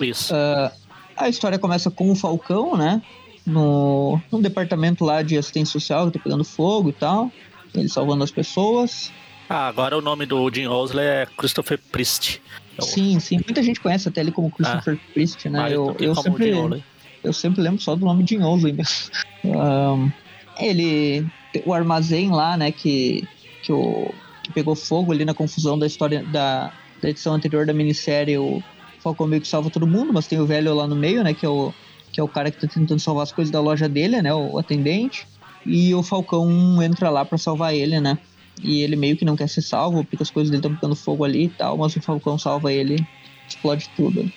Isso. 0.00 0.34
Ah, 0.34 0.72
a 1.16 1.28
história 1.28 1.58
começa 1.58 1.90
com 1.90 2.10
o 2.10 2.14
Falcão, 2.14 2.76
né? 2.76 3.02
No, 3.44 4.20
no 4.30 4.40
departamento 4.40 5.04
lá 5.04 5.22
de 5.22 5.36
assistência 5.36 5.72
social 5.72 6.06
que 6.10 6.18
tá 6.18 6.22
pegando 6.22 6.44
fogo 6.44 6.90
e 6.90 6.92
tal. 6.92 7.30
Ele 7.74 7.88
salvando 7.88 8.22
as 8.22 8.30
pessoas. 8.30 9.10
Ah, 9.48 9.66
agora 9.68 9.96
o 9.98 10.00
nome 10.00 10.24
do 10.26 10.48
Jim 10.52 10.66
Osley 10.66 11.04
é 11.04 11.26
Christopher 11.36 11.78
Priest. 11.90 12.40
É 12.78 12.82
o- 12.82 12.86
Sim, 12.86 13.18
sim. 13.20 13.36
Muita 13.36 13.62
gente 13.62 13.80
conhece 13.80 14.08
até 14.08 14.20
ele 14.20 14.30
como 14.32 14.50
Christopher 14.50 14.98
Priest, 15.12 15.48
né? 15.48 15.58
mais 15.58 15.72
Eu, 15.72 15.96
eu, 15.98 16.14
sempre, 16.14 16.84
eu 17.24 17.32
sempre 17.32 17.60
lembro 17.60 17.80
só 17.80 17.94
do 17.96 18.04
nome 18.04 18.22
de 18.24 18.34
Jim 18.36 18.42
Owsley 18.42 18.72
mesmo. 18.72 19.10
Ahn, 19.58 20.10
ele. 20.58 21.26
O 21.66 21.74
armazém 21.74 22.30
lá, 22.30 22.56
né? 22.56 22.70
Que, 22.72 23.26
que, 23.62 23.72
o, 23.72 24.10
que 24.42 24.52
pegou 24.52 24.74
fogo 24.74 25.12
ali 25.12 25.24
na 25.24 25.34
confusão 25.34 25.78
da 25.78 25.86
história 25.86 26.22
da, 26.24 26.72
da 27.02 27.10
edição 27.10 27.34
anterior 27.34 27.66
da 27.66 27.74
minissérie. 27.74 28.38
O 28.38 28.62
Falcão 29.00 29.26
meio 29.26 29.42
que 29.42 29.48
salva 29.48 29.68
todo 29.68 29.86
mundo, 29.86 30.12
mas 30.12 30.26
tem 30.26 30.40
o 30.40 30.46
velho 30.46 30.72
lá 30.74 30.86
no 30.86 30.94
meio, 30.96 31.22
né? 31.24 31.34
Que 31.34 31.44
é 31.44 31.48
o, 31.48 31.74
que 32.12 32.20
é 32.20 32.22
o 32.22 32.28
cara 32.28 32.50
que 32.50 32.60
tá 32.60 32.68
tentando 32.72 33.00
salvar 33.00 33.22
as 33.22 33.32
coisas 33.32 33.50
da 33.50 33.60
loja 33.60 33.88
dele, 33.88 34.20
né? 34.20 34.32
O 34.32 34.58
atendente. 34.58 35.26
E 35.64 35.94
o 35.94 36.02
Falcão 36.02 36.82
entra 36.82 37.08
lá 37.08 37.24
pra 37.24 37.38
salvar 37.38 37.74
ele, 37.74 37.98
né? 38.00 38.18
E 38.62 38.82
ele 38.82 38.96
meio 38.96 39.16
que 39.16 39.24
não 39.24 39.36
quer 39.36 39.48
ser 39.48 39.62
salvo, 39.62 40.04
porque 40.04 40.22
as 40.22 40.30
coisas 40.30 40.50
dele 40.50 40.60
estão 40.60 40.74
pegando 40.74 40.94
fogo 40.94 41.24
ali 41.24 41.44
e 41.44 41.48
tal, 41.48 41.78
mas 41.78 41.96
o 41.96 42.02
Falcão 42.02 42.38
salva 42.38 42.72
ele, 42.72 43.04
explode 43.48 43.88
tudo. 43.96 44.30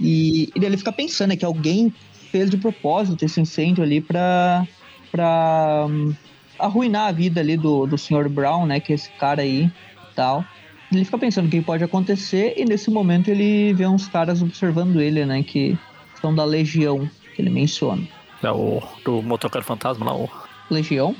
E, 0.00 0.50
e 0.54 0.64
ele 0.64 0.76
fica 0.76 0.92
pensando 0.92 1.30
né, 1.30 1.36
que 1.36 1.44
alguém 1.44 1.92
fez 2.30 2.48
de 2.48 2.56
propósito 2.56 3.24
esse 3.24 3.40
incêndio 3.40 3.82
ali 3.82 4.00
pra, 4.00 4.66
pra 5.10 5.86
hum, 5.88 6.14
arruinar 6.58 7.08
a 7.08 7.12
vida 7.12 7.40
ali 7.40 7.56
do, 7.56 7.86
do 7.86 7.98
Sr. 7.98 8.28
Brown, 8.28 8.66
né? 8.66 8.78
Que 8.78 8.92
é 8.92 8.94
esse 8.94 9.10
cara 9.12 9.42
aí 9.42 9.70
tal. 10.14 10.44
Ele 10.92 11.04
fica 11.04 11.18
pensando 11.18 11.46
o 11.46 11.50
que 11.50 11.60
pode 11.60 11.84
acontecer 11.84 12.54
e 12.56 12.64
nesse 12.64 12.90
momento 12.90 13.28
ele 13.28 13.72
vê 13.72 13.86
uns 13.86 14.08
caras 14.08 14.42
observando 14.42 15.00
ele, 15.00 15.24
né? 15.24 15.42
Que 15.42 15.78
da 16.34 16.44
Legião, 16.44 17.08
que 17.34 17.42
ele 17.42 17.50
menciona. 17.50 18.06
É 18.42 18.50
o 18.50 18.82
do 19.04 19.22
Motoqueiro 19.22 19.66
Fantasma 19.66 20.06
lá. 20.06 20.14
O... 20.16 20.28
Legião? 20.70 21.14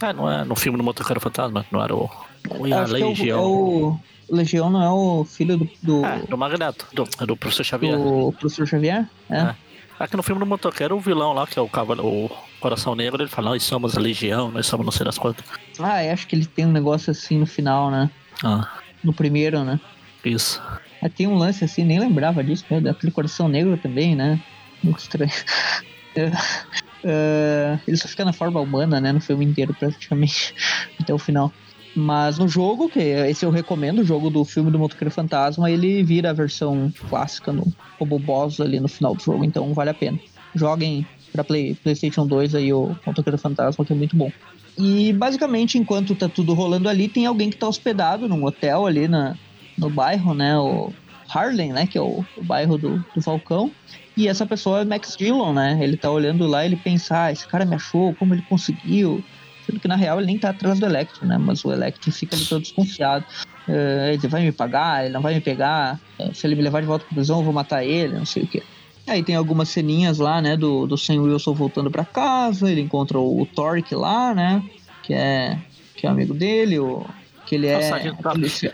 Ah, 0.00 0.12
não 0.12 0.30
é 0.30 0.44
no 0.44 0.54
filme 0.56 0.76
do 0.76 0.84
Motoqueiro 0.84 1.20
Fantasma, 1.20 1.64
não 1.70 1.82
era 1.82 1.94
o. 1.94 2.04
o 2.50 2.64
a 2.64 2.66
que 2.66 2.72
é 2.72 2.76
o- 3.04 3.08
Legião. 3.08 3.38
É 3.38 3.42
o, 3.42 4.00
Legião 4.28 4.68
não 4.70 4.82
é 4.82 4.90
o 4.90 5.24
filho 5.24 5.56
do, 5.56 5.68
do, 5.82 6.04
É, 6.04 6.18
do 6.20 6.36
Magneto, 6.36 6.86
do, 6.92 7.04
do 7.26 7.36
Professor 7.36 7.64
Xavier. 7.64 7.96
do 7.96 8.32
professor 8.32 8.66
Xavier? 8.66 9.06
É. 9.30 9.38
É. 9.38 9.54
Aqui 9.98 10.16
no 10.16 10.22
filme 10.22 10.40
do 10.40 10.46
Motoqueiro, 10.46 10.96
o 10.96 11.00
vilão 11.00 11.32
lá, 11.32 11.46
que 11.46 11.58
é 11.58 11.62
o, 11.62 11.68
cavalo, 11.68 12.04
o 12.04 12.30
Coração 12.60 12.94
Negro, 12.94 13.22
ele 13.22 13.30
fala: 13.30 13.50
Nós 13.50 13.62
somos 13.62 13.96
a 13.96 14.00
Legião, 14.00 14.50
nós 14.50 14.66
somos 14.66 14.84
não 14.84 14.92
sei 14.92 15.06
das 15.06 15.16
quantas. 15.16 15.44
Ah, 15.78 16.04
eu 16.04 16.12
acho 16.12 16.26
que 16.26 16.36
ele 16.36 16.44
tem 16.44 16.66
um 16.66 16.72
negócio 16.72 17.10
assim 17.10 17.38
no 17.38 17.46
final, 17.46 17.90
né? 17.90 18.10
Ah, 18.44 18.68
No 19.02 19.12
primeiro, 19.14 19.64
né? 19.64 19.80
isso. 20.24 20.60
Tem 21.14 21.26
um 21.26 21.34
lance 21.34 21.64
assim, 21.64 21.84
nem 21.84 21.98
lembrava 22.00 22.42
disso, 22.42 22.66
né? 22.70 22.80
Daquele 22.80 23.12
coração 23.12 23.48
negro 23.48 23.76
também, 23.78 24.16
né? 24.16 24.40
Muito 24.82 25.00
estranho. 25.00 25.30
É, 27.08 27.78
ele 27.86 27.96
só 27.96 28.08
fica 28.08 28.24
na 28.24 28.32
forma 28.32 28.60
humana, 28.60 29.00
né? 29.00 29.12
No 29.12 29.20
filme 29.20 29.44
inteiro, 29.44 29.72
praticamente, 29.74 30.52
até 31.00 31.14
o 31.14 31.18
final. 31.18 31.54
Mas 31.94 32.36
no 32.38 32.48
jogo, 32.48 32.88
que 32.88 32.98
esse 32.98 33.46
eu 33.46 33.50
recomendo, 33.50 34.00
o 34.00 34.04
jogo 34.04 34.28
do 34.28 34.44
filme 34.44 34.72
do 34.72 34.78
Motoqueiro 34.78 35.14
Fantasma, 35.14 35.70
ele 35.70 36.02
vira 36.02 36.30
a 36.30 36.32
versão 36.32 36.92
clássica 37.08 37.52
no 37.52 37.72
Robo 38.00 38.18
Boss 38.18 38.58
ali 38.60 38.80
no 38.80 38.88
final 38.88 39.14
do 39.14 39.22
jogo, 39.22 39.44
então 39.44 39.72
vale 39.72 39.90
a 39.90 39.94
pena. 39.94 40.18
Joguem 40.54 41.08
pra 41.32 41.44
Play, 41.44 41.76
PlayStation 41.76 42.26
2 42.26 42.54
aí 42.54 42.72
o 42.72 42.98
Motoqueiro 43.06 43.38
Fantasma, 43.38 43.84
que 43.84 43.92
é 43.92 43.96
muito 43.96 44.16
bom. 44.16 44.32
E 44.78 45.12
basicamente, 45.12 45.78
enquanto 45.78 46.16
tá 46.16 46.28
tudo 46.28 46.54
rolando 46.54 46.88
ali, 46.88 47.08
tem 47.08 47.24
alguém 47.24 47.48
que 47.48 47.56
tá 47.56 47.68
hospedado 47.68 48.28
num 48.28 48.44
hotel 48.44 48.84
ali 48.84 49.06
na, 49.08 49.38
no 49.76 49.90
bairro, 49.90 50.34
né? 50.34 50.56
O 50.58 50.92
Harlem, 51.28 51.72
né? 51.72 51.86
Que 51.86 51.98
é 51.98 52.00
o, 52.00 52.24
o 52.36 52.44
bairro 52.44 52.78
do, 52.78 53.04
do 53.14 53.22
Falcão. 53.22 53.70
E 54.16 54.28
essa 54.28 54.46
pessoa 54.46 54.80
é 54.80 54.84
Max 54.84 55.16
Dillon, 55.16 55.52
né? 55.52 55.78
Ele 55.80 55.96
tá 55.96 56.10
olhando 56.10 56.46
lá 56.46 56.64
e 56.64 56.68
ele 56.68 56.76
pensa, 56.76 57.24
ah, 57.24 57.32
esse 57.32 57.46
cara 57.46 57.66
me 57.66 57.74
achou, 57.74 58.14
como 58.14 58.34
ele 58.34 58.42
conseguiu? 58.48 59.22
Sendo 59.66 59.78
que 59.78 59.88
na 59.88 59.96
real 59.96 60.18
ele 60.18 60.28
nem 60.28 60.38
tá 60.38 60.50
atrás 60.50 60.78
do 60.78 60.86
Electro, 60.86 61.26
né? 61.26 61.36
Mas 61.38 61.64
o 61.64 61.72
Electro 61.72 62.10
fica 62.10 62.34
ali 62.34 62.46
todo 62.46 62.62
desconfiado. 62.62 63.24
Eh, 63.68 64.12
ele 64.14 64.28
vai 64.28 64.42
me 64.42 64.52
pagar, 64.52 65.04
ele 65.04 65.12
não 65.12 65.20
vai 65.20 65.34
me 65.34 65.40
pegar. 65.40 66.00
Eh, 66.18 66.30
se 66.32 66.46
ele 66.46 66.54
me 66.54 66.62
levar 66.62 66.80
de 66.80 66.86
volta 66.86 67.04
pra 67.04 67.14
prisão, 67.14 67.38
eu 67.38 67.44
vou 67.44 67.52
matar 67.52 67.84
ele, 67.84 68.16
não 68.16 68.24
sei 68.24 68.44
o 68.44 68.46
quê. 68.46 68.62
Aí 69.06 69.22
tem 69.22 69.36
algumas 69.36 69.68
ceninhas 69.68 70.18
lá, 70.18 70.40
né, 70.40 70.56
do, 70.56 70.86
do 70.86 70.96
Sam 70.96 71.22
Wilson 71.22 71.54
voltando 71.54 71.90
pra 71.90 72.04
casa, 72.04 72.70
ele 72.70 72.80
encontra 72.80 73.18
o, 73.18 73.42
o 73.42 73.46
Torque 73.46 73.94
lá, 73.94 74.34
né, 74.34 74.60
que 75.04 75.14
é, 75.14 75.56
que 75.94 76.06
é 76.06 76.10
amigo 76.10 76.34
dele, 76.34 76.80
o, 76.80 77.06
que 77.46 77.54
ele 77.54 77.68
É 77.68 77.74
é... 77.74 77.78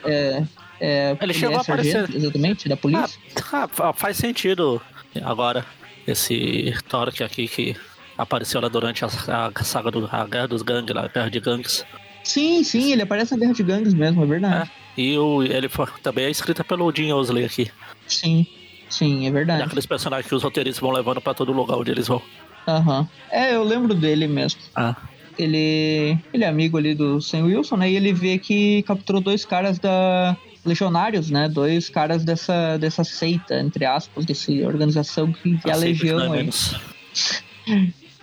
É, 0.04 0.42
é, 0.82 1.16
Ele 1.20 1.32
chegou 1.32 1.54
é 1.54 1.58
a 1.58 1.60
aparecer. 1.62 2.10
Exatamente, 2.14 2.68
da 2.68 2.76
polícia. 2.76 3.18
Ah, 3.52 3.68
ah, 3.78 3.92
faz 3.92 4.16
sentido 4.16 4.82
agora 5.22 5.64
esse 6.06 6.74
Torque 6.88 7.22
aqui 7.22 7.46
que 7.46 7.76
apareceu 8.18 8.60
lá 8.60 8.68
durante 8.68 9.04
a, 9.04 9.08
a 9.08 9.64
saga 9.64 9.90
do 9.90 10.08
a 10.10 10.26
Guerra 10.26 10.48
dos 10.48 10.62
Gangues, 10.62 10.94
lá, 10.94 11.04
a 11.04 11.08
Guerra 11.08 11.30
de 11.30 11.40
Gangues. 11.40 11.84
Sim, 12.24 12.62
sim, 12.64 12.92
ele 12.92 13.02
aparece 13.02 13.32
na 13.32 13.38
Guerra 13.40 13.52
de 13.54 13.62
Gangues 13.62 13.94
mesmo, 13.94 14.22
é 14.22 14.26
verdade. 14.26 14.70
E 14.96 15.16
o, 15.16 15.42
ele 15.42 15.68
foi, 15.68 15.86
também 16.02 16.24
é 16.26 16.30
escrita 16.30 16.62
pelo 16.64 16.92
Jim 16.94 17.12
Osley 17.12 17.44
aqui. 17.44 17.70
Sim, 18.06 18.46
sim, 18.90 19.24
é 19.24 19.28
É 19.28 19.30
verdade. 19.30 19.62
aqueles 19.62 19.86
personagens 19.86 20.28
que 20.28 20.34
os 20.34 20.42
roteiristas 20.42 20.80
vão 20.80 20.90
levando 20.90 21.20
pra 21.20 21.32
todo 21.34 21.52
lugar 21.52 21.78
onde 21.78 21.90
eles 21.90 22.08
vão. 22.08 22.20
Aham. 22.68 23.08
É, 23.30 23.54
eu 23.54 23.62
lembro 23.64 23.94
dele 23.94 24.26
mesmo. 24.28 24.60
Ah, 24.76 24.94
Ele, 25.38 26.16
ele 26.32 26.44
é 26.44 26.48
amigo 26.48 26.76
ali 26.78 26.94
do 26.94 27.20
Sam 27.20 27.44
Wilson, 27.46 27.76
né? 27.76 27.90
E 27.90 27.96
ele 27.96 28.12
vê 28.12 28.38
que 28.38 28.82
capturou 28.82 29.20
dois 29.20 29.44
caras 29.44 29.78
da 29.78 30.36
Legionários, 30.64 31.30
né? 31.30 31.48
Dois 31.48 31.88
caras 31.88 32.24
dessa, 32.24 32.76
dessa 32.76 33.02
seita, 33.02 33.58
entre 33.60 33.84
aspas, 33.84 34.24
dessa 34.24 34.52
organização 34.52 35.32
que 35.32 35.58
é 35.64 35.72
a 35.72 35.76
Legião 35.76 36.34
é 36.34 36.40
aí. 36.40 36.50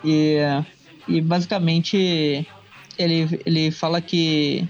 E, 0.03 0.37
e 1.07 1.21
basicamente 1.21 2.47
ele, 2.97 3.41
ele 3.45 3.71
fala 3.71 4.01
que. 4.01 4.67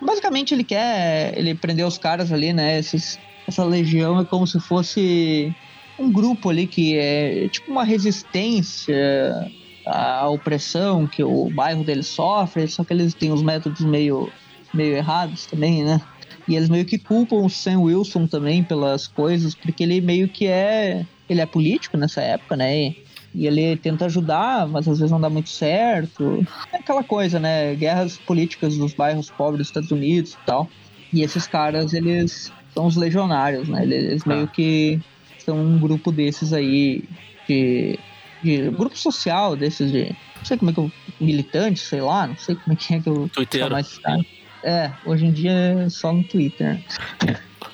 Basicamente 0.00 0.54
ele 0.54 0.64
quer. 0.64 1.36
Ele 1.36 1.54
prender 1.54 1.86
os 1.86 1.98
caras 1.98 2.32
ali, 2.32 2.52
né? 2.52 2.78
Esses, 2.78 3.18
essa 3.46 3.64
legião 3.64 4.20
é 4.20 4.24
como 4.24 4.46
se 4.46 4.60
fosse 4.60 5.54
um 5.98 6.12
grupo 6.12 6.50
ali 6.50 6.66
que 6.66 6.96
é 6.96 7.48
tipo 7.48 7.70
uma 7.70 7.84
resistência 7.84 9.50
à 9.86 10.28
opressão 10.28 11.06
que 11.06 11.24
o 11.24 11.50
bairro 11.50 11.82
deles 11.82 12.06
sofre, 12.06 12.68
só 12.68 12.84
que 12.84 12.92
eles 12.92 13.14
têm 13.14 13.32
os 13.32 13.42
métodos 13.42 13.80
meio, 13.80 14.30
meio 14.72 14.96
errados 14.96 15.46
também, 15.46 15.82
né? 15.82 16.00
E 16.48 16.56
eles 16.56 16.70
meio 16.70 16.84
que 16.84 16.98
culpam 16.98 17.36
o 17.36 17.50
Sam 17.50 17.80
Wilson 17.80 18.26
também 18.26 18.64
pelas 18.64 19.06
coisas, 19.06 19.54
porque 19.54 19.82
ele 19.82 20.00
meio 20.00 20.28
que 20.28 20.46
é. 20.46 21.04
Ele 21.28 21.42
é 21.42 21.46
político 21.46 21.98
nessa 21.98 22.22
época, 22.22 22.56
né? 22.56 22.94
E, 23.34 23.46
ele 23.46 23.76
tenta 23.76 24.06
ajudar, 24.06 24.66
mas 24.66 24.88
às 24.88 24.98
vezes 24.98 25.12
não 25.12 25.20
dá 25.20 25.28
muito 25.28 25.50
certo. 25.50 26.46
É 26.72 26.78
aquela 26.78 27.04
coisa, 27.04 27.38
né? 27.38 27.74
Guerras 27.74 28.16
políticas 28.16 28.78
dos 28.78 28.94
bairros 28.94 29.30
pobres 29.30 29.58
dos 29.58 29.68
Estados 29.68 29.90
Unidos 29.90 30.32
e 30.32 30.46
tal. 30.46 30.68
E 31.12 31.22
esses 31.22 31.46
caras, 31.46 31.92
eles 31.92 32.50
são 32.72 32.86
os 32.86 32.96
legionários, 32.96 33.68
né? 33.68 33.82
Eles 33.84 34.24
meio 34.24 34.44
ah. 34.44 34.46
que 34.48 34.98
são 35.38 35.60
um 35.60 35.78
grupo 35.78 36.10
desses 36.10 36.54
aí 36.54 37.04
de, 37.46 37.98
de 38.42 38.70
grupo 38.70 38.96
social 38.96 39.54
desses 39.54 39.92
de 39.92 40.16
não 40.36 40.44
sei 40.44 40.56
como 40.56 40.70
é 40.70 40.74
que 40.74 40.80
eu 40.80 40.92
militante, 41.20 41.80
sei 41.80 42.00
lá, 42.00 42.26
não 42.26 42.36
sei 42.36 42.54
como 42.54 42.72
é 42.72 42.76
que 42.76 42.94
é 42.94 43.00
que 43.00 43.08
eu 43.08 43.28
Twitter. 43.28 43.70
mais 43.70 43.98
é, 44.62 44.90
hoje 45.04 45.26
em 45.26 45.32
dia 45.32 45.52
é 45.52 45.88
só 45.88 46.12
no 46.12 46.24
Twitter. 46.24 46.82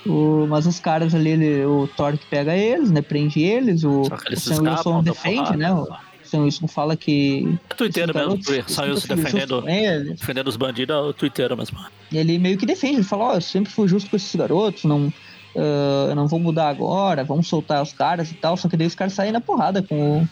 o, 0.07 0.47
mas 0.49 0.67
os 0.67 0.79
caras 0.79 1.15
ali, 1.15 1.31
ele, 1.31 1.65
o 1.65 1.89
Torque 1.97 2.25
pega 2.27 2.55
eles, 2.57 2.91
né? 2.91 3.03
Prende 3.03 3.43
eles, 3.43 3.85
o, 3.85 4.03
o 4.03 4.37
Sam 4.37 4.63
Wilson 4.63 5.03
defende, 5.03 5.57
né? 5.57 5.73
O 5.73 5.89
Sam 6.23 6.43
Wilson 6.43 6.69
fala 6.69 6.97
que. 6.97 7.59
É 7.71 7.75
Twitter 7.75 8.15
mesmo, 8.15 8.41
saiu 8.69 8.97
se 8.97 9.09
defendendo, 9.09 9.63
defendendo 9.63 10.49
os 10.49 10.57
bandidos, 10.57 10.95
é 10.95 10.99
o 10.99 11.13
Twitter 11.13 11.57
mesmo. 11.57 11.79
Ele 12.13 12.39
meio 12.39 12.59
que 12.59 12.67
defende, 12.67 12.97
ele 12.97 13.05
fala, 13.05 13.25
ó, 13.25 13.33
oh, 13.33 13.35
eu 13.37 13.41
sempre 13.41 13.73
fui 13.73 13.89
justo 13.89 14.11
com 14.11 14.17
esses 14.17 14.35
garotos, 14.35 14.85
não. 14.85 15.13
Uh, 15.57 16.13
não 16.17 16.27
vou 16.27 16.41
mudar 16.41 16.69
agora, 16.69 17.23
vamos 17.23 17.47
soltar 17.47 17.81
os 17.81 17.93
caras 17.93 18.29
e 18.33 18.35
tal. 18.35 18.57
Só 18.57 18.69
que 18.69 18.77
daí 18.77 18.89
os 18.89 18.95
caras 18.97 19.13
saem 19.13 19.31
na 19.31 19.41
porrada 19.41 19.85
com 19.85 20.23
o, 20.23 20.29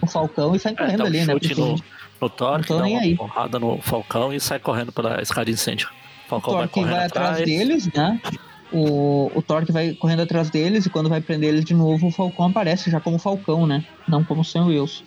com 0.00 0.06
o 0.06 0.08
Falcão 0.08 0.56
e 0.56 0.58
saem 0.58 0.74
é, 0.74 0.78
correndo 0.78 1.04
ali, 1.04 1.24
né? 1.24 1.34
No, 1.56 1.76
no 2.20 2.28
Torque, 2.28 2.68
dá 2.68 2.76
uma 2.76 3.00
aí. 3.00 3.16
porrada 3.16 3.58
no 3.58 3.78
Falcão 3.82 4.32
e 4.32 4.40
sai 4.40 4.58
correndo 4.58 4.92
pela 4.92 5.20
escada 5.20 5.46
de 5.46 5.52
incêndio. 5.52 5.88
O 6.26 6.28
Falcão 6.28 6.54
o 6.54 6.56
vai, 6.56 6.66
vai 6.66 7.04
atrás, 7.04 7.06
atrás 7.10 7.44
deles, 7.44 7.92
né? 7.92 8.20
O, 8.72 9.30
o 9.34 9.42
Torque 9.42 9.70
vai 9.70 9.94
correndo 9.94 10.22
atrás 10.22 10.50
deles 10.50 10.86
e 10.86 10.90
quando 10.90 11.08
vai 11.08 11.20
prender 11.20 11.50
eles 11.50 11.64
de 11.64 11.72
novo, 11.72 12.08
o 12.08 12.10
Falcão 12.10 12.46
aparece 12.46 12.90
já 12.90 13.00
como 13.00 13.18
Falcão, 13.18 13.66
né? 13.66 13.84
Não 14.08 14.24
como 14.24 14.44
Sam 14.44 14.66
Wilson. 14.66 15.04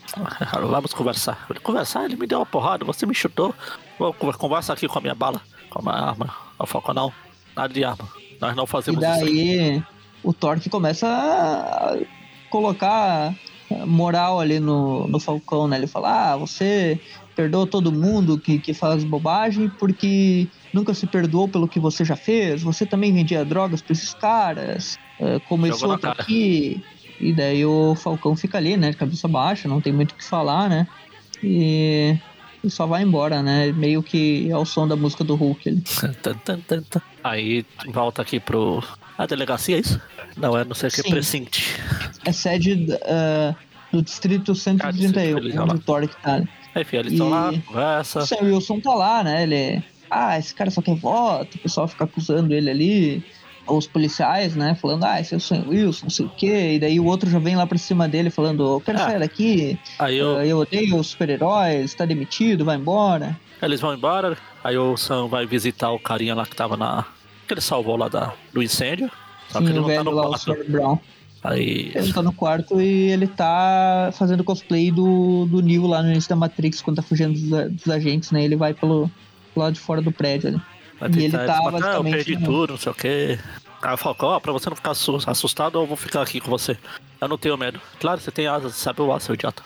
Vamos 0.53 0.93
conversar. 0.93 1.47
Conversar, 1.61 2.05
ele 2.05 2.15
me 2.15 2.25
deu 2.25 2.39
uma 2.39 2.45
porrada, 2.45 2.85
você 2.85 3.05
me 3.05 3.13
chutou. 3.13 3.53
Vou 3.97 4.13
conversar 4.13 4.73
aqui 4.73 4.87
com 4.87 4.97
a 4.97 5.01
minha 5.01 5.15
bala, 5.15 5.41
com 5.69 5.79
a 5.79 5.81
minha 5.81 6.05
arma. 6.05 6.33
O 6.57 6.65
Falcão 6.65 6.93
não, 6.93 7.13
nada 7.55 7.73
de 7.73 7.83
arma. 7.83 8.07
Nós 8.39 8.55
não 8.55 8.65
fazemos 8.65 9.03
e 9.03 9.05
daí, 9.05 9.75
isso. 9.75 9.87
o 10.23 10.33
Torque 10.33 10.69
começa 10.69 11.07
a 11.07 11.97
colocar 12.49 13.35
moral 13.85 14.39
ali 14.39 14.59
no, 14.59 15.07
no 15.07 15.19
Falcão, 15.19 15.67
né? 15.67 15.77
Ele 15.77 15.87
fala: 15.87 16.33
Ah, 16.33 16.37
você 16.37 16.99
perdoa 17.35 17.65
todo 17.65 17.91
mundo 17.91 18.37
que, 18.37 18.59
que 18.59 18.73
faz 18.73 19.03
bobagem 19.03 19.69
porque 19.79 20.47
nunca 20.73 20.93
se 20.93 21.07
perdoou 21.07 21.47
pelo 21.47 21.67
que 21.67 21.79
você 21.79 22.03
já 22.03 22.15
fez. 22.15 22.61
Você 22.63 22.85
também 22.85 23.13
vendia 23.13 23.45
drogas 23.45 23.81
pra 23.81 23.93
esses 23.93 24.13
caras, 24.13 24.99
uh, 25.19 25.39
como 25.47 25.65
esse 25.65 25.85
outro 25.85 26.09
aqui. 26.09 26.83
E 27.19 27.33
daí 27.33 27.65
o 27.65 27.95
Falcão 27.95 28.35
fica 28.35 28.57
ali, 28.57 28.77
né? 28.77 28.91
De 28.91 28.97
cabeça 28.97 29.27
baixa, 29.27 29.67
não 29.67 29.81
tem 29.81 29.91
muito 29.91 30.11
o 30.11 30.15
que 30.15 30.23
falar, 30.23 30.69
né? 30.69 30.87
E, 31.43 32.17
e 32.63 32.69
só 32.69 32.85
vai 32.85 33.03
embora, 33.03 33.41
né? 33.41 33.71
Meio 33.71 34.01
que 34.01 34.51
ao 34.51 34.65
som 34.65 34.87
da 34.87 34.95
música 34.95 35.23
do 35.23 35.35
Hulk 35.35 35.69
ali. 35.69 35.83
Aí 37.23 37.65
volta 37.91 38.21
aqui 38.21 38.39
pro. 38.39 38.83
A 39.19 39.25
delegacia, 39.25 39.75
é 39.75 39.79
isso? 39.81 40.01
Não, 40.37 40.57
é 40.57 40.63
não 40.63 40.73
sei 40.73 40.87
o 40.87 40.91
que, 40.93 41.03
precinto. 41.03 41.59
É 42.23 42.31
sede 42.31 42.87
uh, 42.93 43.53
do 43.91 44.01
Distrito 44.01 44.55
131, 44.55 45.59
ah, 45.59 45.63
onde 45.65 45.75
o 45.75 45.79
Torque 45.79 46.15
tá. 46.23 46.41
Enfim, 46.73 46.95
eles 46.95 47.11
estão 47.11 47.29
lá, 47.29 47.51
conversa. 47.65 48.19
O 48.19 48.25
Sam 48.25 48.43
Wilson 48.43 48.79
tá 48.79 48.93
lá, 48.93 49.21
né? 49.21 49.43
Ele. 49.43 49.83
Ah, 50.09 50.39
esse 50.39 50.55
cara 50.55 50.71
só 50.71 50.81
quer 50.81 50.95
voto, 50.95 51.55
o 51.55 51.59
pessoal 51.59 51.85
fica 51.85 52.05
acusando 52.05 52.53
ele 52.53 52.69
ali. 52.69 53.23
Os 53.67 53.85
policiais, 53.85 54.55
né? 54.55 54.73
Falando, 54.73 55.03
ah, 55.03 55.19
esse 55.19 55.33
é 55.33 55.37
o 55.37 55.41
Sam 55.41 55.65
Wilson, 55.67 56.05
não 56.05 56.09
sei 56.09 56.25
o 56.25 56.29
quê. 56.29 56.75
E 56.75 56.79
daí 56.79 56.97
o 56.97 57.05
outro 57.05 57.29
já 57.29 57.39
vem 57.39 57.57
lá 57.57 57.67
pra 57.67 57.77
cima 57.77 58.07
dele 58.07 58.29
falando, 58.29 58.65
eu 58.65 58.79
quero 58.79 58.99
ah, 58.99 59.01
sair 59.01 59.19
daqui. 59.19 59.77
Aí 59.99 60.17
eu... 60.17 60.41
Eu 60.41 60.59
odeio 60.59 60.95
os 60.95 61.07
super-heróis, 61.07 61.93
tá 61.93 62.05
demitido, 62.05 62.63
vai 62.63 62.77
embora. 62.77 63.37
Eles 63.61 63.81
vão 63.81 63.93
embora, 63.93 64.37
aí 64.63 64.77
o 64.77 64.95
Sam 64.95 65.27
vai 65.27 65.45
visitar 65.45 65.91
o 65.91 65.99
carinha 65.99 66.33
lá 66.33 66.45
que 66.45 66.55
tava 66.55 66.77
na. 66.77 67.05
Que 67.49 67.53
ele 67.55 67.61
salvou 67.61 67.97
lá 67.97 68.07
da... 68.07 68.33
do 68.53 68.61
incêndio. 68.61 69.11
Só 69.49 69.59
Sim, 69.59 69.65
que 69.65 69.71
ele 69.71 69.79
não 69.79 69.87
tá 69.87 70.03
no 70.03 70.11
quarto. 70.11 70.51
O 70.51 70.71
Brown. 70.71 70.99
Aí... 71.43 71.91
Ele 71.95 72.13
tá 72.13 72.21
no 72.21 72.33
quarto 72.33 72.81
e 72.81 73.11
ele 73.11 73.27
tá 73.27 74.11
fazendo 74.13 74.43
cosplay 74.43 74.91
do, 74.91 75.45
do 75.45 75.61
Neo 75.61 75.87
lá 75.87 76.03
no 76.03 76.11
início 76.11 76.29
da 76.29 76.35
Matrix, 76.35 76.81
quando 76.81 76.97
tá 76.97 77.01
fugindo 77.01 77.33
dos, 77.33 77.71
dos 77.71 77.89
agentes, 77.89 78.31
né? 78.31 78.43
Ele 78.43 78.55
vai 78.55 78.73
pelo, 78.73 79.09
pelo 79.53 79.65
lado 79.65 79.73
de 79.73 79.79
fora 79.79 80.01
do 80.01 80.11
prédio 80.11 80.49
ali. 80.49 80.61
e 81.17 81.23
ele 81.23 81.37
tá 81.37 81.61
basicamente... 81.61 81.85
Ah, 81.85 81.95
eu 81.95 82.03
perdi 82.03 82.37
tudo, 82.37 82.71
não 82.71 82.77
sei 82.77 82.91
o 82.91 82.95
quê. 82.95 83.39
Aí 83.81 83.93
o 83.93 83.97
Falcão, 83.97 84.29
ó, 84.29 84.39
pra 84.39 84.51
você 84.51 84.69
não 84.69 84.75
ficar 84.75 84.91
assustado, 84.91 85.79
eu 85.79 85.87
vou 85.87 85.97
ficar 85.97 86.21
aqui 86.21 86.39
com 86.39 86.51
você. 86.51 86.77
Eu 87.19 87.27
não 87.27 87.37
tenho 87.37 87.57
medo. 87.57 87.79
Claro, 87.99 88.19
você 88.19 88.31
tem 88.31 88.45
asas, 88.45 88.75
sabe 88.75 88.97
voar, 88.97 89.19
seu 89.19 89.33
idiota. 89.33 89.63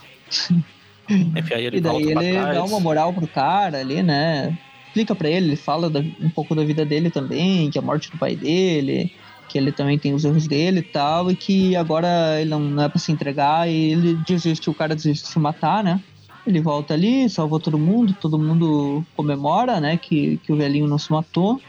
Enfim, 1.10 1.54
aí 1.54 1.66
ele 1.66 1.78
e 1.78 1.80
daí 1.80 2.02
ele 2.02 2.32
dá 2.32 2.64
uma 2.64 2.80
moral 2.80 3.12
pro 3.12 3.26
cara 3.26 3.80
ali, 3.80 4.02
né? 4.02 4.56
Explica 4.94 5.12
pra 5.12 5.28
ele, 5.28 5.48
ele 5.48 5.56
fala 5.56 5.90
da, 5.90 5.98
um 5.98 6.30
pouco 6.30 6.54
da 6.54 6.62
vida 6.62 6.86
dele 6.86 7.10
também, 7.10 7.68
que 7.68 7.76
a 7.76 7.82
morte 7.82 8.12
do 8.12 8.16
pai 8.16 8.36
dele, 8.36 9.10
que 9.48 9.58
ele 9.58 9.72
também 9.72 9.98
tem 9.98 10.14
os 10.14 10.24
erros 10.24 10.46
dele 10.46 10.78
e 10.78 10.82
tal, 10.84 11.32
e 11.32 11.34
que 11.34 11.74
agora 11.74 12.40
ele 12.40 12.50
não, 12.50 12.60
não 12.60 12.84
é 12.84 12.88
pra 12.88 13.00
se 13.00 13.10
entregar 13.10 13.68
e 13.68 13.90
ele 13.90 14.14
desiste, 14.24 14.70
o 14.70 14.74
cara 14.74 14.94
desiste 14.94 15.24
de 15.24 15.32
se 15.32 15.38
matar, 15.40 15.82
né? 15.82 16.00
Ele 16.46 16.60
volta 16.60 16.94
ali, 16.94 17.28
salvou 17.28 17.58
todo 17.58 17.76
mundo, 17.76 18.14
todo 18.20 18.38
mundo 18.38 19.04
comemora, 19.16 19.80
né, 19.80 19.96
que, 19.96 20.36
que 20.44 20.52
o 20.52 20.56
velhinho 20.56 20.86
não 20.86 20.98
se 20.98 21.10
matou. 21.10 21.60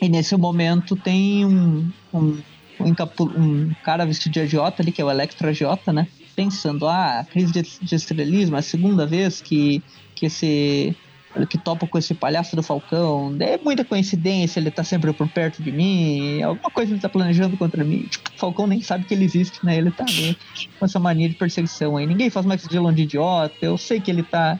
E 0.00 0.08
nesse 0.08 0.34
momento 0.34 0.96
tem 0.96 1.44
um, 1.44 1.86
um, 2.14 2.38
um, 2.80 2.94
um 3.36 3.74
cara 3.84 4.06
vestido 4.06 4.32
de 4.32 4.40
agiota 4.40 4.80
ali, 4.80 4.90
que 4.90 5.02
é 5.02 5.04
o 5.04 5.10
Electro 5.10 5.50
Agiota, 5.50 5.92
né? 5.92 6.08
Pensando, 6.34 6.88
ah, 6.88 7.26
crise 7.30 7.52
de, 7.52 7.62
de 7.82 7.94
estrelismo, 7.94 8.56
é 8.56 8.60
a 8.60 8.62
segunda 8.62 9.04
vez 9.04 9.42
que, 9.42 9.82
que 10.14 10.24
esse 10.24 10.96
que 11.48 11.56
topa 11.56 11.86
com 11.86 11.96
esse 11.96 12.12
palhaço 12.14 12.56
do 12.56 12.62
Falcão. 12.62 13.34
É 13.40 13.56
muita 13.58 13.84
coincidência, 13.84 14.58
ele 14.58 14.70
tá 14.70 14.82
sempre 14.82 15.12
por 15.12 15.28
perto 15.28 15.62
de 15.62 15.70
mim. 15.70 16.42
Alguma 16.42 16.70
coisa 16.70 16.92
ele 16.92 17.00
tá 17.00 17.08
planejando 17.08 17.56
contra 17.56 17.84
mim. 17.84 18.06
Tipo, 18.10 18.30
o 18.34 18.38
Falcão 18.38 18.66
nem 18.66 18.80
sabe 18.82 19.04
que 19.04 19.14
ele 19.14 19.24
existe, 19.24 19.64
né? 19.64 19.76
Ele 19.76 19.90
tá 19.90 20.04
ali, 20.04 20.36
com 20.78 20.84
essa 20.84 20.98
mania 20.98 21.28
de 21.28 21.34
perseguição 21.34 21.96
aí. 21.96 22.06
Ninguém 22.06 22.30
faz 22.30 22.44
mais 22.44 22.66
Dillon 22.66 22.92
de 22.92 23.02
idiota. 23.02 23.54
Eu 23.62 23.78
sei 23.78 24.00
que 24.00 24.10
ele 24.10 24.22
tá. 24.22 24.58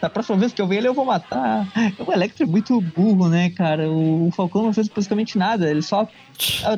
Da 0.00 0.08
próxima 0.08 0.36
vez 0.36 0.52
que 0.52 0.62
eu 0.62 0.66
ver 0.66 0.76
ele, 0.76 0.88
eu 0.88 0.94
vou 0.94 1.04
matar. 1.04 1.66
O 1.98 2.12
Electro 2.12 2.44
é 2.44 2.46
muito 2.46 2.80
burro, 2.80 3.28
né, 3.28 3.50
cara? 3.50 3.90
O 3.90 4.30
Falcão 4.34 4.62
não 4.62 4.72
fez 4.72 4.88
basicamente 4.88 5.36
nada. 5.36 5.68
Ele 5.68 5.82
só 5.82 6.08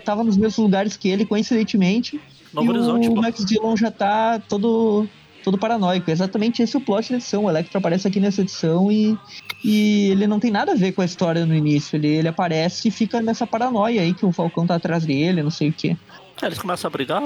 tava 0.05 0.25
nos 0.25 0.37
mesmos 0.37 0.59
lugares 0.59 0.97
que 0.97 1.09
ele, 1.09 1.27
coincidentemente. 1.27 2.21
Novo 2.53 2.69
e 2.69 2.71
Horizonte, 2.71 3.09
o 3.09 3.17
Max 3.17 3.45
Dillon 3.45 3.77
já 3.77 3.91
tá 3.91 4.39
todo 4.39 5.09
todo 5.45 5.59
paranoico. 5.59 6.11
exatamente 6.11 6.63
esse 6.63 6.75
é 6.75 6.79
o 6.79 6.83
plot 6.83 7.11
da 7.11 7.17
edição. 7.17 7.45
O 7.45 7.51
Electro 7.51 7.79
aparece 7.79 8.09
aqui 8.09 8.19
nessa 8.19 8.41
edição 8.41 8.91
e, 8.91 9.17
e 9.63 10.09
ele 10.11 10.27
não 10.27 10.41
tem 10.41 10.51
nada 10.51 10.73
a 10.73 10.75
ver 10.75 10.93
com 10.93 11.03
a 11.03 11.05
história 11.05 11.45
no 11.45 11.55
início. 11.55 11.97
Ele, 11.97 12.09
ele 12.09 12.29
aparece 12.29 12.89
e 12.89 12.91
fica 12.91 13.21
nessa 13.21 13.47
paranoia 13.47 14.01
aí 14.01 14.15
que 14.15 14.25
o 14.25 14.33
Falcão 14.33 14.67
tá 14.67 14.75
atrás 14.77 15.05
dele, 15.05 15.43
não 15.43 15.51
sei 15.51 15.69
o 15.69 15.73
quê. 15.73 15.97
É, 16.43 16.47
eles 16.47 16.59
começam 16.59 16.89
a 16.89 16.91
brigar, 16.91 17.23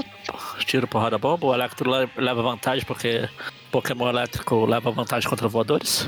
tiro 0.66 0.86
porrada 0.86 1.16
bomba, 1.16 1.46
o 1.46 1.54
Electro 1.54 1.90
leva 1.90 2.42
vantagem 2.42 2.84
porque 2.84 3.26
Pokémon 3.70 4.08
elétrico 4.08 4.66
leva 4.66 4.90
vantagem 4.90 5.30
contra 5.30 5.48
voadores. 5.48 6.06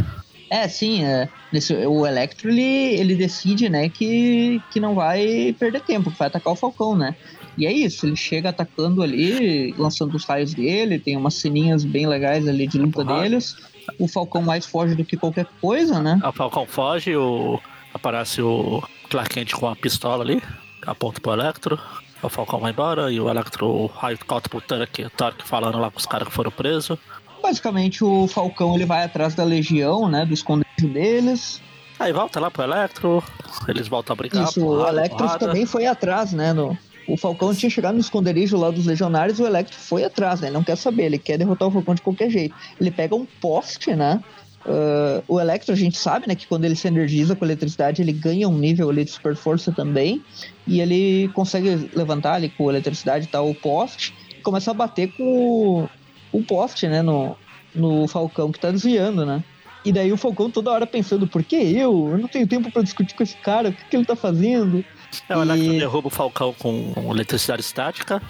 É, 0.51 0.67
sim, 0.67 1.05
é. 1.05 1.29
Nesse, 1.53 1.75
o 1.75 2.05
Electro 2.05 2.51
ele, 2.51 2.61
ele 2.61 3.15
decide, 3.15 3.69
né, 3.69 3.89
que, 3.89 4.61
que 4.73 4.81
não 4.81 4.97
vai 4.97 5.55
perder 5.59 5.81
tempo, 5.81 6.11
que 6.11 6.19
vai 6.19 6.27
atacar 6.27 6.53
o 6.53 6.57
Falcão, 6.57 6.97
né? 6.97 7.15
E 7.61 7.67
é 7.67 7.73
isso, 7.75 8.07
ele 8.07 8.17
chega 8.17 8.49
atacando 8.49 9.03
ali, 9.03 9.75
lançando 9.77 10.15
os 10.17 10.25
raios 10.25 10.55
dele, 10.55 10.99
tem 10.99 11.15
umas 11.15 11.35
ceninhas 11.35 11.85
bem 11.85 12.07
legais 12.07 12.49
ali 12.49 12.67
de 12.67 12.79
luta 12.79 13.05
deles. 13.05 13.55
O 13.99 14.09
Falcão 14.09 14.41
mais 14.41 14.65
foge 14.65 14.95
do 14.95 15.05
que 15.05 15.15
qualquer 15.15 15.45
coisa, 15.61 16.01
né? 16.01 16.19
O 16.27 16.33
Falcão 16.33 16.65
foge, 16.65 17.15
o... 17.15 17.61
aparece 17.93 18.41
o 18.41 18.83
Clark 19.11 19.35
Kent 19.35 19.53
com 19.53 19.69
a 19.69 19.77
pistola 19.77 20.25
ali, 20.25 20.43
aponta 20.87 21.21
pro 21.21 21.35
Electro. 21.35 21.79
O 22.23 22.31
Falcão 22.31 22.61
vai 22.61 22.73
embora 22.73 23.13
e 23.13 23.21
o 23.21 23.29
Electro 23.29 23.67
o 23.67 23.87
raio 23.89 24.19
corta 24.27 24.49
pro 24.49 24.63
Turk, 24.63 25.11
Turk 25.15 25.47
falando 25.47 25.79
lá 25.79 25.91
com 25.91 25.99
os 25.99 26.07
caras 26.07 26.29
que 26.29 26.33
foram 26.33 26.51
presos. 26.51 26.99
Basicamente 27.43 28.03
o 28.03 28.27
Falcão 28.27 28.75
ele 28.75 28.87
vai 28.87 29.05
atrás 29.05 29.35
da 29.35 29.45
Legião, 29.45 30.09
né? 30.09 30.25
Do 30.25 30.33
esconderijo 30.33 30.89
deles. 30.89 31.61
Aí 31.99 32.11
volta 32.11 32.41
lá 32.41 32.51
pro 32.51 32.63
Electro, 32.63 33.23
eles 33.69 33.87
voltam 33.87 34.15
a 34.15 34.17
brigar. 34.17 34.45
Isso, 34.45 34.65
o 34.65 34.89
Electro 34.89 35.39
também 35.39 35.67
foi 35.67 35.85
atrás, 35.85 36.33
né? 36.33 36.55
No, 36.55 36.79
o 37.13 37.17
Falcão 37.17 37.55
tinha 37.55 37.71
chegado 37.71 37.95
no 37.95 38.01
esconderijo 38.01 38.57
lá 38.57 38.71
dos 38.71 38.87
Legionários 38.87 39.41
o 39.41 39.47
Electro 39.47 39.79
foi 39.79 40.05
atrás, 40.05 40.41
né? 40.41 40.49
Ele 40.49 40.55
não 40.55 40.65
quer 40.65 40.77
saber, 40.77 41.05
ele 41.05 41.19
quer 41.19 41.37
derrotar 41.37 41.69
o 41.69 41.71
Falcão 41.71 41.95
de 41.95 42.03
qualquer 42.03 42.31
jeito. 42.31 42.55
Ele 42.81 42.91
pega 42.91 43.15
um 43.15 43.27
poste, 43.41 43.95
né? 43.95 44.23
Uh, 44.65 45.23
o 45.27 45.41
Electro, 45.41 45.73
a 45.73 45.77
gente 45.77 45.97
sabe, 45.97 46.29
né, 46.29 46.35
que 46.35 46.47
quando 46.47 46.67
ele 46.67 46.77
se 46.77 46.87
energiza 46.87 47.35
com 47.35 47.45
eletricidade, 47.45 48.03
ele 48.03 48.13
ganha 48.13 48.49
um 48.49 48.57
nível 48.57 48.91
ali 48.91 49.05
de 49.05 49.11
super 49.11 49.35
força 49.35 49.73
também. 49.73 50.23
E 50.67 50.81
ele 50.81 51.29
consegue 51.35 51.91
levantar 51.95 52.35
ali 52.35 52.49
com 52.51 52.71
eletricidade 52.71 53.27
tal 53.27 53.49
o 53.49 53.55
poste. 53.55 54.15
E 54.39 54.43
começa 54.43 54.71
a 54.71 54.75
bater 54.75 55.13
com 55.17 55.89
o, 56.33 56.39
o 56.39 56.43
poste, 56.43 56.87
né, 56.87 57.03
no, 57.03 57.37
no 57.75 58.07
Falcão 58.07 58.53
que 58.53 58.61
tá 58.61 58.71
desviando, 58.71 59.25
né? 59.25 59.43
E 59.85 59.93
daí 59.93 60.13
o 60.13 60.17
Falcão 60.17 60.51
toda 60.51 60.71
hora 60.71 60.87
pensando, 60.87 61.27
por 61.27 61.43
que 61.43 61.57
eu? 61.57 62.11
Eu 62.11 62.19
não 62.19 62.29
tenho 62.29 62.47
tempo 62.47 62.71
para 62.71 62.83
discutir 62.83 63.15
com 63.15 63.23
esse 63.23 63.37
cara, 63.37 63.71
o 63.71 63.73
que, 63.73 63.85
que 63.87 63.97
ele 63.97 64.05
tá 64.05 64.15
fazendo? 64.15 64.85
É, 65.29 65.37
o 65.37 65.43
Electro 65.43 65.79
derruba 65.79 66.09
o 66.09 66.11
Falcão 66.11 66.55
com 66.59 66.93
eletricidade 67.11 67.63
estática 67.63 68.23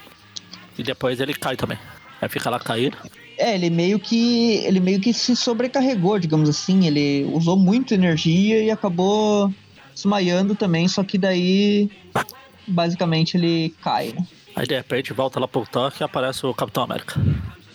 e 0.79 0.83
depois 0.83 1.21
ele 1.21 1.35
cai 1.35 1.57
também. 1.57 1.79
Aí 2.21 2.29
fica 2.29 2.51
lá 2.51 2.59
caído. 2.59 2.97
É, 3.39 3.55
ele 3.55 3.71
meio 3.71 3.99
que 3.99 4.57
ele 4.67 4.81
meio 4.81 5.01
que 5.01 5.13
se 5.15 5.35
sobrecarregou, 5.35 6.19
digamos 6.19 6.49
assim. 6.49 6.87
Ele 6.87 7.25
usou 7.33 7.57
muito 7.57 7.95
energia 7.95 8.63
e 8.63 8.71
acabou 8.71 9.53
desmaiando 9.95 10.55
também, 10.55 10.87
só 10.89 11.03
que 11.03 11.17
daí 11.17 11.91
basicamente 12.67 13.37
ele 13.37 13.75
cai, 13.83 14.13
né? 14.13 14.27
Aí 14.55 14.67
de 14.67 14.75
repente 14.75 15.13
volta 15.13 15.41
lá 15.41 15.49
pro 15.49 15.67
tanque 15.67 16.03
e 16.03 16.05
aparece 16.05 16.45
o 16.45 16.53
Capitão 16.53 16.83
América. 16.83 17.21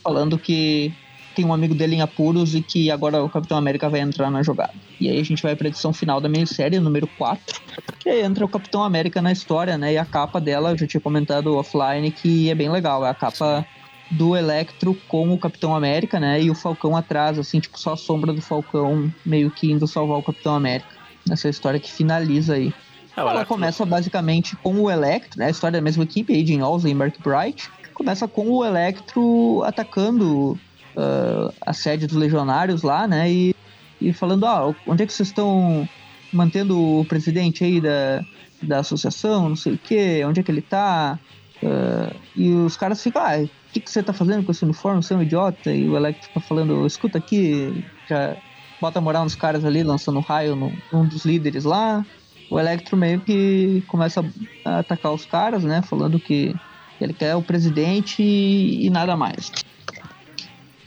Falando 0.04 0.38
que 0.38 0.94
tem 1.36 1.46
um 1.46 1.54
amigo 1.54 1.76
dele 1.76 1.96
em 1.96 2.02
apuros 2.02 2.56
e 2.56 2.62
que 2.62 2.90
agora 2.90 3.24
o 3.24 3.30
Capitão 3.30 3.58
América 3.58 3.90
vai 3.90 4.00
entrar 4.00 4.32
na 4.32 4.42
jogada. 4.42 4.74
E 5.00 5.10
aí 5.10 5.20
a 5.20 5.24
gente 5.24 5.44
vai 5.44 5.56
pra 5.56 5.68
edição 5.68 5.92
final 5.92 6.22
da 6.22 6.30
minissérie, 6.30 6.80
número 6.80 7.08
4, 7.18 7.62
que 8.00 8.10
entra 8.10 8.46
o 8.46 8.50
Capitão 8.50 8.84
América 8.84 9.22
na 9.22 9.32
história, 9.32 9.78
né? 9.78 9.94
E 9.94 9.98
a 9.98 10.06
capa 10.06 10.40
dela, 10.40 10.72
eu 10.72 10.78
já 10.78 10.88
tinha 10.88 11.02
comentado 11.02 11.56
offline, 11.56 12.10
que 12.12 12.50
é 12.50 12.56
bem 12.56 12.70
legal. 12.70 13.06
É 13.06 13.10
a 13.10 13.14
capa 13.14 13.66
do 14.10 14.36
Electro 14.36 14.96
com 15.08 15.34
o 15.34 15.38
Capitão 15.38 15.76
América, 15.76 16.20
né? 16.20 16.42
E 16.42 16.50
o 16.50 16.56
Falcão 16.56 16.96
atrás, 16.96 17.38
assim, 17.38 17.60
tipo, 17.60 17.80
só 17.80 17.94
a 17.94 17.98
sombra 17.98 18.34
do 18.34 18.42
Falcão 18.42 19.12
meio 19.26 19.52
que 19.52 19.72
indo 19.72 19.88
salvar 19.88 20.18
o 20.18 20.24
Capitão 20.24 20.56
América. 20.56 20.90
Essa 21.30 21.48
é 21.48 21.50
história 21.50 21.80
que 21.80 21.92
finaliza 21.92 22.54
aí. 22.54 22.74
É, 23.16 23.20
Ela 23.20 23.32
Electro... 23.32 23.56
começa 23.56 23.86
basicamente 23.86 24.56
com 24.58 24.76
o 24.82 24.92
Electro, 24.92 25.40
né? 25.40 25.48
A 25.48 25.50
história 25.50 25.80
da 25.80 25.84
mesma 25.84 26.04
equipe, 26.04 26.34
Agent 26.34 26.62
Olsen 26.62 26.92
e 26.92 26.96
Mark 26.96 27.16
Bright. 27.22 27.70
Começa 27.94 28.28
com 28.28 28.50
o 28.50 28.64
Electro 28.64 29.64
atacando 29.64 30.60
uh, 30.96 31.54
a 31.62 31.74
sede 31.74 32.08
dos 32.08 32.16
Legionários 32.16 32.82
lá, 32.82 33.08
né? 33.08 33.32
E, 33.32 33.56
e 34.02 34.14
falando, 34.14 34.46
ah, 34.46 34.74
onde 34.88 35.04
é 35.04 35.06
que 35.06 35.14
vocês 35.14 35.30
estão 35.30 35.88
mantendo 36.32 37.00
o 37.00 37.06
presidente 37.06 37.64
aí 37.64 37.80
da, 37.80 38.24
da 38.62 38.80
associação, 38.80 39.50
não 39.50 39.56
sei 39.56 39.74
o 39.74 39.78
quê, 39.78 40.24
onde 40.26 40.40
é 40.40 40.44
que 40.44 40.52
ele 40.52 40.62
tá? 40.62 41.20
Uh, 41.64 42.16
e 42.36 42.52
os 42.52 42.76
caras 42.76 43.02
ficam, 43.02 43.22
ah, 43.22 43.46
que, 43.76 43.82
que 43.82 43.92
você 43.92 44.02
tá 44.02 44.14
fazendo 44.14 44.46
com 44.46 44.52
esse 44.52 44.64
uniforme? 44.64 45.04
Você 45.04 45.14
é 45.14 45.18
um 45.18 45.22
idiota? 45.22 45.72
E 45.72 45.88
o 45.90 45.98
Electro 45.98 46.28
fica 46.28 46.40
falando, 46.40 46.86
escuta 46.86 47.18
aqui, 47.18 47.84
já 48.08 48.38
bota 48.80 49.02
moral 49.02 49.26
nos 49.26 49.36
caras 49.36 49.66
ali, 49.66 49.84
lançando 49.84 50.20
raio 50.22 50.56
no, 50.56 50.72
num 50.94 51.06
dos 51.06 51.26
líderes 51.26 51.66
lá. 51.66 52.06
O 52.50 52.58
Electro 52.58 52.96
meio 52.96 53.20
que 53.20 53.84
começa 53.88 54.24
a 54.64 54.80
atacar 54.80 55.12
os 55.12 55.26
caras, 55.26 55.64
né? 55.64 55.82
Falando 55.82 56.20
que 56.20 56.56
ele 57.02 57.14
quer 57.14 57.36
o 57.36 57.42
presidente 57.42 58.24
e, 58.24 58.86
e 58.86 58.90
nada 58.90 59.18
mais. 59.18 59.52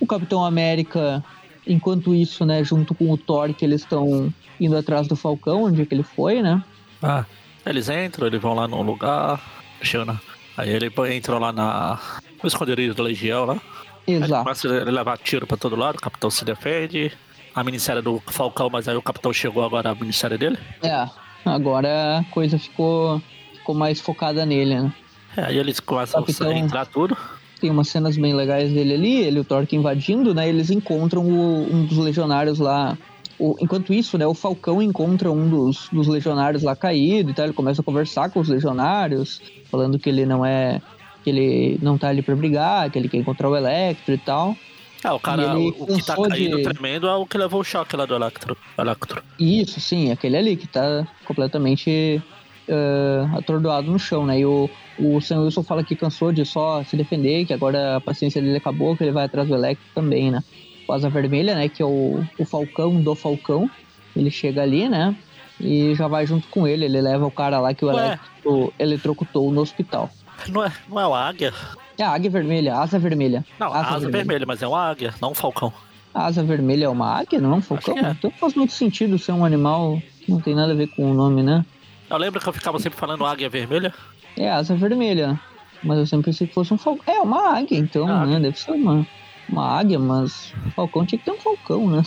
O 0.00 0.06
Capitão 0.06 0.44
América, 0.44 1.24
enquanto 1.66 2.14
isso, 2.14 2.44
né, 2.44 2.62
junto 2.64 2.94
com 2.94 3.10
o 3.10 3.16
Thor, 3.16 3.52
que 3.52 3.64
eles 3.64 3.82
estão 3.82 4.32
indo 4.60 4.76
atrás 4.76 5.06
do 5.06 5.16
Falcão, 5.16 5.64
onde 5.64 5.82
é 5.82 5.86
que 5.86 5.94
ele 5.94 6.02
foi, 6.02 6.42
né? 6.42 6.62
Ah, 7.02 7.24
eles 7.64 7.88
entram, 7.88 8.26
eles 8.26 8.40
vão 8.40 8.54
lá 8.54 8.66
no 8.66 8.82
lugar, 8.82 9.40
Xana. 9.82 10.20
Aí 10.56 10.70
ele 10.70 10.92
entra 11.14 11.38
lá 11.38 11.52
na, 11.52 11.98
o 12.42 12.46
esconderijo 12.46 12.94
da 12.94 13.02
Legião 13.02 13.44
lá. 13.44 13.60
Exato. 14.06 14.34
Aí 14.34 14.42
começa 14.42 14.68
a 14.68 14.90
levar 14.90 15.18
tiro 15.18 15.46
pra 15.46 15.56
todo 15.56 15.76
lado, 15.76 15.96
o 15.96 16.00
capitão 16.00 16.30
se 16.30 16.44
defende. 16.44 17.12
A 17.54 17.64
minissérie 17.64 18.02
do 18.02 18.22
Falcão, 18.26 18.70
mas 18.70 18.88
aí 18.88 18.96
o 18.96 19.02
capitão 19.02 19.32
chegou 19.32 19.64
agora 19.64 19.90
a 19.90 19.94
minissérie 19.94 20.38
dele. 20.38 20.58
É, 20.82 21.08
agora 21.44 22.18
a 22.18 22.24
coisa 22.32 22.58
ficou, 22.58 23.20
ficou 23.54 23.74
mais 23.74 24.00
focada 24.00 24.46
nele, 24.46 24.80
né? 24.80 24.92
É, 25.36 25.44
aí 25.44 25.58
eles 25.58 25.80
começam 25.80 26.20
capitão... 26.22 26.50
a 26.50 26.54
entrar 26.54 26.86
tudo. 26.86 27.16
Tem 27.60 27.70
umas 27.70 27.88
cenas 27.88 28.16
bem 28.16 28.34
legais 28.34 28.72
dele 28.72 28.94
ali, 28.94 29.16
ele 29.22 29.38
e 29.38 29.40
o 29.40 29.44
Torque 29.44 29.76
invadindo, 29.76 30.34
né? 30.34 30.48
Eles 30.48 30.70
encontram 30.70 31.22
o, 31.24 31.72
um 31.72 31.84
dos 31.86 31.98
legionários 31.98 32.58
lá. 32.58 32.96
O, 33.38 33.56
enquanto 33.60 33.92
isso, 33.92 34.18
né, 34.18 34.26
o 34.26 34.34
Falcão 34.34 34.82
encontra 34.82 35.30
um 35.30 35.48
dos, 35.48 35.88
dos 35.92 36.08
legionários 36.08 36.62
lá 36.62 36.74
caído 36.74 37.30
e 37.30 37.34
tal. 37.34 37.46
Ele 37.46 37.54
começa 37.54 37.80
a 37.80 37.84
conversar 37.84 38.30
com 38.30 38.40
os 38.40 38.48
legionários, 38.48 39.40
falando 39.70 39.98
que 39.98 40.08
ele 40.08 40.26
não 40.26 40.44
é 40.44 40.80
que 41.22 41.30
ele 41.30 41.78
não 41.82 41.98
tá 41.98 42.08
ali 42.08 42.22
pra 42.22 42.34
brigar, 42.36 42.90
que 42.90 42.98
ele 42.98 43.08
quer 43.08 43.18
encontrar 43.18 43.48
o 43.48 43.56
Electro 43.56 44.14
e 44.14 44.18
tal. 44.18 44.56
É, 45.04 45.12
o 45.12 45.20
cara, 45.20 45.56
o, 45.56 45.68
o 45.68 45.86
que 45.86 46.04
tá 46.04 46.16
caído 46.16 46.56
de... 46.56 46.62
tremendo 46.62 47.06
é 47.06 47.14
o 47.14 47.26
que 47.26 47.38
levou 47.38 47.60
o 47.60 47.64
choque 47.64 47.96
lá 47.96 48.04
do 48.04 48.14
Electro. 48.14 48.56
Electro. 48.76 49.22
Isso, 49.38 49.80
sim, 49.80 50.10
aquele 50.10 50.36
ali 50.36 50.56
que 50.56 50.66
tá 50.66 51.06
completamente 51.24 52.20
uh, 52.68 53.36
atordoado 53.36 53.90
no 53.90 53.98
chão, 53.98 54.26
né? 54.26 54.40
E 54.40 54.46
o, 54.46 54.68
o 54.98 55.20
Sam 55.20 55.42
Wilson 55.42 55.62
fala 55.62 55.82
que 55.82 55.96
cansou 55.96 56.32
de 56.32 56.44
só 56.44 56.82
se 56.84 56.96
defender, 56.96 57.46
que 57.46 57.52
agora 57.52 57.96
a 57.96 58.00
paciência 58.00 58.40
dele 58.40 58.56
acabou, 58.56 58.96
que 58.96 59.04
ele 59.04 59.12
vai 59.12 59.24
atrás 59.24 59.48
do 59.48 59.54
Electro 59.54 59.86
também, 59.94 60.30
né? 60.30 60.42
O 60.86 60.92
Asa 60.92 61.08
Vermelha, 61.08 61.54
né? 61.54 61.68
Que 61.68 61.82
é 61.82 61.84
o, 61.86 62.24
o 62.38 62.44
Falcão 62.44 63.00
do 63.00 63.14
Falcão. 63.14 63.70
Ele 64.16 64.30
chega 64.30 64.62
ali, 64.62 64.88
né? 64.88 65.14
E 65.60 65.94
já 65.94 66.06
vai 66.08 66.26
junto 66.26 66.48
com 66.48 66.66
ele. 66.66 66.84
Ele 66.84 67.00
leva 67.00 67.26
o 67.26 67.30
cara 67.30 67.60
lá 67.60 67.74
que 67.74 67.84
o 67.84 67.90
Electro 67.90 68.72
eletrocutou 68.78 69.50
no 69.50 69.60
hospital. 69.60 70.10
Não 70.48 70.64
é, 70.64 70.72
não 70.88 71.00
é 71.00 71.06
o 71.06 71.14
águia? 71.14 71.52
É 71.98 72.04
a 72.04 72.10
águia 72.10 72.30
vermelha, 72.30 72.76
asa 72.76 72.98
vermelha. 72.98 73.44
Não, 73.58 73.68
asa, 73.68 73.78
asa 73.80 73.98
vermelha. 74.00 74.24
vermelha. 74.24 74.46
mas 74.46 74.62
é 74.62 74.68
uma 74.68 74.80
águia, 74.80 75.12
não 75.20 75.32
um 75.32 75.34
falcão. 75.34 75.72
A 76.14 76.26
asa 76.26 76.44
vermelha 76.44 76.84
é 76.86 76.88
uma 76.88 77.18
águia, 77.18 77.40
não 77.40 77.54
é 77.54 77.56
um 77.56 77.62
falcão? 77.62 77.98
É. 77.98 78.10
Então 78.12 78.30
faz 78.30 78.54
muito 78.54 78.72
sentido 78.72 79.18
ser 79.18 79.32
um 79.32 79.44
animal 79.44 80.00
que 80.20 80.30
não 80.30 80.40
tem 80.40 80.54
nada 80.54 80.72
a 80.72 80.76
ver 80.76 80.86
com 80.88 81.10
o 81.10 81.14
nome, 81.14 81.42
né? 81.42 81.64
Eu 82.10 82.16
lembro 82.16 82.40
que 82.40 82.48
eu 82.48 82.52
ficava 82.52 82.78
sempre 82.78 82.98
falando 82.98 83.26
águia 83.26 83.48
vermelha. 83.48 83.92
É, 84.36 84.50
asa 84.50 84.74
vermelha. 84.74 85.38
Mas 85.82 85.98
eu 85.98 86.06
sempre 86.06 86.26
pensei 86.26 86.46
que 86.46 86.54
fosse 86.54 86.72
um 86.72 86.78
falcão. 86.78 87.14
É, 87.14 87.20
uma 87.20 87.56
águia, 87.56 87.78
então, 87.78 88.06
né? 88.06 88.12
Águia. 88.12 88.40
Deve 88.40 88.58
ser 88.58 88.72
uma, 88.72 89.06
uma 89.48 89.78
águia, 89.78 89.98
mas 89.98 90.52
falcão 90.74 91.04
tinha 91.04 91.18
que 91.18 91.24
ter 91.24 91.32
um 91.32 91.40
falcão, 91.40 91.88
né? 91.88 92.02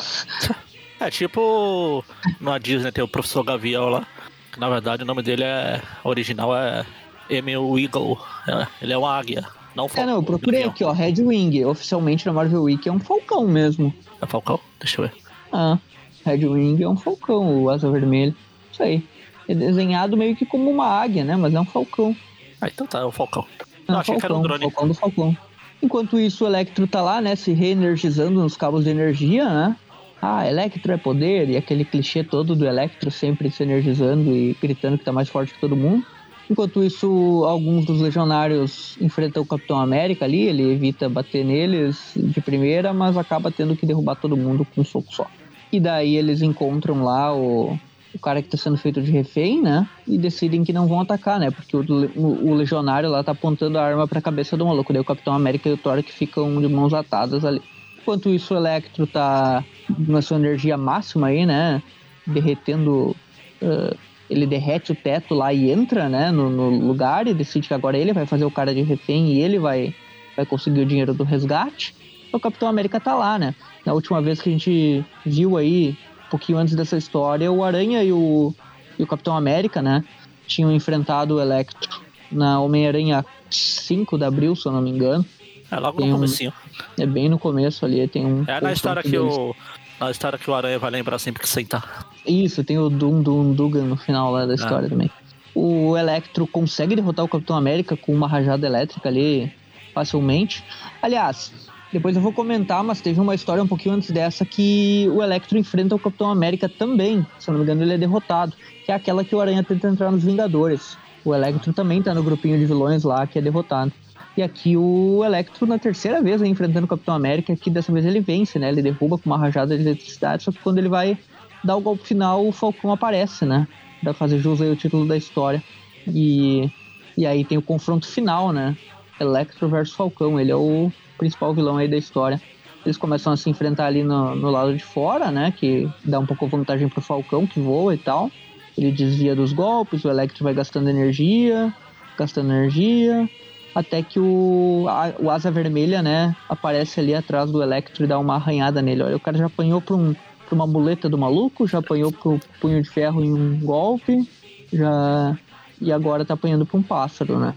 É 1.00 1.10
tipo 1.10 2.06
na 2.40 2.60
Disney 2.60 2.92
tem 2.92 3.04
o 3.04 3.08
professor 3.08 3.44
Gavião 3.44 3.90
lá. 3.90 4.06
Que 4.52 4.60
na 4.60 4.70
verdade 4.70 5.02
o 5.02 5.06
nome 5.06 5.24
dele 5.24 5.44
é. 5.44 5.82
original 6.04 6.56
é 6.56 6.86
Emil 7.30 7.80
Eagle. 7.80 8.20
É, 8.48 8.68
ele 8.82 8.94
é 8.94 8.98
uma 8.98 9.18
águia, 9.18 9.46
não 9.76 9.88
falcão. 9.88 10.04
É, 10.04 10.06
não, 10.06 10.16
eu 10.18 10.24
procurei 10.24 10.64
aqui, 10.64 10.84
ó. 10.84 10.92
Red 10.92 11.16
Wing. 11.20 11.66
Oficialmente 11.66 12.26
na 12.26 12.34
Marvel 12.34 12.64
Week 12.64 12.88
é 12.88 12.92
um 12.92 13.00
falcão 13.00 13.48
mesmo. 13.48 13.94
É 14.22 14.26
falcão? 14.28 14.60
Deixa 14.80 15.02
eu 15.02 15.08
ver. 15.08 15.16
Ah, 15.52 15.80
Red 16.24 16.48
Wing 16.48 16.84
é 16.84 16.88
um 16.88 16.98
falcão, 16.98 17.64
o 17.64 17.70
asa 17.70 17.90
vermelho. 17.90 18.36
Isso 18.72 18.84
aí. 18.84 19.04
É 19.52 19.56
desenhado 19.56 20.16
meio 20.16 20.34
que 20.34 20.46
como 20.46 20.70
uma 20.70 20.86
águia, 20.86 21.26
né? 21.26 21.36
Mas 21.36 21.54
é 21.54 21.60
um 21.60 21.66
falcão. 21.66 22.16
Ah, 22.62 22.70
então 22.70 22.88
tá, 22.88 23.00
é 23.00 23.06
um 23.06 23.12
falcão. 23.12 23.46
Não, 23.86 24.00
achei 24.00 24.18
falcão, 24.18 24.20
que 24.20 24.26
era 24.26 24.34
um 24.34 24.42
drone. 24.42 24.64
Falcão 24.72 24.88
do 24.88 24.94
falcão. 24.94 25.38
Enquanto 25.84 26.18
isso, 26.18 26.46
o 26.46 26.48
Electro 26.48 26.88
tá 26.88 27.02
lá, 27.02 27.20
né? 27.20 27.36
Se 27.36 27.52
reenergizando 27.52 28.42
nos 28.42 28.56
cabos 28.56 28.86
de 28.86 28.92
energia, 28.92 29.44
né? 29.44 29.76
Ah, 30.22 30.48
Electro 30.48 30.94
é 30.94 30.98
poder, 30.98 31.50
e 31.50 31.58
aquele 31.58 31.84
clichê 31.84 32.24
todo 32.24 32.56
do 32.56 32.66
Electro 32.66 33.12
sempre 33.12 33.52
se 33.52 33.64
energizando 33.64 34.34
e 34.34 34.56
gritando 34.62 34.98
que 34.98 35.04
tá 35.04 35.12
mais 35.12 35.28
forte 35.28 35.54
que 35.54 35.60
todo 35.60 35.76
mundo. 35.76 36.06
Enquanto 36.50 36.82
isso, 36.82 37.44
alguns 37.46 37.86
dos 37.86 38.00
legionários 38.00 38.96
enfrentam 39.02 39.44
o 39.44 39.46
Capitão 39.46 39.82
América 39.82 40.24
ali, 40.24 40.44
ele 40.44 40.72
evita 40.72 41.10
bater 41.10 41.44
neles 41.44 42.14
de 42.16 42.40
primeira, 42.40 42.94
mas 42.94 43.18
acaba 43.18 43.52
tendo 43.52 43.76
que 43.76 43.86
derrubar 43.86 44.16
todo 44.16 44.38
mundo 44.38 44.66
com 44.66 44.80
um 44.80 44.86
soco 44.86 45.14
só. 45.14 45.28
E 45.72 45.80
daí 45.80 46.16
eles 46.16 46.42
encontram 46.42 47.04
lá 47.04 47.36
o, 47.36 47.78
o 48.14 48.20
cara 48.20 48.42
que 48.42 48.48
está 48.48 48.58
sendo 48.58 48.78
feito 48.78 49.02
de 49.02 49.12
refém, 49.12 49.62
né? 49.62 49.88
E 50.08 50.18
decidem 50.18 50.64
que 50.64 50.74
não 50.74 50.88
vão 50.88 51.02
atacar, 51.02 51.40
né? 51.40 51.50
Porque 51.52 51.76
o, 51.76 51.82
o, 52.16 52.50
o 52.50 52.54
legionário 52.54 53.10
lá 53.10 53.24
tá 53.24 53.32
apontando 53.32 53.78
a 53.78 53.86
arma 53.86 54.08
para 54.08 54.20
a 54.20 54.22
cabeça 54.22 54.58
do 54.58 54.66
maluco. 54.66 54.92
Daí 54.92 55.02
o 55.02 55.06
Capitão 55.06 55.34
América 55.34 55.70
e 55.70 55.74
o 55.74 55.78
Thor 55.78 56.04
que 56.04 56.12
ficam 56.12 56.60
de 56.60 56.68
mãos 56.68 56.94
atadas 56.94 57.46
ali. 57.46 57.62
Enquanto 58.02 58.30
isso, 58.30 58.54
o 58.54 58.58
Electro 58.58 59.08
tá 59.08 59.64
na 60.08 60.22
sua 60.22 60.38
energia 60.38 60.78
máxima 60.78 61.28
aí, 61.28 61.46
né? 61.46 61.82
Derretendo 62.26 63.16
uh, 63.62 63.98
ele 64.32 64.48
derrete 64.48 64.94
o 64.94 64.96
teto 64.96 65.34
lá 65.34 65.54
e 65.54 65.70
entra, 65.70 66.08
né, 66.08 66.32
no, 66.32 66.50
no, 66.50 66.70
lugar 66.70 67.28
e 67.28 67.34
decide 67.34 67.68
que 67.68 67.74
agora 67.74 67.98
ele 67.98 68.14
vai 68.14 68.26
fazer 68.26 68.46
o 68.46 68.52
cara 68.52 68.74
de 68.74 68.82
refém 68.82 69.34
e 69.34 69.42
ele 69.42 69.60
vai, 69.60 69.94
vai 70.38 70.46
conseguir 70.46 70.80
o 70.80 70.86
dinheiro 70.86 71.14
do 71.14 71.26
resgate. 71.26 71.94
O 72.32 72.40
Capitão 72.40 72.70
América 72.70 72.98
tá 72.98 73.14
lá, 73.14 73.38
né? 73.38 73.54
Na 73.86 73.92
última 73.92 74.22
vez 74.22 74.42
que 74.42 74.48
a 74.48 74.52
gente 74.54 75.06
viu 75.26 75.58
aí, 75.58 75.98
pouquinho 76.32 76.58
antes 76.58 76.76
dessa 76.76 76.98
história, 76.98 77.52
o 77.52 77.64
Aranha 77.64 78.04
e 78.04 78.12
o, 78.12 78.54
e 78.98 79.04
o 79.04 79.08
Capitão 79.08 79.36
América, 79.36 79.82
né, 79.82 80.04
tinham 80.48 80.72
enfrentado 80.72 81.36
o 81.36 81.42
Electro 81.42 82.02
na 82.32 82.60
Homem-Aranha 82.60 83.26
5 83.50 84.18
de 84.18 84.24
abril, 84.24 84.56
se 84.56 84.66
eu 84.66 84.72
não 84.72 84.82
me 84.82 84.90
engano. 84.90 85.26
É 85.70 85.78
logo 85.78 86.00
tem 86.00 86.10
no 86.10 86.16
comecinho. 86.16 86.54
Um, 86.98 87.04
é 87.04 87.06
bem 87.06 87.30
no 87.30 87.38
começo 87.38 87.86
ali, 87.86 88.08
tem 88.08 88.26
um... 88.26 88.44
É 88.48 88.62
na 88.62 88.72
história 88.72 89.04
que 89.04 89.18
o... 89.18 89.54
Na 90.00 90.10
história 90.10 90.40
que 90.40 90.50
o 90.50 90.56
Aranha 90.56 90.80
vai 90.80 90.90
lembrar 90.90 91.20
sempre 91.20 91.44
que 91.44 91.50
sentar. 91.50 92.08
Isso, 92.26 92.64
tem 92.64 92.80
o 92.80 92.90
Doom 92.90 93.22
Doom 93.22 93.54
Dugan 93.54 93.84
no 93.84 93.96
final 93.96 94.32
lá 94.32 94.46
da 94.46 94.56
história 94.56 94.88
ah. 94.88 94.90
também. 94.90 95.12
O 95.54 95.96
Electro 95.96 96.48
consegue 96.48 96.96
derrotar 96.96 97.24
o 97.24 97.28
Capitão 97.28 97.56
América 97.56 97.96
com 97.96 98.14
uma 98.14 98.28
rajada 98.28 98.66
elétrica 98.66 99.10
ali 99.10 99.54
facilmente. 99.94 100.64
Aliás, 101.02 101.52
Depois 101.92 102.16
eu 102.16 102.22
vou 102.22 102.32
comentar, 102.32 102.82
mas 102.84 103.02
teve 103.02 103.20
uma 103.20 103.36
história 103.36 103.62
um 103.62 103.68
pouquinho 103.68 103.96
antes 103.96 104.12
dessa 104.12 104.46
que 104.46 105.10
o 105.14 105.22
Electro 105.22 105.58
enfrenta 105.58 105.94
o 105.94 106.00
Capitão 106.00 106.30
América 106.32 106.70
também. 106.70 107.26
Se 107.38 107.50
eu 107.50 107.54
não 107.54 107.60
me 107.60 107.66
engano, 107.66 107.84
ele 107.84 107.94
é 107.94 107.98
derrotado. 107.98 108.54
Que 108.86 108.92
é 108.92 108.96
aquela 108.96 109.26
que 109.26 109.36
o 109.36 109.42
Aranha 109.42 109.64
tenta 109.64 109.90
entrar 109.90 110.10
nos 110.10 110.24
Vingadores. 110.24 110.98
O 111.26 111.36
Electro 111.36 111.74
também 111.74 112.02
tá 112.02 112.14
no 112.14 112.24
grupinho 112.24 112.58
de 112.58 112.66
vilões 112.66 113.04
lá 113.04 113.28
que 113.28 113.38
é 113.38 113.42
derrotado. 113.42 113.92
E 114.38 114.42
aqui 114.42 114.78
o 114.78 115.22
Electro, 115.26 115.68
na 115.68 115.78
terceira 115.78 116.22
vez, 116.22 116.40
né, 116.40 116.48
enfrentando 116.48 116.86
o 116.86 116.88
Capitão 116.88 117.14
América, 117.14 117.56
que 117.56 117.70
dessa 117.70 117.92
vez 117.92 118.06
ele 118.06 118.22
vence, 118.22 118.58
né? 118.58 118.70
Ele 118.70 118.82
derruba 118.82 119.18
com 119.18 119.30
uma 119.30 119.38
rajada 119.38 119.76
de 119.76 119.84
eletricidade, 119.84 120.44
só 120.44 120.52
que 120.52 120.60
quando 120.60 120.78
ele 120.78 120.88
vai 120.88 121.18
dar 121.64 121.76
o 121.76 121.82
golpe 121.82 122.08
final, 122.08 122.48
o 122.48 122.52
Falcão 122.54 122.92
aparece, 122.92 123.46
né? 123.46 123.68
Pra 124.02 124.14
fazer 124.14 124.40
jus 124.40 124.62
aí 124.62 124.72
o 124.72 124.76
título 124.76 125.06
da 125.06 125.18
história. 125.18 125.62
E, 126.08 126.72
e 127.18 127.26
aí 127.26 127.44
tem 127.44 127.58
o 127.58 127.62
confronto 127.62 128.08
final, 128.08 128.54
né? 128.54 128.76
Electro 129.22 129.70
versus 129.70 129.96
Falcão. 129.96 130.40
Ele 130.40 130.52
é 130.52 130.56
o 130.56 130.92
principal 131.18 131.54
vilão 131.54 131.78
aí 131.78 131.88
da 131.88 131.98
história. 131.98 132.42
Eles 132.86 132.98
começam 132.98 133.32
a 133.32 133.38
se 133.38 133.50
enfrentar 133.50 133.86
ali 133.86 134.04
no, 134.04 134.36
no 134.36 134.50
lado 134.50 134.76
de 134.76 134.84
fora, 134.84 135.32
né? 135.32 135.54
Que 135.56 135.88
dá 136.04 136.20
um 136.20 136.26
pouco 136.26 136.48
vantagem 136.48 136.90
pro 136.90 137.02
Falcão, 137.02 137.46
que 137.46 137.60
voa 137.60 137.94
e 137.94 137.98
tal. 137.98 138.32
Ele 138.78 138.92
desvia 138.92 139.36
dos 139.36 139.54
golpes, 139.54 140.04
o 140.04 140.10
Electro 140.10 140.44
vai 140.44 140.54
gastando 140.54 140.90
energia, 140.90 141.74
gastando 142.18 142.52
energia, 142.52 143.30
até 143.76 144.02
que 144.02 144.20
o, 144.20 144.86
a, 144.88 145.14
o 145.20 145.30
Asa 145.30 145.52
Vermelha, 145.52 146.02
né, 146.02 146.36
aparece 146.50 147.00
ali 147.00 147.14
atrás 147.14 147.52
do 147.52 147.62
Electro 147.62 148.04
e 148.04 148.08
dá 148.08 148.18
uma 148.18 148.36
arranhada 148.36 148.82
nele. 148.82 149.04
Olha, 149.04 149.16
o 149.16 149.20
cara 149.20 149.38
já 149.38 149.46
apanhou 149.46 149.82
pra, 149.82 149.96
um, 149.96 150.14
pra 150.48 150.56
uma 150.56 150.66
muleta 150.66 151.08
do 151.08 151.18
maluco, 151.18 151.68
já 151.68 151.80
apanhou 151.80 152.12
pro 152.12 152.40
punho 152.60 152.82
de 152.82 152.90
ferro 152.90 153.24
em 153.24 153.32
um 153.32 153.60
golpe, 153.60 154.28
já. 154.72 155.38
E 155.80 155.92
agora 155.92 156.24
tá 156.24 156.36
apanhando 156.36 156.66
pra 156.66 156.78
um 156.78 156.84
pássaro, 156.84 157.40
né? 157.40 157.56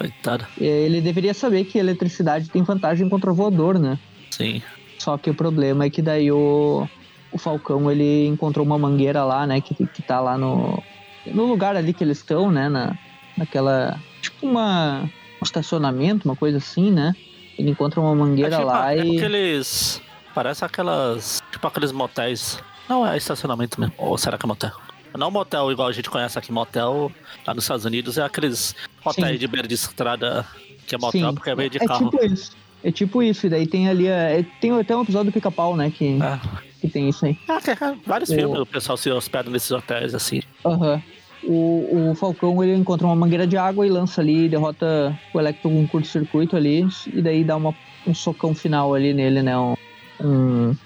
Coitado. 0.00 0.46
Ele 0.58 1.02
deveria 1.02 1.34
saber 1.34 1.64
que 1.64 1.76
a 1.76 1.82
eletricidade 1.82 2.48
tem 2.48 2.62
vantagem 2.62 3.06
contra 3.06 3.30
o 3.30 3.34
voador, 3.34 3.78
né? 3.78 3.98
Sim. 4.30 4.62
Só 4.98 5.18
que 5.18 5.28
o 5.28 5.34
problema 5.34 5.84
é 5.84 5.90
que 5.90 6.00
daí 6.00 6.32
o, 6.32 6.88
o 7.30 7.36
Falcão 7.36 7.90
ele 7.90 8.26
encontrou 8.26 8.64
uma 8.64 8.78
mangueira 8.78 9.22
lá, 9.24 9.46
né? 9.46 9.60
Que, 9.60 9.74
que 9.74 10.00
tá 10.00 10.18
lá 10.18 10.38
no, 10.38 10.82
no 11.26 11.44
lugar 11.44 11.76
ali 11.76 11.92
que 11.92 12.02
eles 12.02 12.16
estão, 12.16 12.50
né? 12.50 12.70
Na, 12.70 12.96
naquela. 13.36 14.00
Tipo 14.22 14.46
uma 14.46 15.02
um 15.02 15.44
estacionamento, 15.44 16.26
uma 16.26 16.36
coisa 16.36 16.56
assim, 16.56 16.90
né? 16.90 17.14
Ele 17.58 17.70
encontra 17.70 18.00
uma 18.00 18.14
mangueira 18.14 18.54
É 18.54 18.58
tipo, 18.58 18.66
lá 18.66 18.94
é 18.94 19.04
e. 19.04 19.18
aqueles. 19.18 20.00
Parece 20.34 20.64
aquelas. 20.64 21.42
Tipo 21.52 21.66
aqueles 21.66 21.92
motéis. 21.92 22.58
Não, 22.88 23.06
é 23.06 23.18
estacionamento 23.18 23.78
mesmo. 23.78 23.94
Ou 23.98 24.16
será 24.16 24.38
que 24.38 24.46
é 24.46 24.48
motel? 24.48 24.72
Não 25.16 25.30
motel 25.30 25.70
igual 25.72 25.88
a 25.88 25.92
gente 25.92 26.08
conhece 26.10 26.38
aqui, 26.38 26.52
motel 26.52 27.10
lá 27.46 27.54
nos 27.54 27.64
Estados 27.64 27.84
Unidos 27.84 28.16
é 28.18 28.22
aqueles 28.22 28.74
motéis 29.04 29.32
Sim. 29.32 29.38
de 29.38 29.46
beira 29.46 29.66
de 29.68 29.74
estrada 29.74 30.46
que 30.86 30.94
é 30.94 30.98
motel 30.98 31.28
Sim, 31.28 31.34
porque 31.34 31.50
é 31.50 31.54
meio 31.56 31.70
de 31.70 31.78
é 31.82 31.86
carro. 31.86 32.10
tipo 32.10 32.24
isso. 32.24 32.52
É 32.82 32.90
tipo 32.90 33.22
isso, 33.22 33.46
e 33.46 33.50
daí 33.50 33.66
tem 33.66 33.88
ali. 33.88 34.06
é, 34.06 34.44
tem 34.60 34.70
até 34.78 34.96
um 34.96 35.02
episódio 35.02 35.30
do 35.30 35.34
pica-pau, 35.34 35.76
né? 35.76 35.90
Que, 35.90 36.18
É. 36.22 36.40
que 36.80 36.88
tem 36.88 37.08
isso 37.10 37.26
aí. 37.26 37.36
Ah, 37.46 37.58
é, 37.66 37.94
vários 38.06 38.30
O- 38.30 38.34
filmes 38.34 38.58
o 38.58 38.64
pessoal 38.66 38.96
se 38.96 39.10
hospeda 39.10 39.50
nesses 39.50 39.70
hotéis 39.70 40.14
assim. 40.14 40.40
Aham. 40.64 41.02
O, 41.42 42.10
o 42.10 42.14
Falcão 42.14 42.62
ele 42.62 42.74
encontra 42.74 43.06
uma 43.06 43.16
mangueira 43.16 43.46
de 43.46 43.56
água 43.56 43.86
e 43.86 43.90
lança 43.90 44.20
ali, 44.20 44.48
derrota 44.48 45.18
o 45.32 45.40
Electro 45.40 45.70
com 45.70 45.80
um 45.80 45.86
curto-circuito 45.86 46.54
ali, 46.56 46.86
e 47.14 47.22
daí 47.22 47.42
dá 47.44 47.56
uma, 47.56 47.74
um 48.06 48.12
socão 48.14 48.54
final 48.54 48.94
ali 48.94 49.14
nele, 49.14 49.42
né? 49.42 49.56
Um, 49.58 49.74
um, 50.22 50.76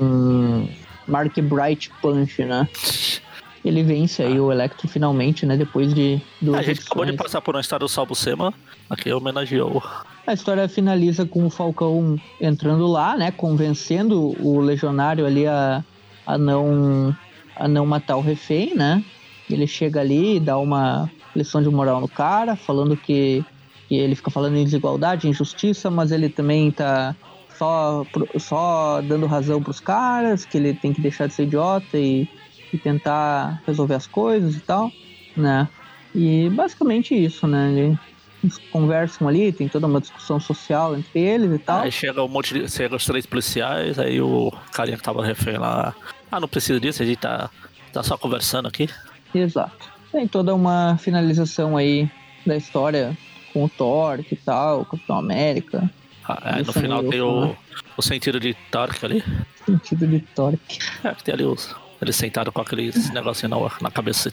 um 0.00 0.68
Mark 1.08 1.38
Bright 1.40 1.90
Punch, 2.02 2.42
né? 2.44 2.68
Ele 3.64 3.82
vence 3.82 4.22
aí 4.22 4.38
o 4.38 4.52
Electro 4.52 4.86
finalmente, 4.86 5.46
né? 5.46 5.56
Depois 5.56 5.94
de 5.94 6.20
a 6.54 6.62
gente 6.62 6.82
acabou 6.82 7.04
de 7.04 7.12
edições. 7.12 7.16
passar 7.16 7.40
por 7.40 7.54
uma 7.54 7.60
história 7.60 7.84
do 7.84 7.88
Salvo 7.88 8.14
Sema, 8.14 8.52
aqui 8.90 9.10
homenageou. 9.10 9.82
A 10.26 10.34
história 10.34 10.68
finaliza 10.68 11.24
com 11.24 11.46
o 11.46 11.50
Falcão 11.50 12.20
entrando 12.40 12.86
lá, 12.86 13.16
né? 13.16 13.30
Convencendo 13.30 14.36
o 14.44 14.60
Legionário 14.60 15.24
ali 15.24 15.46
a, 15.46 15.82
a 16.26 16.36
não 16.36 17.16
a 17.56 17.68
não 17.68 17.86
matar 17.86 18.16
o 18.16 18.20
refém, 18.20 18.74
né? 18.74 19.02
Ele 19.48 19.66
chega 19.66 20.00
ali 20.00 20.36
e 20.36 20.40
dá 20.40 20.58
uma 20.58 21.10
lição 21.34 21.62
de 21.62 21.68
moral 21.68 22.00
no 22.00 22.08
cara, 22.08 22.56
falando 22.56 22.96
que, 22.96 23.44
que 23.88 23.96
ele 23.96 24.14
fica 24.14 24.30
falando 24.30 24.56
em 24.56 24.64
desigualdade, 24.64 25.28
injustiça, 25.28 25.90
mas 25.90 26.12
ele 26.12 26.28
também 26.28 26.70
tá 26.70 27.14
só, 27.56 28.04
só 28.38 29.00
dando 29.02 29.26
razão 29.26 29.62
pros 29.62 29.80
caras, 29.80 30.44
que 30.44 30.56
ele 30.56 30.74
tem 30.74 30.92
que 30.92 31.00
deixar 31.00 31.26
de 31.26 31.34
ser 31.34 31.44
idiota 31.44 31.96
e, 31.96 32.28
e 32.72 32.78
tentar 32.78 33.62
resolver 33.66 33.94
as 33.94 34.06
coisas 34.06 34.56
e 34.56 34.60
tal, 34.60 34.90
né? 35.36 35.68
E 36.14 36.48
basicamente 36.50 37.14
isso, 37.14 37.46
né? 37.46 37.70
Ele- 37.72 37.98
eles 38.42 38.58
conversam 38.70 39.26
ali, 39.26 39.50
tem 39.52 39.68
toda 39.68 39.86
uma 39.86 40.00
discussão 40.00 40.38
social 40.38 40.94
entre 40.96 41.18
eles 41.18 41.50
e 41.52 41.58
tal. 41.58 41.80
Aí 41.80 41.90
chega 41.90 42.22
um 42.22 42.28
monte 42.28 42.52
de. 42.52 42.70
Chega 42.70 42.94
os 42.94 43.04
três 43.06 43.24
policiais, 43.24 43.98
aí 43.98 44.20
o 44.20 44.52
carinha 44.72 44.96
que 44.98 45.02
tava 45.02 45.24
refém 45.24 45.56
lá. 45.56 45.94
Ah, 46.30 46.38
não 46.38 46.46
precisa 46.48 46.78
disso, 46.78 47.02
a 47.02 47.06
gente 47.06 47.18
tá, 47.18 47.48
tá 47.92 48.02
só 48.02 48.18
conversando 48.18 48.68
aqui. 48.68 48.88
Exato. 49.34 49.88
Tem 50.12 50.28
toda 50.28 50.54
uma 50.54 50.96
finalização 50.98 51.76
aí 51.76 52.08
da 52.46 52.54
história 52.56 53.16
com 53.52 53.64
o 53.64 53.68
Thor 53.68 54.20
e 54.30 54.36
tal, 54.36 54.82
o 54.82 54.84
Capitão 54.84 55.16
América, 55.16 55.90
Ah, 56.28 56.38
aí 56.56 56.62
no 56.64 56.70
Isso 56.70 56.80
final 56.80 57.02
tem 57.04 57.20
o, 57.20 57.56
o 57.96 58.02
sentido 58.02 58.38
de 58.38 58.54
torque 58.70 59.04
ali. 59.06 59.24
sentido 59.64 60.06
de 60.06 60.20
torque. 60.20 60.78
É, 61.02 61.14
que 61.14 61.24
tem 61.24 61.34
ali 61.34 61.44
os. 61.44 61.74
Eles 62.04 62.16
sentaram 62.16 62.52
com 62.52 62.60
aqueles 62.60 63.10
negocinho 63.12 63.48
na, 63.48 63.56
na 63.80 63.90
cabeça. 63.90 64.30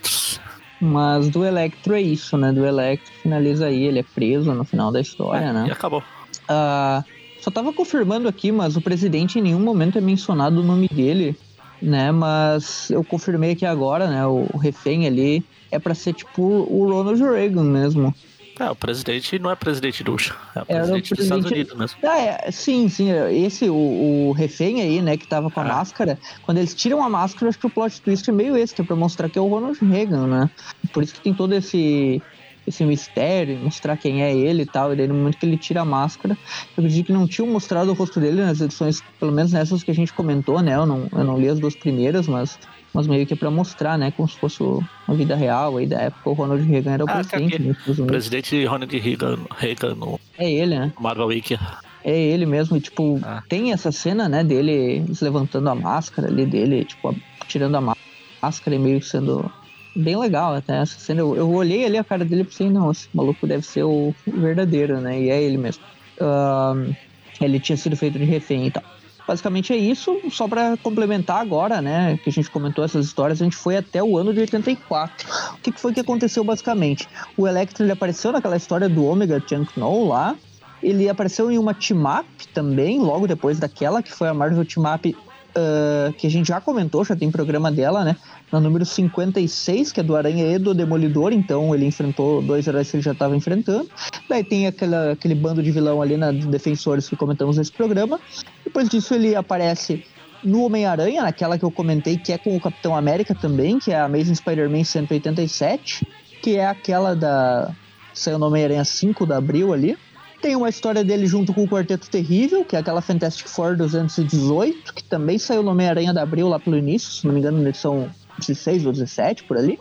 Mas 0.80 1.30
do 1.30 1.46
Electro 1.46 1.94
é 1.94 2.02
isso, 2.02 2.38
né? 2.38 2.52
Do 2.52 2.66
Electro 2.66 3.12
finaliza 3.22 3.68
aí, 3.68 3.84
ele 3.84 4.00
é 4.00 4.04
preso 4.04 4.54
no 4.54 4.66
final 4.66 4.92
da 4.92 5.00
história, 5.00 5.48
E 5.48 5.54
né? 5.54 5.70
acabou. 5.72 6.04
Ah, 6.50 7.04
só 7.40 7.50
tava 7.50 7.72
confirmando 7.72 8.28
aqui, 8.28 8.52
mas 8.52 8.76
o 8.76 8.82
presidente 8.82 9.40
em 9.40 9.42
nenhum 9.42 9.60
momento 9.60 9.98
é 9.98 10.02
mencionado 10.02 10.60
o 10.60 10.64
nome 10.64 10.90
dele, 10.92 11.36
né? 11.82 12.12
Mas 12.12 12.90
eu 12.92 13.04
confirmei 13.04 13.52
aqui 13.52 13.66
agora, 13.66 14.08
né? 14.10 14.26
O, 14.28 14.48
o 14.54 14.58
refém 14.58 15.08
ali 15.08 15.46
é 15.72 15.80
pra 15.80 15.96
ser 15.96 16.14
tipo 16.14 16.42
o 16.44 16.90
Ronald 16.92 17.22
Reagan 17.22 17.64
mesmo. 17.64 18.14
É, 18.62 18.70
o 18.72 18.76
presidente 18.76 19.40
não 19.40 19.50
é 19.52 19.56
presidente 19.56 20.04
ducha. 20.04 20.36
É 20.56 20.60
o 20.60 20.66
Era 20.68 20.84
o 20.84 20.88
presidente 20.88 21.14
dos 21.16 21.24
Estados 21.24 21.46
presidente- 21.46 21.74
Unidos 21.74 21.96
mesmo. 22.00 22.10
Ah, 22.10 22.20
é, 22.20 22.52
sim, 22.52 22.88
sim. 22.90 23.10
Esse, 23.32 23.70
o, 23.70 24.30
o 24.30 24.32
refém 24.34 24.82
aí, 24.82 25.02
né, 25.02 25.18
que 25.18 25.28
tava 25.28 25.50
com 25.50 25.60
a 25.60 25.64
Ah. 25.64 25.68
máscara, 25.68 26.20
quando 26.46 26.58
eles 26.60 26.74
tiram 26.76 27.04
a 27.04 27.10
máscara, 27.10 27.50
acho 27.50 27.60
que 27.60 27.68
o 27.68 27.70
plot 27.70 28.02
twist 28.02 28.30
é 28.30 28.34
meio 28.34 28.56
esse, 28.58 28.74
que 28.76 28.82
é 28.82 28.86
pra 28.86 28.96
mostrar 28.96 29.30
que 29.30 29.38
é 29.38 29.42
o 29.42 29.48
Ronald 29.48 29.78
Reagan, 29.84 30.28
né? 30.28 30.50
Por 30.94 31.04
isso 31.04 31.14
que 31.14 31.22
tem 31.22 31.34
todo 31.34 31.54
esse, 31.54 32.22
esse 32.68 32.84
mistério, 32.86 33.58
mostrar 33.58 33.98
quem 33.98 34.22
é 34.24 34.36
ele 34.36 34.64
e 34.64 34.66
tal. 34.66 34.94
E 34.94 34.96
daí 34.96 35.08
no 35.08 35.14
momento 35.16 35.38
que 35.38 35.46
ele 35.46 35.58
tira 35.58 35.82
a 35.82 35.86
máscara, 35.86 36.38
eu 36.78 36.84
acredito 36.84 37.08
que 37.08 37.14
não 37.14 37.28
tinham 37.28 37.48
mostrado 37.48 37.90
o 37.92 37.94
rosto 37.94 38.20
dele 38.20 38.42
nas 38.42 38.62
edições, 38.62 39.04
pelo 39.20 39.32
menos 39.32 39.52
nessas 39.52 39.84
que 39.84 39.92
a 39.92 39.96
gente 39.96 40.14
comentou, 40.14 40.62
né? 40.62 40.76
Eu 40.76 40.86
não, 40.86 41.08
eu 41.12 41.24
não 41.24 41.40
li 41.40 41.48
as 41.50 41.60
duas 41.60 41.76
primeiras, 41.76 42.28
mas, 42.28 42.60
mas 42.94 43.08
meio 43.08 43.26
que 43.26 43.34
é 43.34 43.36
pra 43.38 43.50
mostrar, 43.50 43.98
né? 43.98 44.12
Como 44.12 44.28
se 44.30 44.38
fosse 44.38 44.62
o- 44.62 44.84
a 45.08 45.14
vida 45.14 45.36
real 45.36 45.78
aí 45.78 45.88
da 45.88 46.00
época, 46.02 46.30
o 46.30 46.34
Ronald 46.34 46.64
Reagan 46.64 46.92
era 46.92 47.04
o 47.06 47.10
Ah, 47.10 47.24
tá 47.24 47.38
presidente 47.38 47.56
Unidos. 47.62 48.00
presidente 48.08 48.66
Ronald 48.66 48.96
Reagan, 48.98 49.40
Reagan 49.58 49.96
no 49.96 50.20
É 50.38 50.52
ele, 50.52 50.78
né? 50.80 50.94
Marvel 51.00 51.28
Wiki. 51.28 51.58
É 52.04 52.18
ele 52.20 52.46
mesmo, 52.48 52.78
e 52.78 52.82
tipo, 52.82 53.20
Ah. 53.24 53.44
tem 53.48 53.72
essa 53.74 53.92
cena, 53.92 54.28
né, 54.28 54.44
dele 54.44 55.04
levantando 55.22 55.70
a 55.70 55.76
máscara 55.76 56.28
ali 56.28 56.46
dele, 56.48 56.84
tipo, 56.86 57.16
tirando 57.48 57.76
a 57.76 57.82
má- 57.82 57.96
máscara 58.42 58.76
e 58.76 58.80
meio 58.80 59.00
que 59.00 59.06
sendo 59.06 59.52
bem 59.96 60.18
legal 60.18 60.54
até 60.56 60.78
essa 60.82 61.00
cena. 61.00 61.22
Eu, 61.22 61.36
eu 61.36 61.50
olhei 61.52 61.86
ali 61.86 61.98
a 61.98 62.04
cara 62.04 62.26
dele 62.26 62.42
e 62.42 62.46
pensei, 62.46 62.70
não, 62.70 62.92
esse 62.92 63.08
maluco 63.14 63.46
deve 63.46 63.66
ser 63.66 63.84
o 63.84 64.14
verdadeiro, 64.26 65.00
né, 65.00 65.20
e 65.20 65.30
é 65.30 65.42
ele 65.42 65.58
mesmo. 65.58 65.84
Ahn, 66.20 66.94
ele 67.40 67.60
tinha 67.60 67.78
sido 67.78 67.96
feito 67.96 68.18
de 68.18 68.26
refém 68.26 68.68
e 68.68 68.72
tal. 68.72 68.84
Basicamente 69.28 69.72
é 69.72 69.78
isso, 69.78 70.20
só 70.30 70.48
pra 70.48 70.76
complementar 70.78 71.40
agora, 71.40 71.82
né, 71.82 72.20
que 72.24 72.30
a 72.30 72.34
gente 72.34 72.50
comentou 72.50 72.84
essas 72.84 73.06
histórias, 73.06 73.42
a 73.42 73.44
gente 73.44 73.56
foi 73.56 73.78
até 73.78 74.04
o 74.04 74.18
ano 74.18 74.34
de 74.34 74.40
84. 74.40 75.28
O 75.54 75.58
que, 75.62 75.72
que 75.72 75.80
foi 75.80 75.94
que 75.94 76.00
aconteceu 76.00 76.44
basicamente? 76.44 77.08
O 77.38 77.48
Electro 77.48 77.84
ele 77.86 77.92
apareceu 77.92 78.32
naquela 78.32 78.58
história 78.58 78.90
do 78.90 79.06
Omega 79.06 79.42
Chunk 79.48 79.80
No 79.80 80.08
lá, 80.08 80.36
ele 80.82 81.08
apareceu 81.08 81.52
em 81.52 81.58
uma 81.58 81.74
team-up 81.74 82.28
também, 82.54 83.00
logo 83.00 83.28
depois 83.28 83.60
daquela, 83.60 84.02
que 84.02 84.12
foi 84.12 84.28
a 84.28 84.34
Marvel 84.34 84.66
Team-up 84.66 85.16
ah, 85.56 86.14
que 86.18 86.28
a 86.28 86.30
gente 86.30 86.48
já 86.48 86.62
comentou, 86.62 87.04
já 87.04 87.16
tem 87.16 87.30
programa 87.30 87.72
dela, 87.72 88.04
né? 88.04 88.16
Na 88.52 88.60
número 88.60 88.86
56, 88.86 89.92
que 89.92 90.00
é 90.00 90.04
do 90.04 90.16
Aranha 90.16 90.56
e 90.56 90.58
do 90.58 90.74
Demolidor, 90.74 91.32
então 91.32 91.74
ele 91.74 91.86
enfrentou 91.86 92.42
dois 92.42 92.68
heróis 92.68 92.90
que 92.90 92.98
ele 92.98 93.04
já 93.04 93.12
estava 93.12 93.36
enfrentando. 93.36 93.90
Daí 94.30 94.44
tem 94.44 94.68
aquela, 94.68 95.12
aquele 95.12 95.36
bando 95.36 95.62
de 95.64 95.72
vilão 95.72 96.02
ali 96.02 96.18
na 96.18 96.32
dos 96.32 96.46
Defensores 96.46 97.08
que 97.08 97.16
comentamos 97.16 97.58
nesse 97.58 97.72
programa. 97.72 98.20
Depois 98.64 98.90
disso 98.90 99.14
ele 99.14 99.36
aparece 99.36 100.04
no 100.44 100.64
Homem-Aranha, 100.64 101.22
naquela 101.22 101.58
que 101.58 101.64
eu 101.64 101.72
comentei, 101.72 102.18
que 102.18 102.32
é 102.34 102.38
com 102.38 102.56
o 102.56 102.60
Capitão 102.60 102.96
América 102.96 103.36
também, 103.36 103.80
que 103.80 103.92
é 103.92 104.00
a 104.00 104.06
Amazing 104.06 104.36
Spider-Man 104.36 104.84
187, 104.84 106.08
que 106.42 106.58
é 106.58 106.66
aquela 106.66 107.16
da. 107.16 107.74
Saiu 108.14 108.38
no 108.38 108.48
Homem-Aranha 108.48 108.84
5 108.84 109.26
de 109.26 109.34
abril 109.34 109.74
ali. 109.74 109.98
Tem 110.42 110.56
uma 110.56 110.70
história 110.70 111.04
dele 111.04 111.28
junto 111.28 111.54
com 111.54 111.64
o 111.64 111.68
Quarteto 111.68 112.10
Terrível, 112.10 112.66
que 112.66 112.76
é 112.76 112.80
aquela 112.80 113.00
Fantastic 113.00 113.48
Four 113.48 113.78
218, 113.78 114.94
que 114.94 115.04
também 115.04 115.38
saiu 115.38 115.62
no 115.62 115.70
Homem-Aranha 115.70 116.12
da 116.12 116.24
Abril 116.24 116.48
lá 116.48 116.60
pelo 116.60 116.78
início, 116.78 117.12
se 117.12 117.26
não 117.28 117.34
me 117.34 117.40
engano, 117.40 117.62
na 117.62 117.70
edição 117.70 118.10
16 118.40 118.88
ou 118.88 118.92
17, 118.92 119.44
por 119.44 119.56
ali. 119.56 119.80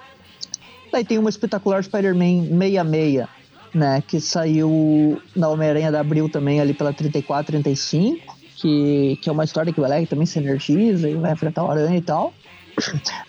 Daí 0.92 1.02
tem 1.02 1.16
uma 1.16 1.30
espetacular 1.30 1.82
Spider-Man 1.82 2.58
66, 2.58 3.26
né? 3.74 4.02
Que 4.06 4.20
saiu 4.20 5.20
na 5.34 5.48
Homem-Aranha 5.48 5.90
da 5.90 6.00
Abril 6.00 6.28
também 6.28 6.60
ali 6.60 6.74
pela 6.74 6.92
34, 6.92 7.52
35. 7.52 8.38
Que, 8.56 9.18
que 9.22 9.30
é 9.30 9.32
uma 9.32 9.44
história 9.44 9.72
que 9.72 9.80
o 9.80 9.84
Electro 9.86 10.10
também 10.10 10.26
se 10.26 10.38
energiza 10.38 11.08
e 11.08 11.14
vai 11.14 11.32
enfrentar 11.32 11.64
o 11.64 11.70
Aranha 11.70 11.96
e 11.96 12.02
tal. 12.02 12.34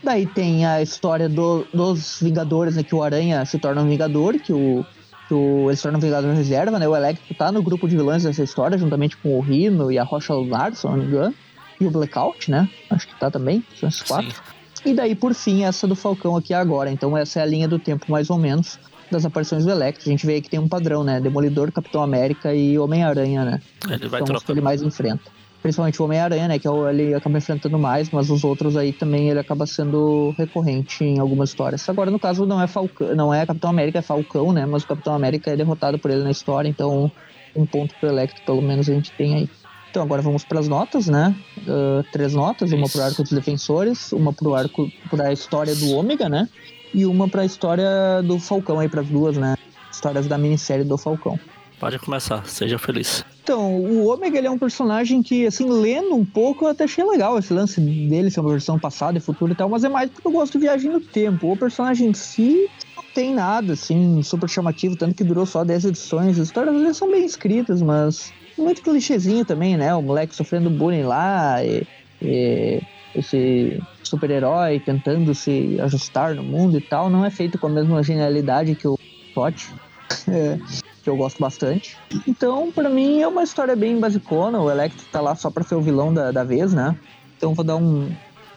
Daí 0.04 0.26
tem 0.26 0.66
a 0.66 0.82
história 0.82 1.30
do, 1.30 1.66
dos 1.74 2.20
Vingadores, 2.22 2.76
né? 2.76 2.84
Que 2.84 2.94
o 2.94 3.02
Aranha 3.02 3.46
se 3.46 3.58
torna 3.58 3.82
um 3.82 3.88
Vingador, 3.88 4.34
que 4.40 4.52
o, 4.52 4.86
que 5.32 5.34
o 5.34 5.70
ele 5.70 5.78
se 5.78 5.84
torna 5.84 5.98
um 5.98 6.02
Vingador 6.02 6.36
reserva, 6.36 6.78
né? 6.78 6.86
O 6.86 6.96
Electro 6.96 7.34
tá 7.36 7.54
no 7.54 7.64
grupo 7.64 7.88
de 7.88 7.96
vilões 7.96 8.24
dessa 8.24 8.44
história, 8.44 8.78
juntamente 8.78 9.16
com 9.16 9.38
o 9.38 9.40
Rino 9.40 9.90
e 9.90 9.98
a 9.98 10.04
Rocha 10.04 10.34
Lunar, 10.34 10.76
se 10.76 10.86
não 10.86 10.98
me 10.98 11.06
engano. 11.06 11.34
E 11.80 11.88
o 11.88 11.90
Blackout, 11.90 12.52
né? 12.52 12.70
Acho 12.90 13.08
que 13.08 13.18
tá 13.18 13.32
também, 13.32 13.64
são 13.80 13.88
esses 13.88 14.02
quatro. 14.02 14.30
Sim. 14.30 14.92
E 14.92 14.94
daí, 14.94 15.16
por 15.16 15.34
fim, 15.34 15.64
essa 15.64 15.88
do 15.88 15.96
Falcão 15.96 16.36
aqui 16.36 16.54
agora. 16.54 16.92
Então, 16.92 17.18
essa 17.18 17.40
é 17.40 17.44
a 17.44 17.46
linha 17.46 17.68
do 17.68 17.80
tempo, 17.80 18.12
mais 18.12 18.30
ou 18.30 18.38
menos, 18.38 18.78
das 19.10 19.24
aparições 19.24 19.64
do 19.64 19.72
Electro. 19.72 20.04
A 20.10 20.12
gente 20.12 20.26
vê 20.26 20.42
que 20.42 20.50
tem 20.50 20.60
um 20.60 20.68
padrão, 20.68 21.02
né? 21.02 21.22
Demolidor, 21.22 21.72
Capitão 21.72 22.04
América 22.04 22.54
e 22.54 22.78
Homem-Aranha, 22.78 23.46
né? 23.46 23.62
Ele 23.90 24.10
vai 24.10 24.26
São 24.26 24.36
os 24.36 24.44
que 24.44 24.52
ele 24.52 24.62
mais 24.62 24.82
enfrenta. 24.82 25.32
Principalmente 25.62 26.02
o 26.02 26.06
Homem-Aranha, 26.06 26.48
né? 26.48 26.60
Que 26.60 26.68
é 26.68 26.72
ele 26.90 27.14
acaba 27.14 27.38
enfrentando 27.38 27.78
mais, 27.78 28.10
mas 28.10 28.30
os 28.30 28.44
outros 28.44 28.76
aí 28.76 28.92
também 28.92 29.30
ele 29.30 29.40
acaba 29.40 29.68
sendo 29.68 30.34
recorrente 30.38 31.04
em 31.04 31.20
algumas 31.20 31.50
histórias. 31.50 31.88
Agora, 31.88 32.10
no 32.10 32.20
caso, 32.20 32.46
não 32.46 32.62
é 32.62 32.68
Falcão, 32.68 33.16
não 33.16 33.34
é 33.34 33.46
Capitão 33.46 33.70
América, 33.70 34.00
é 34.00 34.02
Falcão, 34.02 34.52
né? 34.52 34.66
Mas 34.66 34.84
o 34.84 34.88
Capitão 34.88 35.14
América 35.14 35.52
é 35.52 35.56
derrotado 35.56 36.00
por 36.00 36.10
ele 36.10 36.24
na 36.24 36.32
história, 36.32 36.68
então 36.68 37.12
um 37.56 37.66
ponto 37.66 37.94
pro 38.00 38.10
Electro, 38.10 38.44
pelo 38.44 38.62
menos, 38.62 38.90
a 38.90 38.94
gente 38.94 39.12
tem 39.12 39.36
aí. 39.36 39.50
Então 39.92 40.02
agora 40.02 40.22
vamos 40.22 40.46
para 40.46 40.60
as 40.60 40.70
notas, 40.70 41.08
né? 41.08 41.36
Uh, 41.60 42.04
três 42.14 42.34
notas, 42.34 42.72
uma 42.72 42.88
para 42.88 43.02
o 43.02 43.04
arco 43.04 43.24
dos 43.24 43.32
defensores, 43.34 44.14
uma 44.14 44.32
para 44.32 44.48
o 44.48 44.56
arco 44.56 44.90
para 45.10 45.28
a 45.28 45.34
história 45.34 45.76
do 45.76 45.92
Ômega, 45.92 46.30
né? 46.30 46.48
E 46.94 47.06
uma 47.06 47.28
para 47.28 47.42
a 47.42 47.46
história 47.46 48.22
do 48.24 48.40
Falcão 48.40 48.80
aí 48.80 48.88
para 48.88 49.02
as 49.02 49.08
duas, 49.08 49.38
né? 49.38 49.56
Histórias 49.92 50.28
da 50.28 50.38
minissérie 50.38 50.86
do 50.86 50.98
Falcão. 50.98 51.38
Pode 51.82 51.98
começar, 51.98 52.46
seja 52.46 52.78
feliz. 52.78 53.26
Então, 53.42 53.74
o 53.74 54.06
Ômega 54.06 54.38
ele 54.38 54.46
é 54.46 54.52
um 54.52 54.58
personagem 54.60 55.24
que, 55.24 55.48
assim, 55.48 55.68
lendo 55.68 56.14
um 56.14 56.24
pouco, 56.24 56.66
eu 56.66 56.70
até 56.70 56.84
achei 56.84 57.04
legal 57.04 57.40
esse 57.40 57.52
lance 57.52 57.82
dele 57.82 58.30
ser 58.30 58.40
uma 58.40 58.52
versão 58.52 58.78
passada 58.78 59.18
e 59.18 59.22
futura 59.22 59.54
e 59.54 59.56
tal, 59.56 59.68
mas 59.68 59.84
é 59.84 59.90
mais 59.90 60.08
porque 60.12 60.28
eu 60.28 60.32
gosto 60.32 60.54
de 60.54 60.60
viagem 60.60 60.92
no 60.92 61.02
tempo. 61.02 61.52
O 61.52 61.58
personagem 61.58 62.10
em 62.10 62.14
si 62.14 62.70
não 62.96 63.04
tem 63.16 63.34
nada, 63.34 63.74
assim, 63.74 64.22
super 64.22 64.48
chamativo, 64.48 64.96
tanto 64.96 65.16
que 65.16 65.24
durou 65.24 65.44
só 65.44 65.64
10 65.64 65.86
edições. 65.86 66.38
As 66.38 66.50
histórias 66.50 66.76
dele 66.76 66.94
são 66.94 67.10
bem 67.10 67.26
escritas, 67.26 67.82
mas 67.82 68.32
muito 68.56 68.84
clichêzinho 68.84 69.44
também, 69.44 69.76
né? 69.76 69.92
O 69.96 70.04
moleque 70.04 70.36
sofrendo 70.36 70.70
bullying 70.70 71.02
lá, 71.02 71.66
e, 71.66 71.82
e 72.22 72.80
esse 73.16 73.82
super-herói 74.04 74.80
tentando 74.80 75.34
se 75.34 75.82
ajustar 75.82 76.36
no 76.36 76.44
mundo 76.44 76.78
e 76.78 76.82
tal, 76.82 77.10
não 77.10 77.26
é 77.26 77.32
feito 77.32 77.58
com 77.58 77.66
a 77.66 77.72
mesma 77.72 78.04
genialidade 78.04 78.76
que 78.76 78.88
o 78.88 79.00
é, 80.30 80.60
que 81.04 81.10
eu 81.10 81.18
gosto 81.18 81.40
bastante. 81.40 81.98
Então, 82.28 82.72
para 82.72 82.90
mim, 82.90 83.22
é 83.22 83.28
uma 83.28 83.44
história 83.44 83.76
bem 83.76 84.00
basicona. 84.00 84.60
O 84.60 84.70
Electro 84.70 85.06
tá 85.12 85.22
lá 85.22 85.36
só 85.36 85.50
pra 85.50 85.64
ser 85.64 85.76
o 85.76 85.82
vilão 85.82 86.14
da, 86.14 86.32
da 86.32 86.44
vez, 86.44 86.74
né? 86.74 86.96
Então, 87.38 87.54
vou 87.54 87.66
dar 87.66 87.76
um, 87.76 88.10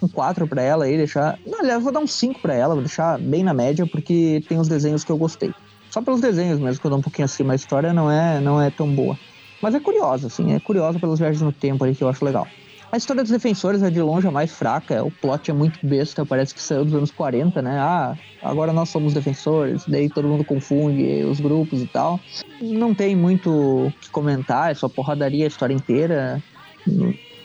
um 0.03 0.09
4 0.09 0.47
pra 0.47 0.63
ela 0.63 0.85
aí, 0.85 0.97
deixar. 0.97 1.39
Não, 1.47 1.61
aliás, 1.61 1.83
vou 1.83 1.93
dar 1.93 2.01
um 2.01 2.07
5 2.07 2.41
pra 2.41 2.55
ela, 2.55 2.75
vou 2.75 2.83
deixar 2.83 3.19
bem 3.19 3.43
na 3.43 3.55
média, 3.55 3.87
porque 3.87 4.43
tem 4.49 4.59
os 4.59 4.69
desenhos 4.69 5.05
que 5.05 5.11
eu 5.11 5.17
gostei. 5.17 5.53
Só 5.91 6.03
pelos 6.03 6.21
desenhos 6.21 6.59
mesmo, 6.59 6.81
que 6.81 6.87
eu 6.87 6.91
dou 6.91 6.99
um 6.99 7.03
pouquinho 7.03 7.25
acima. 7.25 7.53
A 7.53 7.57
história 7.57 7.93
não 7.93 8.11
é, 8.11 8.41
não 8.41 8.61
é 8.61 8.71
tão 8.71 8.93
boa. 8.95 9.19
Mas 9.63 9.75
é 9.75 9.81
curiosa, 9.81 10.27
assim, 10.27 10.53
é 10.53 10.61
curiosa 10.61 10.99
pelas 10.99 11.19
viagens 11.19 11.41
no 11.41 11.53
tempo 11.53 11.85
ali 11.85 11.95
que 11.95 12.05
eu 12.05 12.09
acho 12.09 12.25
legal. 12.25 12.47
A 12.95 12.97
história 12.97 13.25
dos 13.25 13.33
defensores 13.33 13.83
é 13.83 13.91
de 13.91 14.01
longe 14.01 14.29
a 14.29 14.31
mais 14.31 14.53
fraca, 14.53 15.03
o 15.03 15.11
plot 15.11 15.51
é 15.51 15.53
muito 15.53 15.85
besta, 15.85 16.25
parece 16.25 16.55
que 16.55 16.63
saiu 16.63 16.85
dos 16.85 16.95
anos 16.95 17.11
40, 17.11 17.61
né? 17.61 17.77
Ah, 17.77 18.17
agora 18.41 18.73
nós 18.73 18.89
somos 18.89 19.13
defensores, 19.13 19.83
daí 19.89 20.09
todo 20.09 20.29
mundo 20.29 20.45
confunde 20.45 21.25
os 21.25 21.41
grupos 21.41 21.83
e 21.83 21.89
tal. 21.89 22.21
Não 22.61 22.95
tem 22.95 23.17
muito 23.17 23.51
o 23.51 23.93
que 24.01 24.09
comentar, 24.11 24.71
é 24.71 24.75
só 24.75 24.89
porradaria 24.89 25.45
a 25.45 25.49
história 25.49 25.75
inteira. 25.75 26.41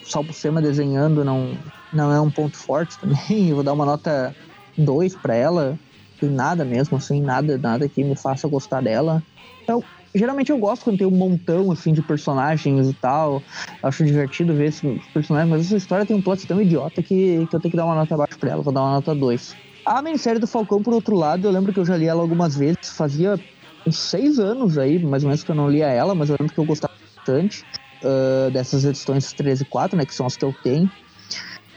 Só 0.03 0.21
por 0.21 0.35
cima 0.35 0.61
desenhando 0.61 1.25
não, 1.25 1.57
não 1.91 2.13
é 2.13 2.21
um 2.21 2.29
ponto 2.29 2.55
forte 2.55 2.99
também. 2.99 3.49
Eu 3.49 3.55
vou 3.55 3.63
dar 3.63 3.73
uma 3.73 3.87
nota 3.87 4.35
2 4.77 5.15
para 5.15 5.33
ela. 5.33 5.79
Tem 6.19 6.29
nada 6.29 6.63
mesmo, 6.63 6.95
assim, 6.97 7.23
nada, 7.23 7.57
nada 7.57 7.89
que 7.89 8.03
me 8.03 8.15
faça 8.15 8.47
gostar 8.47 8.83
dela. 8.83 9.23
Então, 9.63 9.83
Geralmente 10.15 10.51
eu 10.51 10.57
gosto 10.57 10.83
quando 10.83 10.97
tem 10.97 11.07
um 11.07 11.11
montão 11.11 11.71
assim 11.71 11.93
de 11.93 12.01
personagens 12.01 12.89
e 12.89 12.93
tal. 12.93 13.43
Acho 13.83 14.03
divertido 14.03 14.55
ver 14.55 14.69
esses 14.69 14.81
personagens, 15.13 15.49
mas 15.49 15.65
essa 15.65 15.77
história 15.77 16.05
tem 16.05 16.15
um 16.15 16.21
plot 16.21 16.45
tão 16.47 16.59
idiota 16.59 17.03
que, 17.03 17.45
que 17.47 17.55
eu 17.55 17.59
tenho 17.59 17.71
que 17.71 17.77
dar 17.77 17.85
uma 17.85 17.95
nota 17.95 18.15
abaixo 18.15 18.39
pra 18.39 18.51
ela. 18.51 18.63
Vou 18.63 18.73
dar 18.73 18.81
uma 18.81 18.93
nota 18.93 19.13
2. 19.13 19.55
A 19.85 20.01
minissérie 20.01 20.39
do 20.39 20.47
Falcão, 20.47 20.81
por 20.81 20.93
outro 20.93 21.15
lado, 21.15 21.47
eu 21.47 21.51
lembro 21.51 21.71
que 21.71 21.79
eu 21.79 21.85
já 21.85 21.95
li 21.95 22.05
ela 22.05 22.21
algumas 22.21 22.55
vezes. 22.55 22.77
Fazia 22.95 23.39
uns 23.87 23.99
seis 23.99 24.39
anos 24.39 24.77
aí, 24.77 24.99
mais 24.99 25.23
ou 25.23 25.29
menos, 25.29 25.43
que 25.43 25.51
eu 25.51 25.55
não 25.55 25.69
lia 25.69 25.87
ela, 25.87 26.13
mas 26.15 26.29
eu 26.29 26.35
lembro 26.39 26.53
que 26.53 26.59
eu 26.59 26.65
gostava 26.65 26.93
bastante 27.27 27.65
uh, 28.03 28.51
dessas 28.51 28.85
edições 28.85 29.31
13 29.33 29.63
e 29.63 29.65
4, 29.65 29.97
né? 29.97 30.05
Que 30.05 30.13
são 30.13 30.25
as 30.25 30.35
que 30.35 30.45
eu 30.45 30.53
tenho. 30.63 30.89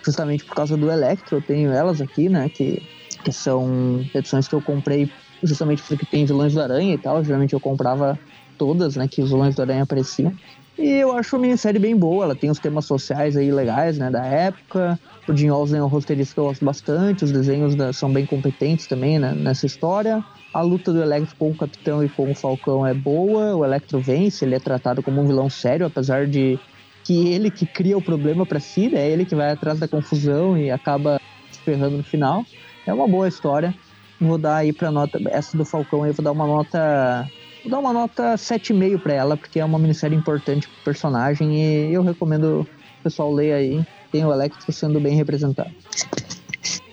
Justamente 0.05 0.45
por 0.45 0.55
causa 0.55 0.77
do 0.77 0.91
Electro, 0.91 1.37
eu 1.37 1.43
tenho 1.43 1.71
elas 1.71 2.01
aqui, 2.01 2.29
né? 2.29 2.49
Que, 2.49 2.83
que 3.25 3.33
são 3.33 4.05
edições 4.15 4.49
que 4.49 4.55
eu 4.55 4.61
comprei 4.61 5.09
justamente 5.43 5.83
porque 5.83 6.07
tem 6.07 6.25
vilões 6.25 6.55
do 6.55 6.61
Aranha 6.61 6.95
e 6.95 6.99
tal. 6.99 7.23
Geralmente 7.25 7.53
eu 7.53 7.61
comprava 7.61 8.19
todas, 8.57 8.97
né? 8.97 9.09
Que 9.09 9.23
os 9.23 9.31
vilões 9.31 9.55
do 9.55 9.63
Aranha 9.63 9.83
apareciam. 9.83 10.33
E 10.79 10.89
eu 10.89 11.13
acho 11.13 11.37
a 11.37 11.39
minissérie 11.39 11.79
bem 11.79 11.95
boa, 11.95 12.25
ela 12.25 12.35
tem 12.35 12.51
os 12.51 12.59
temas 12.59 12.87
sociais 12.87 13.37
aí 13.37 13.53
legais, 13.53 13.99
né, 13.99 14.11
da 14.11 14.25
época. 14.25 14.99
O 15.29 15.37
Jim 15.37 15.51
Olsen 15.51 15.79
é 15.79 15.83
um 15.83 15.87
roteirista 15.87 16.35
que 16.35 16.41
eu 16.41 16.45
gosto 16.45 16.65
bastante, 16.65 17.25
os 17.25 17.31
desenhos 17.31 17.75
da, 17.75 17.93
são 17.93 18.11
bem 18.11 18.25
competentes 18.25 18.87
também 18.87 19.19
né, 19.19 19.35
nessa 19.35 19.67
história. 19.67 20.25
A 20.53 20.63
luta 20.63 20.93
do 20.93 21.03
Electro 21.03 21.37
com 21.37 21.51
o 21.51 21.55
Capitão 21.55 22.03
e 22.03 22.09
com 22.09 22.31
o 22.31 22.35
Falcão 22.35 22.87
é 22.87 22.95
boa, 22.95 23.55
o 23.55 23.65
Electro 23.65 24.01
vence, 24.01 24.45
ele 24.45 24.55
é 24.55 24.59
tratado 24.59 25.03
como 25.03 25.21
um 25.21 25.27
vilão 25.27 25.49
sério, 25.51 25.87
apesar 25.87 26.27
de 26.27 26.59
que 27.05 27.29
ele 27.29 27.51
que 27.51 27.67
cria 27.67 27.97
o 27.97 28.03
problema 28.03 28.47
para 28.47 28.59
si, 28.59 28.89
né, 28.89 29.09
ele 29.11 29.27
que 29.27 29.35
vai 29.35 29.51
atrás 29.51 29.79
da 29.79 29.87
confusão 29.87 30.57
e 30.57 30.71
acaba 30.71 31.21
se 31.51 31.61
ferrando 31.61 31.99
no 31.99 32.03
final. 32.03 32.45
É 32.87 32.93
uma 32.93 33.07
boa 33.07 33.29
história 33.29 33.75
vou 34.23 34.39
dar 34.39 34.57
aí 34.57 34.73
pra 34.73 34.91
nota. 34.91 35.21
Essa 35.31 35.57
do 35.57 35.65
Falcão 35.65 36.03
aí, 36.03 36.13
vou 36.13 36.25
dar 36.25 36.33
uma 36.33 36.47
nota. 36.47 37.29
Vou 37.63 37.71
dar 37.71 37.79
uma 37.79 37.93
nota 37.93 38.35
7,5 38.35 39.01
pra 39.01 39.13
ela, 39.13 39.37
porque 39.37 39.61
é 39.61 39.65
uma 39.65 39.79
minissérie 39.79 40.17
importante 40.17 40.69
pro 40.69 40.85
personagem 40.85 41.55
e 41.55 41.93
eu 41.93 42.03
recomendo 42.03 42.63
o 42.63 43.03
pessoal 43.03 43.33
ler 43.33 43.53
aí. 43.53 43.87
Tem 44.11 44.25
o 44.25 44.33
Electro 44.33 44.71
sendo 44.73 45.01
bem 45.01 45.15
representado. 45.15 45.71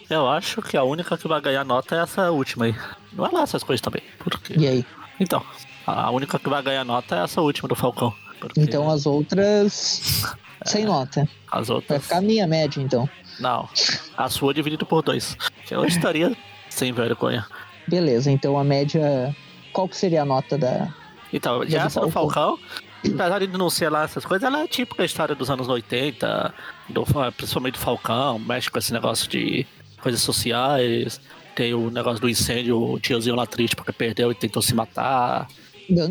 Eu 0.10 0.28
acho 0.28 0.62
que 0.62 0.76
a 0.76 0.84
única 0.84 1.18
que 1.18 1.28
vai 1.28 1.40
ganhar 1.42 1.64
nota 1.64 1.96
é 1.96 2.02
essa 2.02 2.32
última 2.32 2.66
aí. 2.66 2.76
Não 3.14 3.26
é 3.26 3.30
lá 3.30 3.42
essas 3.44 3.64
coisas 3.64 3.82
também. 3.82 4.02
Porque... 4.18 4.54
E 4.58 4.68
aí? 4.68 4.86
Então, 5.20 5.44
a 5.86 6.10
única 6.12 6.40
que 6.40 6.50
vai 6.50 6.62
ganhar 6.64 6.84
nota 6.84 7.16
é 7.16 7.24
essa 7.24 7.42
última 7.42 7.68
do 7.68 7.76
Falcão. 7.76 8.14
Porque... 8.40 8.62
Então 8.62 8.90
as 8.90 9.06
outras. 9.06 10.36
É, 10.62 10.68
sem 10.68 10.84
nota. 10.84 11.26
As 11.50 11.70
outras. 11.70 11.88
Vai 11.88 12.00
ficar 12.00 12.18
a 12.18 12.22
minha 12.22 12.46
média, 12.46 12.82
então. 12.82 13.10
Não. 13.40 13.70
A 14.18 14.28
sua 14.28 14.54
dividido 14.54 14.86
por 14.86 15.02
dois. 15.02 15.38
Eu 15.72 15.86
estaria 15.86 16.36
sem 16.70 16.92
vergonha. 16.92 17.46
Beleza, 17.88 18.32
então 18.32 18.58
a 18.58 18.64
média. 18.64 19.36
Qual 19.74 19.88
que 19.88 19.98
seria 19.98 20.22
a 20.22 20.26
nota 20.26 20.58
da. 20.58 20.94
Então, 21.32 21.66
já 21.68 21.88
do 21.88 22.10
Falcão, 22.10 22.58
apesar 23.06 23.40
de 23.40 23.48
não 23.48 23.70
ser 23.70 23.90
lá 23.90 24.04
essas 24.04 24.26
coisas, 24.26 24.46
ela 24.46 24.64
é 24.64 24.68
típica 24.68 25.06
história 25.06 25.36
dos 25.36 25.50
anos 25.50 25.68
80, 25.68 26.54
do, 26.90 27.06
principalmente 27.36 27.74
do 27.74 27.80
Falcão, 27.80 28.40
mexe 28.40 28.70
com 28.70 28.80
esse 28.80 28.92
negócio 28.92 29.30
de 29.30 29.66
coisas 30.02 30.22
sociais. 30.22 31.22
Tem 31.56 31.74
o 31.74 31.90
negócio 31.92 32.22
do 32.22 32.30
incêndio, 32.30 32.82
o 32.82 33.00
tiozinho 33.00 33.36
lá 33.36 33.46
triste 33.46 33.76
porque 33.76 33.92
perdeu 33.92 34.32
e 34.32 34.36
tentou 34.36 34.62
se 34.62 34.74
matar. 34.74 35.48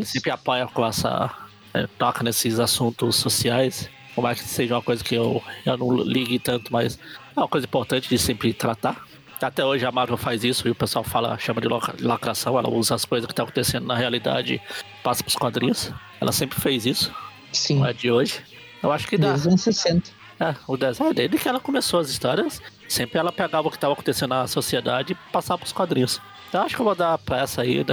Sempre 0.05 0.31
apoia 0.31 0.67
com 0.67 0.85
essa. 0.85 1.31
É, 1.75 1.87
toca 1.99 2.25
nesses 2.25 2.59
assuntos 2.59 3.17
sociais. 3.17 3.89
Por 4.15 4.23
mais 4.23 4.41
que 4.41 4.49
seja 4.49 4.75
uma 4.75 4.83
coisa 4.83 5.03
que 5.05 5.15
eu, 5.15 5.43
eu 5.65 5.77
não 5.77 5.97
ligue 5.97 6.39
tanto, 6.39 6.73
mas 6.73 6.99
é 7.37 7.41
uma 7.41 7.49
coisa 7.49 7.67
importante 7.67 8.09
de 8.09 8.19
sempre 8.19 8.53
tratar. 8.53 9.07
Até 9.41 9.65
hoje 9.65 9.87
a 9.87 9.93
Marvel 9.93 10.17
faz 10.17 10.43
isso 10.43 10.67
e 10.67 10.71
o 10.71 10.75
pessoal 10.75 11.05
fala, 11.05 11.39
chama 11.39 11.61
de 11.61 11.69
lacração, 12.01 12.59
ela 12.59 12.69
usa 12.69 12.95
as 12.95 13.05
coisas 13.05 13.27
que 13.27 13.33
estão 13.33 13.45
acontecendo 13.45 13.87
na 13.87 13.95
realidade 13.95 14.61
passa 15.03 15.23
pros 15.23 15.37
quadrinhos. 15.37 15.93
Ela 16.21 16.33
sempre 16.33 16.61
fez 16.61 16.85
isso. 16.87 17.15
Sim. 17.53 17.79
Não 17.79 17.87
é 17.87 17.93
de 17.93 18.11
hoje. 18.11 18.43
Eu 18.83 18.91
acho 18.93 19.07
que 19.07 19.17
dá. 19.17 19.31
Desde 19.31 19.49
anos 19.49 19.63
60. 19.63 20.11
É, 20.41 20.55
o 20.67 20.77
desenho, 20.77 21.11
é 21.11 21.15
desde 21.15 21.39
que 21.39 21.49
ela 21.49 21.59
começou 21.59 21.99
as 21.99 22.09
histórias, 22.09 22.63
sempre 22.89 23.19
ela 23.19 23.33
pegava 23.33 23.67
o 23.67 23.71
que 23.71 23.77
estava 23.77 23.93
acontecendo 23.93 24.31
na 24.31 24.47
sociedade 24.47 25.13
e 25.13 25.33
passava 25.33 25.59
pros 25.59 25.73
quadrinhos. 25.73 26.21
Então 26.49 26.63
acho 26.63 26.77
que 26.77 26.81
eu 26.81 26.85
vou 26.85 26.95
dar 26.95 27.19
pra 27.19 27.41
essa 27.41 27.63
aí. 27.63 27.85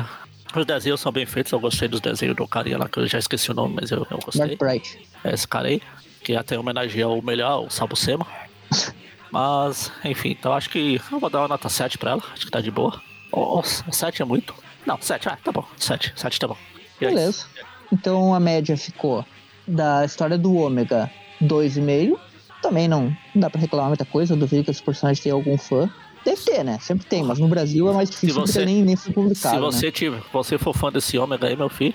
Os 0.56 0.66
desenhos 0.66 1.02
são 1.02 1.12
bem 1.12 1.26
feitos, 1.26 1.52
eu 1.52 1.60
gostei 1.60 1.88
dos 1.88 2.00
desenhos 2.00 2.36
do 2.36 2.48
carinha 2.48 2.78
lá, 2.78 2.88
que 2.88 3.00
eu 3.00 3.08
já 3.08 3.18
esqueci 3.18 3.50
o 3.52 3.54
nome, 3.54 3.76
mas 3.82 3.92
eu, 3.92 4.06
eu 4.10 4.20
gostei. 4.20 4.46
Mark 4.46 4.60
Bright. 4.60 5.00
É 5.24 5.34
esse 5.34 5.48
cara 5.48 5.68
aí, 5.68 5.82
que 6.24 6.36
até 6.36 6.58
homenageia 6.58 7.08
o 7.08 7.22
melhor, 7.22 7.66
o 7.66 7.70
Sabucema. 7.70 8.26
Mas, 9.32 9.92
enfim, 10.04 10.30
então 10.40 10.54
acho 10.54 10.70
que 10.70 11.02
eu 11.12 11.20
vou 11.20 11.30
dar 11.30 11.40
uma 11.40 11.48
nota 11.50 11.68
7 11.70 11.98
pra 11.98 12.12
ela. 12.12 12.24
Acho 12.34 12.46
que 12.46 12.52
tá 12.52 12.62
de 12.62 12.72
boa. 12.72 13.02
Nossa, 13.32 13.84
7 13.92 14.22
é 14.22 14.26
muito. 14.26 14.54
Não, 14.86 14.98
7, 15.02 15.28
ah, 15.30 15.38
tá 15.44 15.52
bom. 15.52 15.66
7, 15.78 16.14
7 16.16 16.40
tá 16.40 16.48
bom. 16.48 16.58
E 17.02 17.06
Beleza. 17.06 17.46
Então 17.92 18.34
a 18.34 18.40
média 18.40 18.78
ficou 18.78 19.26
da 19.68 20.06
história 20.06 20.38
do 20.38 20.56
Ômega 20.56 21.10
2,5. 21.42 22.18
Também 22.62 22.88
não 22.88 23.16
dá 23.36 23.50
pra 23.50 23.60
reclamar 23.60 23.90
muita 23.90 24.06
coisa. 24.06 24.34
Eu 24.34 24.38
duvido 24.38 24.64
que 24.64 24.72
esse 24.72 24.82
personagem 24.82 25.22
tenha 25.22 25.36
algum 25.36 25.58
fã. 25.58 25.90
Deve 26.24 26.42
ter, 26.42 26.64
né? 26.64 26.80
Sempre 26.82 27.06
tem, 27.06 27.24
mas 27.24 27.38
no 27.38 27.48
Brasil 27.48 27.88
é 27.90 27.94
mais 27.94 28.10
difícil 28.10 28.40
você- 28.42 28.54
porque 28.60 28.66
nem, 28.66 28.84
nem 28.84 28.96
foi 28.96 29.14
publicado. 29.14 29.56
Se 29.56 29.62
né? 29.62 29.72
você, 29.72 29.92
tiver, 29.92 30.22
você 30.34 30.58
for 30.58 30.74
fã 30.76 30.92
desse 30.92 31.18
ômega 31.18 31.48
aí, 31.48 31.56
meu 31.56 31.70
filho, 31.70 31.94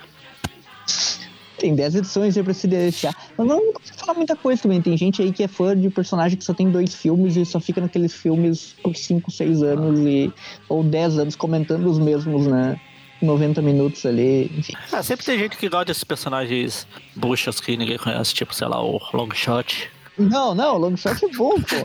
Tem 1.61 1.75
10 1.75 1.97
edições 1.97 2.37
aí 2.39 2.43
pra 2.43 2.55
se 2.55 2.67
deixar. 2.67 3.15
Mas 3.37 3.47
não 3.47 3.73
precisa 3.75 3.99
falar 3.99 4.15
muita 4.15 4.35
coisa 4.35 4.63
também. 4.63 4.81
Tem 4.81 4.97
gente 4.97 5.21
aí 5.21 5.31
que 5.31 5.43
é 5.43 5.49
fã 5.49 5.79
de 5.79 5.91
personagem 5.91 6.39
que 6.39 6.45
só 6.45 6.55
tem 6.55 6.71
dois 6.71 6.95
filmes 6.95 7.37
e 7.37 7.45
só 7.45 7.61
fica 7.61 7.83
naqueles 7.83 8.15
filmes 8.15 8.75
por 8.83 8.97
5, 8.97 9.31
6 9.31 9.63
anos 9.63 10.01
e, 10.01 10.33
ou 10.71 10.83
10 10.83 11.19
anos 11.19 11.37
comentando 11.37 11.87
os 11.87 11.99
mesmos, 11.99 12.47
né? 12.47 12.81
90 13.21 13.61
minutos 13.61 14.07
ali, 14.07 14.51
enfim. 14.57 14.73
Ah, 14.91 15.03
sempre 15.03 15.27
tem 15.27 15.39
gente 15.39 15.59
que 15.59 15.69
gosta 15.69 15.85
desses 15.85 16.05
personagens 16.05 16.87
buchas 17.15 17.61
que 17.61 17.77
ninguém 17.77 17.99
conhece, 17.99 18.33
tipo, 18.33 18.55
sei 18.55 18.67
lá, 18.67 18.83
o 18.83 18.99
Longshot. 19.13 19.91
Não, 20.19 20.55
não, 20.55 20.77
o 20.77 20.79
long 20.79 20.97
shot 20.97 21.23
é 21.25 21.29
bom, 21.29 21.55
pô. 21.61 21.77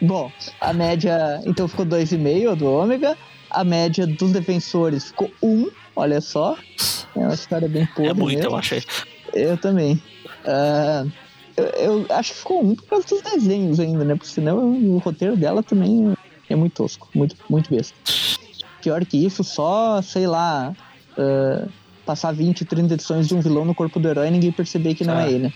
bom, 0.00 0.32
a 0.60 0.72
média 0.72 1.40
então 1.44 1.68
ficou 1.68 1.84
2,5 1.84 2.56
do 2.56 2.66
ômega. 2.66 3.16
A 3.50 3.64
média 3.64 4.06
dos 4.06 4.32
defensores 4.32 5.06
ficou 5.06 5.30
1, 5.42 5.68
olha 5.96 6.20
só. 6.20 6.56
É 7.16 7.18
uma 7.20 7.34
história 7.34 7.68
bem 7.68 7.86
podre 7.86 8.08
É 8.10 8.14
muito, 8.14 8.36
mesmo. 8.38 8.52
eu 8.52 8.56
achei. 8.56 8.82
Eu 9.34 9.56
também. 9.56 10.00
Ah, 10.46 11.04
eu, 11.56 11.64
eu 11.66 12.06
acho 12.10 12.32
que 12.32 12.38
ficou 12.38 12.64
um 12.64 12.74
por 12.76 12.84
causa 12.86 13.06
dos 13.08 13.22
desenhos 13.22 13.80
ainda, 13.80 14.04
né? 14.04 14.14
Porque 14.14 14.28
senão 14.32 14.58
o 14.72 14.98
roteiro 14.98 15.36
dela 15.36 15.62
também 15.62 16.14
é 16.48 16.54
muito 16.56 16.74
tosco, 16.74 17.08
muito, 17.14 17.36
muito 17.48 17.68
besta. 17.74 17.94
Pior 18.82 19.04
que 19.04 19.16
isso, 19.26 19.42
só, 19.44 20.00
sei 20.00 20.26
lá, 20.26 20.72
ah, 21.18 21.66
passar 22.06 22.32
20, 22.32 22.64
30 22.64 22.94
edições 22.94 23.28
de 23.28 23.34
um 23.34 23.40
vilão 23.40 23.64
no 23.64 23.74
corpo 23.74 23.98
do 24.00 24.08
herói 24.08 24.28
e 24.28 24.30
ninguém 24.30 24.50
perceber 24.52 24.94
que 24.94 25.04
não 25.04 25.18
é, 25.18 25.28
É. 25.28 25.32
ele. 25.32 25.54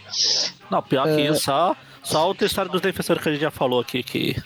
Não, 0.70 0.82
pior 0.82 1.04
que 1.04 1.20
É. 1.22 1.30
isso, 1.30 1.44
só, 1.44 1.74
só 2.02 2.26
outra 2.26 2.46
história 2.46 2.70
dos 2.70 2.80
defensores 2.80 3.22
que 3.22 3.28
a 3.28 3.32
gente 3.32 3.40
já 3.40 3.50
falou 3.50 3.80
aqui, 3.80 4.02
que 4.02 4.36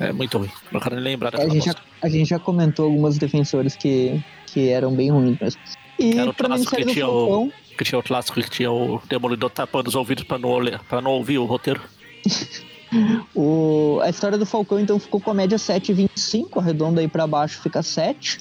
é 0.00 0.12
muito 0.12 0.38
ruim. 0.38 0.50
Não 0.70 0.80
quero 0.80 0.94
nem 0.96 1.04
lembrar 1.04 1.28
A 1.28 1.30
daquela 1.32 1.50
gente, 1.52 1.66
já, 1.66 1.74
a 2.02 2.08
gente 2.08 2.28
já 2.28 2.38
comentou 2.38 2.86
algumas 2.86 3.18
defensores 3.18 3.76
que, 3.76 4.22
que 4.46 4.68
eram 4.68 4.94
bem 4.94 5.10
ruins 5.10 5.38
mesmo. 5.40 5.60
E 5.98 6.18
Era 6.18 6.30
o 6.30 6.34
clássico 6.34 6.74
que 6.76 6.84
tinha 6.86 7.08
o- 7.08 7.52
Que 7.76 7.84
tinha 7.84 7.98
o 7.98 8.02
clássico 8.02 8.40
que 8.40 8.50
tinha 8.50 8.70
o 8.70 9.00
Demolidor 9.08 9.50
tapando 9.50 9.88
os 9.88 9.94
ouvidos 9.94 10.24
pra 10.24 10.38
não, 10.38 10.48
olhar, 10.50 10.82
pra 10.84 11.00
não 11.00 11.12
ouvir 11.12 11.38
o 11.38 11.44
roteiro. 11.44 11.80
o, 13.34 13.98
a 14.02 14.08
história 14.10 14.36
do 14.38 14.46
Falcão 14.46 14.78
então 14.78 14.98
ficou 14.98 15.20
com 15.20 15.30
a 15.30 15.34
média 15.34 15.56
7,25, 15.58 16.58
arredonda 16.58 17.00
aí 17.00 17.08
pra 17.08 17.26
baixo 17.26 17.60
fica 17.62 17.82
7. 17.82 18.38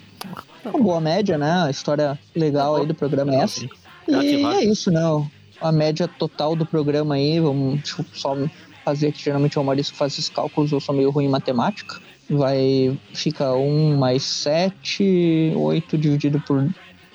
Uma 0.66 0.80
boa 0.80 1.02
média, 1.02 1.38
né? 1.38 1.64
A 1.66 1.70
história 1.70 2.20
legal 2.36 2.76
aí 2.76 2.86
do 2.86 2.94
programa 2.94 3.34
é 3.34 3.40
essa. 3.40 3.66
E 4.08 4.44
É 4.46 4.64
isso, 4.64 4.92
não. 4.92 5.30
A 5.60 5.72
média 5.72 6.08
total 6.08 6.56
do 6.56 6.66
programa 6.66 7.16
aí, 7.16 7.40
vamos 7.40 7.96
eu 7.98 8.06
só 8.14 8.36
fazer 8.84 9.12
que 9.12 9.24
geralmente 9.24 9.58
o 9.58 9.64
Maurício 9.64 9.96
faz 9.96 10.14
esses 10.14 10.30
cálculos, 10.30 10.72
eu 10.72 10.80
sou 10.80 10.96
meio 10.96 11.10
ruim 11.10 11.26
em 11.26 11.30
matemática. 11.30 12.00
Vai, 12.30 12.98
fica 13.14 13.54
1 13.54 13.98
mais 13.98 14.24
7, 14.24 15.54
8 15.56 15.98
dividido 15.98 16.40
por 16.42 16.68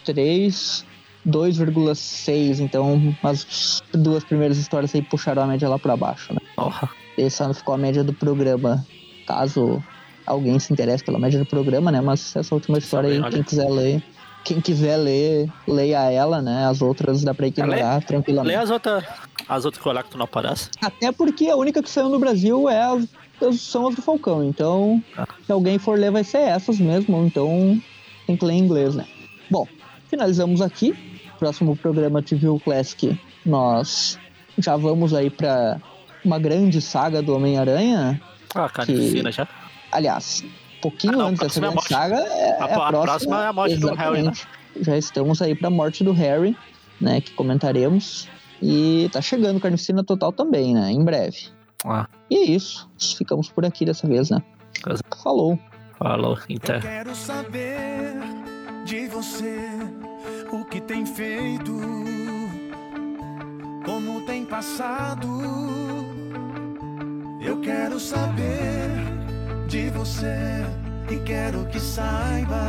3, 0.04 0.84
2,6. 1.26 2.60
Então 2.60 3.16
as 3.22 3.82
duas 3.92 4.24
primeiras 4.24 4.58
histórias 4.58 4.94
aí 4.94 5.02
puxaram 5.02 5.42
a 5.42 5.46
média 5.46 5.68
lá 5.68 5.78
pra 5.78 5.96
baixo, 5.96 6.32
né? 6.32 6.40
Porra. 6.54 6.88
Essa 7.16 7.52
ficou 7.54 7.74
a 7.74 7.78
média 7.78 8.04
do 8.04 8.12
programa, 8.12 8.86
caso 9.26 9.82
alguém 10.26 10.58
se 10.58 10.72
interesse 10.72 11.02
pela 11.02 11.18
média 11.18 11.38
do 11.38 11.46
programa, 11.46 11.90
né? 11.90 12.00
Mas 12.00 12.36
essa 12.36 12.54
última 12.54 12.78
história 12.78 13.08
aí, 13.08 13.30
quem 13.30 13.42
quiser 13.42 13.68
ler, 13.70 14.02
quem 14.46 14.60
quiser 14.60 14.96
ler, 14.96 15.50
leia 15.66 16.08
ela, 16.10 16.40
né? 16.40 16.66
As 16.66 16.80
outras 16.80 17.24
dá 17.24 17.34
pra 17.34 17.48
ignorar 17.48 17.96
Lê 17.96 18.00
tranquilamente. 18.02 18.56
as 18.56 18.70
outras. 18.70 19.04
As 19.48 19.64
outras 19.64 19.82
que 19.82 19.88
eu 19.88 19.92
olhar 19.92 20.02
que 20.04 20.10
tu 20.10 20.16
não 20.18 20.24
aparece. 20.24 20.70
Até 20.80 21.10
porque 21.10 21.48
a 21.48 21.56
única 21.56 21.82
que 21.82 21.90
saiu 21.90 22.08
no 22.08 22.18
Brasil 22.18 22.68
é 22.68 22.80
as, 22.82 23.60
são 23.60 23.88
as 23.88 23.96
do 23.96 24.02
Falcão. 24.02 24.44
Então, 24.44 25.02
Ah. 25.18 25.26
se 25.44 25.50
alguém 25.50 25.78
for 25.78 25.98
ler, 25.98 26.10
vai 26.12 26.22
ser 26.22 26.38
essas 26.38 26.78
mesmo. 26.78 27.24
Então, 27.26 27.80
tem 28.26 28.36
que 28.36 28.44
ler 28.44 28.54
em 28.54 28.58
inglês, 28.60 28.94
né? 28.94 29.04
Bom, 29.50 29.66
finalizamos 30.08 30.60
aqui. 30.62 30.94
Próximo 31.38 31.76
programa 31.76 32.22
TV 32.22 32.46
Classic, 32.64 33.18
nós 33.44 34.18
já 34.58 34.76
vamos 34.76 35.12
aí 35.12 35.28
pra 35.28 35.80
uma 36.24 36.38
grande 36.38 36.80
saga 36.80 37.20
do 37.20 37.34
Homem-Aranha. 37.34 38.20
Ah, 38.54 38.68
carnificina 38.68 39.30
já. 39.30 39.46
Aliás, 39.92 40.42
pouquinho 40.90 41.14
Ah, 41.14 41.16
não, 41.16 41.26
antes 41.28 41.40
dessa 41.40 41.60
próxima 41.60 41.98
é 41.98 42.04
a 42.04 42.08
grande 42.08 42.20
morte. 42.20 42.28
saga 42.28 42.34
é, 42.36 42.50
A- 42.50 42.54
é 42.54 42.60
a, 42.60 42.64
a 42.64 42.68
próxima, 42.88 43.02
próxima 43.02 43.44
é 43.44 43.46
a 43.46 43.52
morte 43.52 43.76
do 43.76 43.94
Harry, 43.94 44.22
né? 44.22 44.32
Já 44.80 44.96
estamos 44.98 45.40
aí 45.42 45.54
pra 45.54 45.70
morte 45.70 46.04
do 46.04 46.12
Harry, 46.12 46.56
né? 47.00 47.20
Que 47.20 47.32
comentaremos. 47.32 48.28
E 48.62 49.08
tá 49.12 49.20
chegando 49.20 49.60
Carnificina 49.60 50.02
Total 50.04 50.32
também, 50.32 50.74
né? 50.74 50.90
Em 50.90 51.04
breve. 51.04 51.48
Ah, 51.84 52.06
E 52.30 52.36
é 52.36 52.44
isso. 52.44 52.88
Ficamos 53.16 53.48
por 53.50 53.64
aqui 53.64 53.84
dessa 53.84 54.06
vez, 54.08 54.30
né? 54.30 54.42
Falou. 55.22 55.58
falou. 55.98 56.38
Então. 56.48 56.80
Quero 56.80 57.14
saber 57.14 58.16
de 58.84 59.06
você 59.08 59.68
o 60.52 60.64
que 60.64 60.80
tem 60.80 61.04
feito, 61.06 61.72
como 63.84 64.20
tem 64.22 64.44
passado. 64.44 65.26
Eu 67.40 67.60
quero 67.60 67.98
saber 68.00 68.90
de 69.66 69.90
você 69.90 70.64
e 71.10 71.16
quero 71.24 71.66
que 71.66 71.80
saiba 71.80 72.62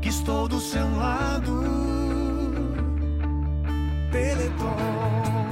que 0.00 0.08
estou 0.08 0.48
do 0.48 0.58
seu 0.58 0.88
lado. 0.96 1.62
Teleton, 4.10 5.46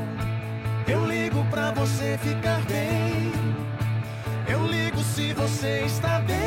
eu 0.88 1.07
ligo 1.07 1.44
pra 1.50 1.72
você 1.72 2.18
ficar 2.18 2.61
bem. 2.62 3.32
Eu 4.48 4.66
ligo 4.66 4.98
se 5.03 5.34
você 5.34 5.84
está 5.86 6.20
bem. 6.20 6.40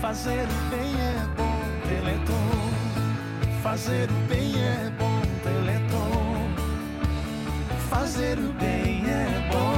Fazer 0.00 0.44
o 0.44 0.70
bem 0.70 0.94
é 0.98 1.26
bom, 1.36 1.60
Teleton. 1.88 3.62
Fazer 3.62 4.10
o 4.10 4.28
bem 4.28 4.52
é 4.56 4.90
bom, 4.98 5.20
Teleton. 5.42 6.48
Fazer 7.90 8.38
o 8.38 8.52
bem 8.54 9.04
é 9.06 9.48
bom. 9.52 9.71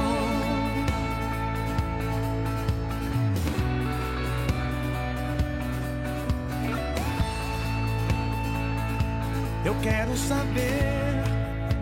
Quero 10.15 10.17
saber 10.17 11.23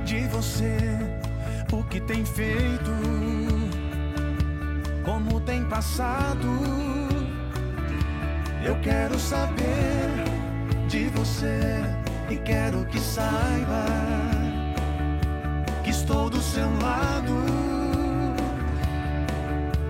de 0.06 0.28
você 0.28 0.78
o 1.72 1.84
que 1.84 2.00
tem 2.02 2.26
feito 2.26 2.92
como 5.06 5.40
tem 5.42 5.64
passado. 5.66 6.48
Eu 8.64 8.76
quero 8.82 9.20
saber 9.20 10.10
de 10.88 11.10
você 11.10 11.84
e 12.30 12.38
quero 12.38 12.86
que 12.86 13.00
saiba 13.00 13.86
que 15.84 15.92
estou 15.92 16.30
do 16.30 16.42
seu 16.42 16.70
lado. 16.82 17.36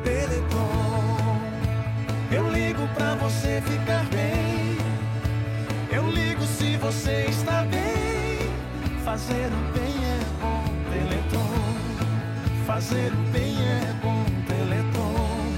Teleton, 0.04 1.40
eu 2.30 2.50
ligo 2.52 2.88
pra 2.94 3.16
você 3.16 3.62
ficar 3.62 4.06
bem. 4.08 4.78
Eu 5.90 6.10
ligo 6.10 6.44
se 6.46 6.76
você 6.78 7.28
está 7.30 7.64
bem. 7.64 7.93
Fazer 9.06 9.50
o 9.52 9.74
bem 9.74 10.06
é 10.06 10.20
bom, 10.40 10.64
Teleton. 10.90 11.44
Fazer 12.66 13.12
o 13.12 13.32
bem 13.34 13.58
é 13.62 13.94
bom, 14.02 14.24
Teleton. 14.48 15.54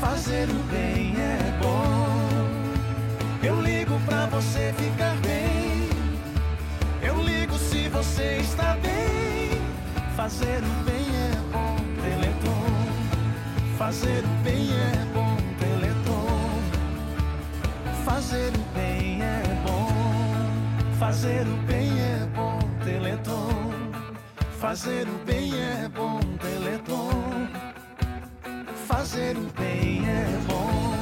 Fazer 0.00 0.48
o 0.50 0.62
bem 0.64 1.14
é 1.16 1.58
bom. 1.62 2.00
Eu 3.44 3.60
ligo 3.62 3.98
pra 4.06 4.26
você 4.26 4.74
ficar 4.76 5.14
bem. 5.18 5.88
Eu 7.00 7.22
ligo 7.22 7.56
se 7.56 7.88
você 7.88 8.38
está 8.40 8.76
bem. 8.82 9.60
Fazer 10.16 10.58
o 10.64 10.84
bem 10.84 11.06
é 11.14 11.36
bom, 11.52 11.76
Teleton. 12.02 12.66
Fazer 13.78 14.24
o 14.24 14.42
bem 14.42 14.68
é 14.72 15.06
bom, 15.14 15.36
Teleton. 15.60 16.60
Fazer 18.04 18.48
o 18.48 18.74
bem 18.74 19.22
é 19.22 19.42
bom. 19.64 19.88
Fazer 20.98 21.46
o 21.46 21.56
bem 21.66 21.69
Fazer 24.70 25.08
o 25.08 25.24
bem 25.26 25.50
é 25.52 25.88
bom, 25.88 26.20
Teleton. 26.38 27.10
É 28.44 28.72
Fazer 28.86 29.36
o 29.36 29.50
bem 29.60 30.08
é 30.08 30.26
bom. 30.46 30.94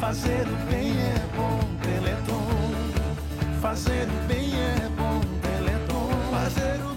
Fazer 0.00 0.48
o 0.48 0.56
bem 0.70 0.98
é 0.98 1.20
bom, 1.36 1.60
Teleton. 1.82 2.48
É 3.42 3.60
Fazer 3.60 4.08
o 4.08 4.26
bem 4.26 4.54
é 4.54 4.88
bom, 4.96 5.20
Teleton. 5.42 6.08
É 6.12 6.44
Fazer 6.44 6.80
o 6.82 6.87